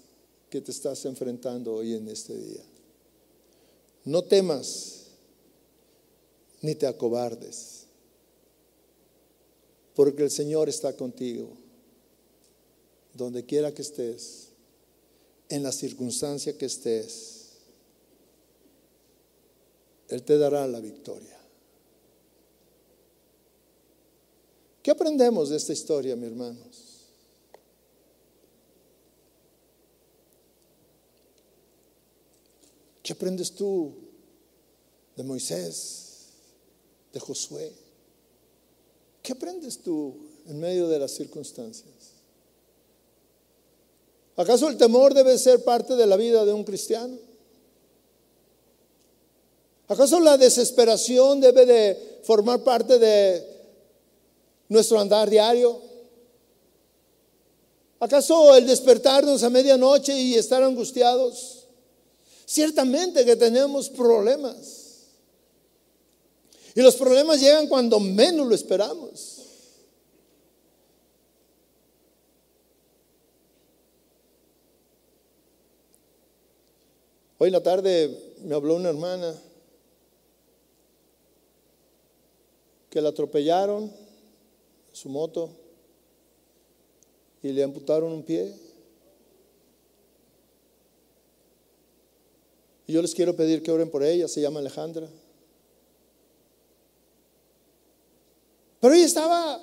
que 0.50 0.62
te 0.62 0.72
estás 0.72 1.06
enfrentando 1.06 1.74
hoy 1.74 1.94
en 1.94 2.08
este 2.08 2.38
día. 2.38 2.64
No 4.06 4.24
temas 4.24 5.08
ni 6.62 6.74
te 6.76 6.88
acobardes, 6.88 7.86
porque 9.96 10.24
el 10.24 10.32
Señor 10.32 10.70
está 10.70 10.96
contigo, 10.96 11.50
donde 13.14 13.46
quiera 13.46 13.74
que 13.74 13.82
estés 13.82 14.47
en 15.50 15.64
la 15.64 15.72
circunstancia 15.72 16.58
que 16.58 16.66
estés, 16.66 17.54
Él 20.10 20.24
te 20.24 20.38
dará 20.38 20.68
la 20.68 20.80
victoria. 20.80 21.38
¿Qué 24.84 24.92
aprendemos 24.92 25.50
de 25.50 25.58
esta 25.58 25.74
historia, 25.74 26.16
mis 26.16 26.30
hermanos? 26.30 26.88
¿Qué 33.04 33.14
aprendes 33.14 33.54
tú 33.54 33.94
de 35.16 35.24
Moisés, 35.24 36.28
de 37.14 37.20
Josué? 37.20 37.72
¿Qué 39.24 39.32
aprendes 39.32 39.80
tú 39.80 40.16
en 40.46 40.60
medio 40.60 40.88
de 40.88 41.00
las 41.00 41.12
circunstancias? 41.12 42.17
¿Acaso 44.38 44.70
el 44.70 44.78
temor 44.78 45.16
debe 45.16 45.38
ser 45.40 45.64
parte 45.64 45.96
de 45.96 46.06
la 46.06 46.16
vida 46.16 46.46
de 46.46 46.54
un 46.54 46.64
cristiano? 46.64 47.18
¿Acaso 49.88 50.20
la 50.20 50.38
desesperación 50.38 51.42
debe 51.42 51.66
de 51.66 52.20
formar 52.24 52.64
parte 52.64 53.00
de 53.00 53.44
nuestro 54.70 55.00
andar 55.00 55.28
diario? 55.30 55.82
¿Acaso 58.00 58.56
el 58.56 58.68
despertarnos 58.68 59.42
a 59.42 59.50
medianoche 59.50 60.20
y 60.20 60.36
estar 60.36 60.62
angustiados? 60.62 61.66
Ciertamente 62.46 63.26
que 63.26 63.36
tenemos 63.36 63.90
problemas. 63.90 64.86
Y 66.76 66.82
los 66.82 66.96
problemas 66.96 67.42
llegan 67.42 67.68
cuando 67.68 68.00
menos 68.00 68.46
lo 68.46 68.54
esperamos. 68.54 69.37
Hoy 77.40 77.48
en 77.48 77.54
la 77.54 77.62
tarde 77.62 78.36
me 78.44 78.56
habló 78.56 78.76
una 78.76 78.90
hermana 78.90 79.36
que 82.90 83.02
la 83.02 83.10
atropellaron, 83.10 83.92
su 84.92 85.10
moto, 85.10 85.50
y 87.44 87.50
le 87.50 87.64
amputaron 87.64 88.12
un 88.12 88.24
pie. 88.24 88.52
Y 92.88 92.94
yo 92.94 93.02
les 93.02 93.14
quiero 93.14 93.36
pedir 93.36 93.62
que 93.62 93.72
oren 93.72 93.92
por 93.92 94.02
ella, 94.02 94.28
se 94.28 94.42
llama 94.42 94.60
Alejandra. 94.60 95.08
Pero 98.80 98.94
ella 98.94 99.06
estaba 99.06 99.62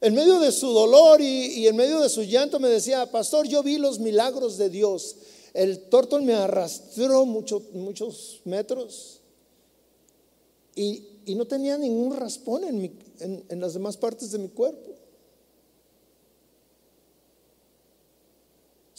en 0.00 0.14
medio 0.14 0.40
de 0.40 0.50
su 0.50 0.68
dolor 0.72 1.20
y, 1.20 1.66
en 1.66 1.76
medio 1.76 2.00
de 2.00 2.08
su 2.08 2.22
llanto 2.22 2.58
me 2.58 2.68
decía, 2.68 3.10
pastor, 3.10 3.46
yo 3.46 3.62
vi 3.62 3.78
los 3.78 3.98
milagros 3.98 4.56
de 4.56 4.70
Dios. 4.70 5.16
El 5.54 5.88
tórtol 5.88 6.22
me 6.22 6.34
arrastró 6.34 7.26
muchos 7.26 8.40
metros 8.44 9.20
y, 10.74 11.08
no 11.36 11.46
tenía 11.46 11.78
ningún 11.78 12.16
raspón 12.16 12.64
en, 12.64 13.44
en 13.48 13.60
las 13.60 13.74
demás 13.74 13.96
partes 13.96 14.32
de 14.32 14.38
mi 14.38 14.48
cuerpo. 14.48 14.92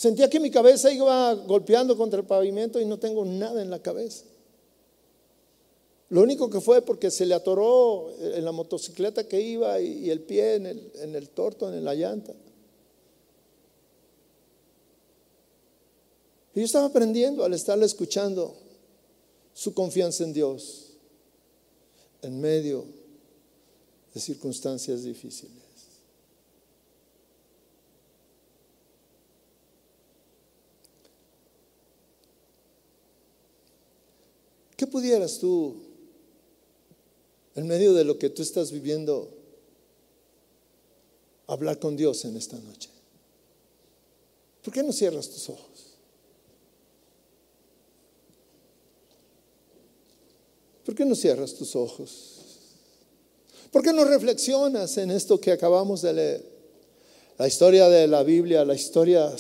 Sentía 0.04 0.30
que 0.30 0.40
mi 0.40 0.52
cabeza 0.52 0.92
iba 0.92 1.34
golpeando 1.34 1.96
contra 1.96 2.20
el 2.20 2.26
pavimento 2.26 2.78
y 2.80 2.86
no 2.86 3.00
tengo 3.00 3.24
nada 3.24 3.62
en 3.62 3.70
la 3.70 3.80
cabeza. 3.80 4.26
Lo 6.10 6.22
único 6.22 6.50
que 6.50 6.60
fue 6.60 6.82
porque 6.82 7.10
se 7.10 7.26
le 7.26 7.34
atoró 7.34 8.12
en 8.20 8.44
la 8.44 8.52
motocicleta 8.52 9.28
que 9.28 9.40
iba 9.40 9.80
y, 9.80 10.10
el 10.10 10.20
pie 10.20 10.56
en 10.56 10.66
el, 10.66 10.92
en 10.96 11.16
el 11.16 11.30
torto, 11.30 11.74
en 11.74 11.86
la 11.86 11.96
llanta. 11.96 12.34
Yo 16.56 16.66
estaba 16.66 16.86
aprendiendo 16.86 17.44
al 17.44 17.54
estarle 17.54 17.86
escuchando 17.86 18.56
su 19.54 19.74
confianza 19.74 20.24
en 20.24 20.34
Dios 20.34 20.94
en 22.22 22.40
medio 22.40 22.86
de 24.14 24.20
circunstancias 24.20 25.04
difíciles. 25.04 25.64
¿Qué 34.78 34.88
pudieras 34.88 35.40
tú, 35.40 35.76
en 37.56 37.68
medio 37.68 37.94
de 37.94 38.04
lo 38.04 38.20
que 38.20 38.30
tú 38.30 38.42
estás 38.42 38.72
viviendo, 38.72 39.30
hablar 41.48 41.80
con 41.80 41.96
Dios 41.96 42.26
en 42.26 42.38
esta 42.38 42.60
noche? 42.60 42.90
¿Por 44.64 44.74
qué 44.74 44.84
no 44.84 44.92
cierras 44.92 45.30
tus 45.30 45.50
ojos? 45.50 45.93
¿Por 50.94 50.98
qué 51.00 51.06
no 51.06 51.16
cierras 51.16 51.56
tus 51.56 51.76
ojos? 51.76 52.36
¿Por 53.72 53.82
qué 53.82 53.92
no 53.92 54.06
reflexionas 54.06 54.96
en 55.00 55.10
esto 55.10 55.42
que 55.42 55.52
acabamos 55.52 56.04
de 56.04 56.14
leer? 56.14 56.46
La 57.40 57.48
historia 57.48 57.90
de 57.90 58.08
la 58.08 58.22
Biblia, 58.22 58.64
la 58.64 58.76
historia 58.76 59.36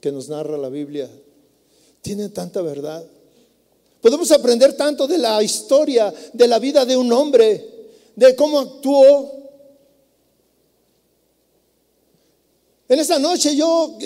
que 0.00 0.10
nos 0.10 0.30
narra 0.30 0.56
la 0.56 0.70
Biblia, 0.70 1.06
tiene 2.00 2.30
tanta 2.30 2.62
verdad. 2.62 3.04
Podemos 4.00 4.32
aprender 4.32 4.74
tanto 4.74 5.06
de 5.06 5.18
la 5.18 5.42
historia, 5.42 6.14
de 6.32 6.48
la 6.48 6.58
vida 6.58 6.86
de 6.86 6.96
un 6.96 7.12
hombre, 7.12 7.90
de 8.16 8.34
cómo 8.34 8.58
actuó. 8.58 9.50
En 12.88 12.98
esa 13.00 13.18
noche 13.18 13.54
yo, 13.54 13.98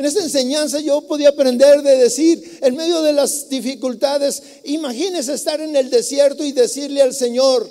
en 0.00 0.06
esta 0.06 0.22
enseñanza 0.22 0.80
yo 0.80 1.02
podía 1.02 1.28
aprender 1.28 1.82
de 1.82 1.94
decir, 1.98 2.58
en 2.62 2.74
medio 2.74 3.02
de 3.02 3.12
las 3.12 3.50
dificultades, 3.50 4.42
imagínese 4.64 5.34
estar 5.34 5.60
en 5.60 5.76
el 5.76 5.90
desierto 5.90 6.42
y 6.42 6.52
decirle 6.52 7.02
al 7.02 7.12
Señor, 7.12 7.70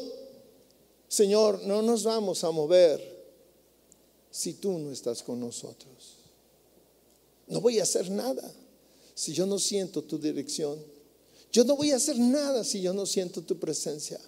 Señor, 1.08 1.64
no 1.64 1.82
nos 1.82 2.04
vamos 2.04 2.44
a 2.44 2.52
mover 2.52 3.02
si 4.30 4.54
tú 4.54 4.78
no 4.78 4.92
estás 4.92 5.24
con 5.24 5.40
nosotros. 5.40 6.18
No 7.48 7.62
voy 7.62 7.80
a 7.80 7.84
hacer 7.84 8.12
nada 8.12 8.54
si 9.16 9.34
yo 9.34 9.48
no 9.48 9.58
siento 9.58 10.04
tu 10.04 10.20
dirección. 10.20 10.78
Yo 11.52 11.64
no 11.64 11.76
voy 11.76 11.90
a 11.90 11.96
hacer 11.96 12.20
nada 12.20 12.64
si 12.64 12.80
yo 12.80 12.94
no 12.94 13.08
siento 13.08 13.42
tu 13.42 13.58
presencia. 13.58 14.22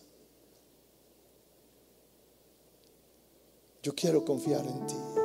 Yo 3.83 3.93
quiero 3.93 4.25
confiar 4.25 4.65
en 4.65 4.87
ti. 4.87 5.20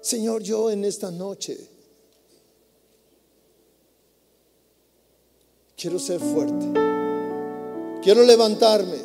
Señor, 0.00 0.42
yo 0.42 0.70
en 0.70 0.84
esta 0.84 1.10
noche 1.10 1.58
quiero 5.76 5.98
ser 5.98 6.20
fuerte. 6.20 6.66
Quiero 8.02 8.22
levantarme. 8.24 8.96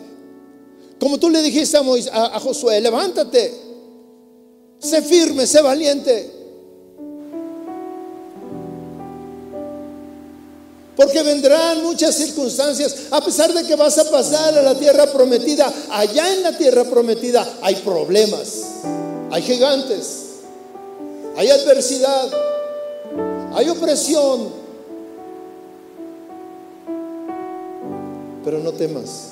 Como 0.99 1.17
tú 1.17 1.29
le 1.29 1.41
dijiste 1.41 1.77
a, 1.77 2.35
a 2.35 2.39
Josué, 2.39 2.79
levántate. 2.79 3.53
Sé 4.79 5.01
firme, 5.01 5.47
sé 5.47 5.61
valiente. 5.61 6.43
Porque 10.95 11.23
vendrán 11.23 11.83
muchas 11.83 12.15
circunstancias, 12.15 13.07
a 13.09 13.19
pesar 13.19 13.51
de 13.51 13.65
que 13.65 13.75
vas 13.75 13.97
a 13.97 14.09
pasar 14.11 14.55
a 14.57 14.61
la 14.61 14.77
tierra 14.77 15.11
prometida, 15.11 15.73
allá 15.89 16.33
en 16.33 16.43
la 16.43 16.55
tierra 16.55 16.83
prometida 16.83 17.57
hay 17.61 17.75
problemas, 17.77 18.61
hay 19.31 19.41
gigantes, 19.41 20.32
hay 21.35 21.49
adversidad, 21.49 22.29
hay 23.53 23.69
opresión. 23.69 24.63
Pero 28.43 28.59
no 28.59 28.73
temas, 28.73 29.29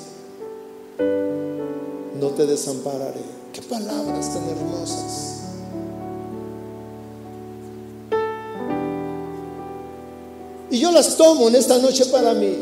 no 2.18 2.28
te 2.28 2.46
desampararé. 2.46 3.20
Qué 3.52 3.60
palabras 3.62 4.32
tan 4.32 4.48
hermosas. 4.48 5.32
Y 10.70 10.78
yo 10.78 10.90
las 10.90 11.16
tomo 11.18 11.48
en 11.48 11.56
esta 11.56 11.76
noche 11.78 12.06
para 12.06 12.32
mí. 12.32 12.56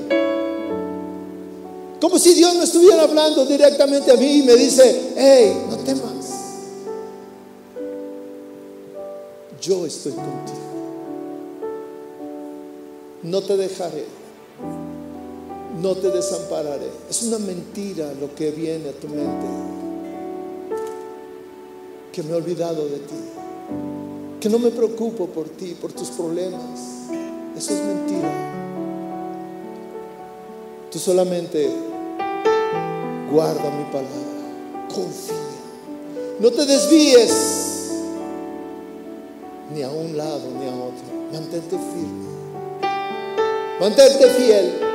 Como 2.01 2.19
si 2.19 2.35
Dios 2.35 2.57
me 2.57 2.65
estuviera 2.65 3.05
hablando 3.05 3.47
directamente 3.47 4.11
a 4.11 4.17
mí 4.17 4.39
y 4.39 4.43
me 4.43 4.57
dice, 4.57 5.13
hey, 5.17 5.67
no 5.71 5.77
temas. 5.77 6.10
Yo 9.71 9.87
estoy 9.87 10.11
contigo. 10.11 10.59
No 13.23 13.41
te 13.41 13.57
dejaré. 13.57 14.05
No 15.81 15.95
te 15.95 16.11
desampararé. 16.11 16.89
Es 17.09 17.23
una 17.23 17.39
mentira 17.39 18.13
lo 18.21 18.35
que 18.35 18.51
viene 18.51 18.89
a 18.89 18.93
tu 18.95 19.07
mente. 19.07 19.47
Que 22.11 22.25
me 22.25 22.33
he 22.33 22.35
olvidado 22.35 22.85
de 22.85 22.99
ti. 22.99 23.15
Que 24.41 24.49
no 24.49 24.59
me 24.59 24.73
preocupo 24.73 25.27
por 25.27 25.49
ti, 25.51 25.77
por 25.81 25.93
tus 25.93 26.09
problemas 26.09 27.01
eso 27.57 27.75
es 27.75 27.81
mentira. 27.85 28.29
Tú 30.91 30.99
solamente 30.99 31.71
guarda 33.31 33.71
mi 33.71 33.85
palabra, 33.85 34.89
confía. 34.93 35.37
No 36.41 36.51
te 36.51 36.67
desvíes 36.67 37.70
ni 39.75 39.83
a 39.83 39.91
un 39.91 40.17
lado 40.17 40.43
ni 40.59 40.67
a 40.67 40.75
otro. 40.75 41.05
Mantente 41.33 41.77
firme. 41.77 42.31
Mantente 43.81 44.27
fiel. 44.31 44.91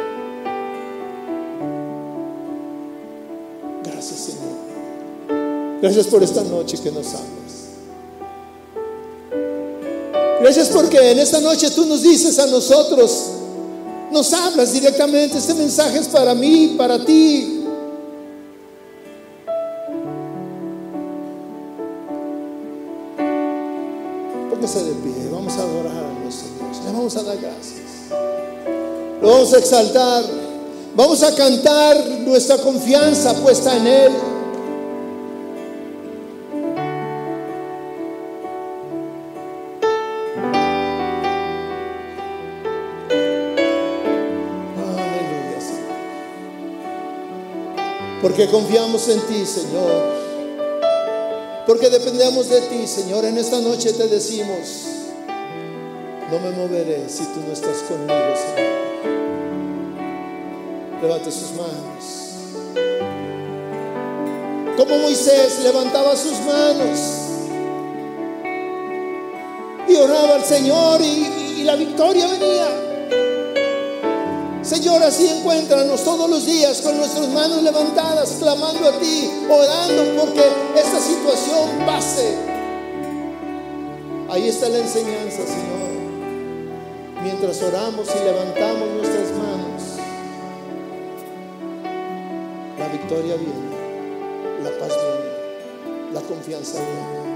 Señor. 4.13 5.79
Gracias 5.81 6.07
por 6.07 6.23
esta 6.23 6.43
noche 6.43 6.77
que 6.81 6.91
nos 6.91 7.07
amas. 7.07 7.25
Gracias 10.41 10.69
porque 10.69 11.11
en 11.11 11.19
esta 11.19 11.41
noche 11.41 11.71
tú 11.71 11.85
nos 11.85 12.03
dices 12.03 12.37
a 12.39 12.45
nosotros, 12.47 13.31
nos 14.11 14.31
hablas 14.33 14.73
directamente, 14.73 15.37
este 15.37 15.53
mensaje 15.55 15.99
es 15.99 16.07
para 16.07 16.35
mí, 16.35 16.75
para 16.77 17.03
ti. 17.03 17.54
Vamos 29.45 29.53
a 29.53 29.59
exaltar, 29.59 30.23
vamos 30.95 31.21
a 31.21 31.35
cantar 31.35 32.03
nuestra 32.21 32.57
confianza 32.57 33.31
puesta 33.35 33.77
en 33.77 33.85
Él. 33.85 34.11
Porque 48.19 48.47
confiamos 48.47 49.07
en 49.09 49.19
ti, 49.27 49.45
Señor. 49.45 50.15
Porque 51.67 51.91
dependemos 51.91 52.49
de 52.49 52.61
ti, 52.61 52.87
Señor. 52.87 53.25
En 53.25 53.37
esta 53.37 53.59
noche 53.59 53.93
te 53.93 54.07
decimos, 54.07 54.85
no 56.31 56.39
me 56.39 56.49
moveré 56.49 57.07
si 57.07 57.23
tú 57.25 57.41
no 57.45 57.53
estás 57.53 57.77
conmigo, 57.87 58.33
Señor. 58.35 58.94
Levante 61.01 61.31
sus 61.31 61.51
manos. 61.51 62.15
Como 64.77 64.97
Moisés 64.97 65.59
levantaba 65.63 66.15
sus 66.15 66.39
manos 66.41 66.99
y 69.87 69.95
oraba 69.95 70.35
al 70.35 70.43
Señor 70.43 71.01
y, 71.01 71.63
la 71.63 71.75
victoria 71.75 72.27
venía. 72.27 72.67
Señor, 74.61 75.01
así 75.01 75.27
encuéntranos 75.27 76.03
todos 76.03 76.29
los 76.29 76.45
días 76.45 76.79
con 76.81 76.95
nuestras 76.97 77.27
manos 77.29 77.63
levantadas, 77.63 78.35
clamando 78.37 78.87
a 78.87 78.99
ti, 78.99 79.29
orando 79.49 80.21
porque 80.21 80.43
esta 80.75 80.99
situación 80.99 81.85
pase. 81.87 82.37
Ahí 84.29 84.47
está 84.47 84.69
la 84.69 84.77
enseñanza, 84.77 85.37
Señor. 85.37 85.89
Mientras 87.23 87.63
oramos 87.63 88.07
y 88.15 88.23
levantamos 88.23 88.89
nuestras 88.97 89.31
manos, 89.31 89.54
victoria 93.05 93.35
viene, 93.35 94.63
la 94.63 94.69
paz 94.79 94.89
viene, 94.89 96.11
la 96.11 96.21
confianza 96.21 96.79
viene. 96.79 97.34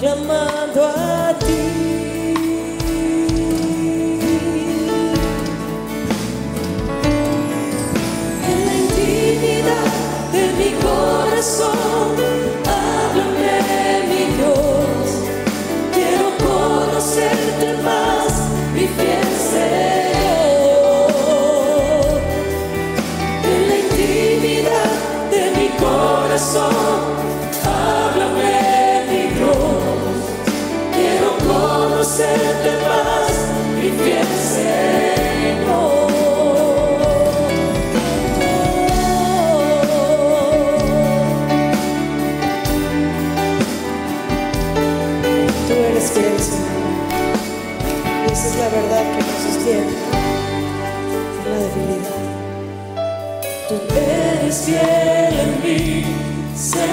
llamando 0.00 0.84
a 0.84 1.13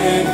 cielo. 0.02 0.31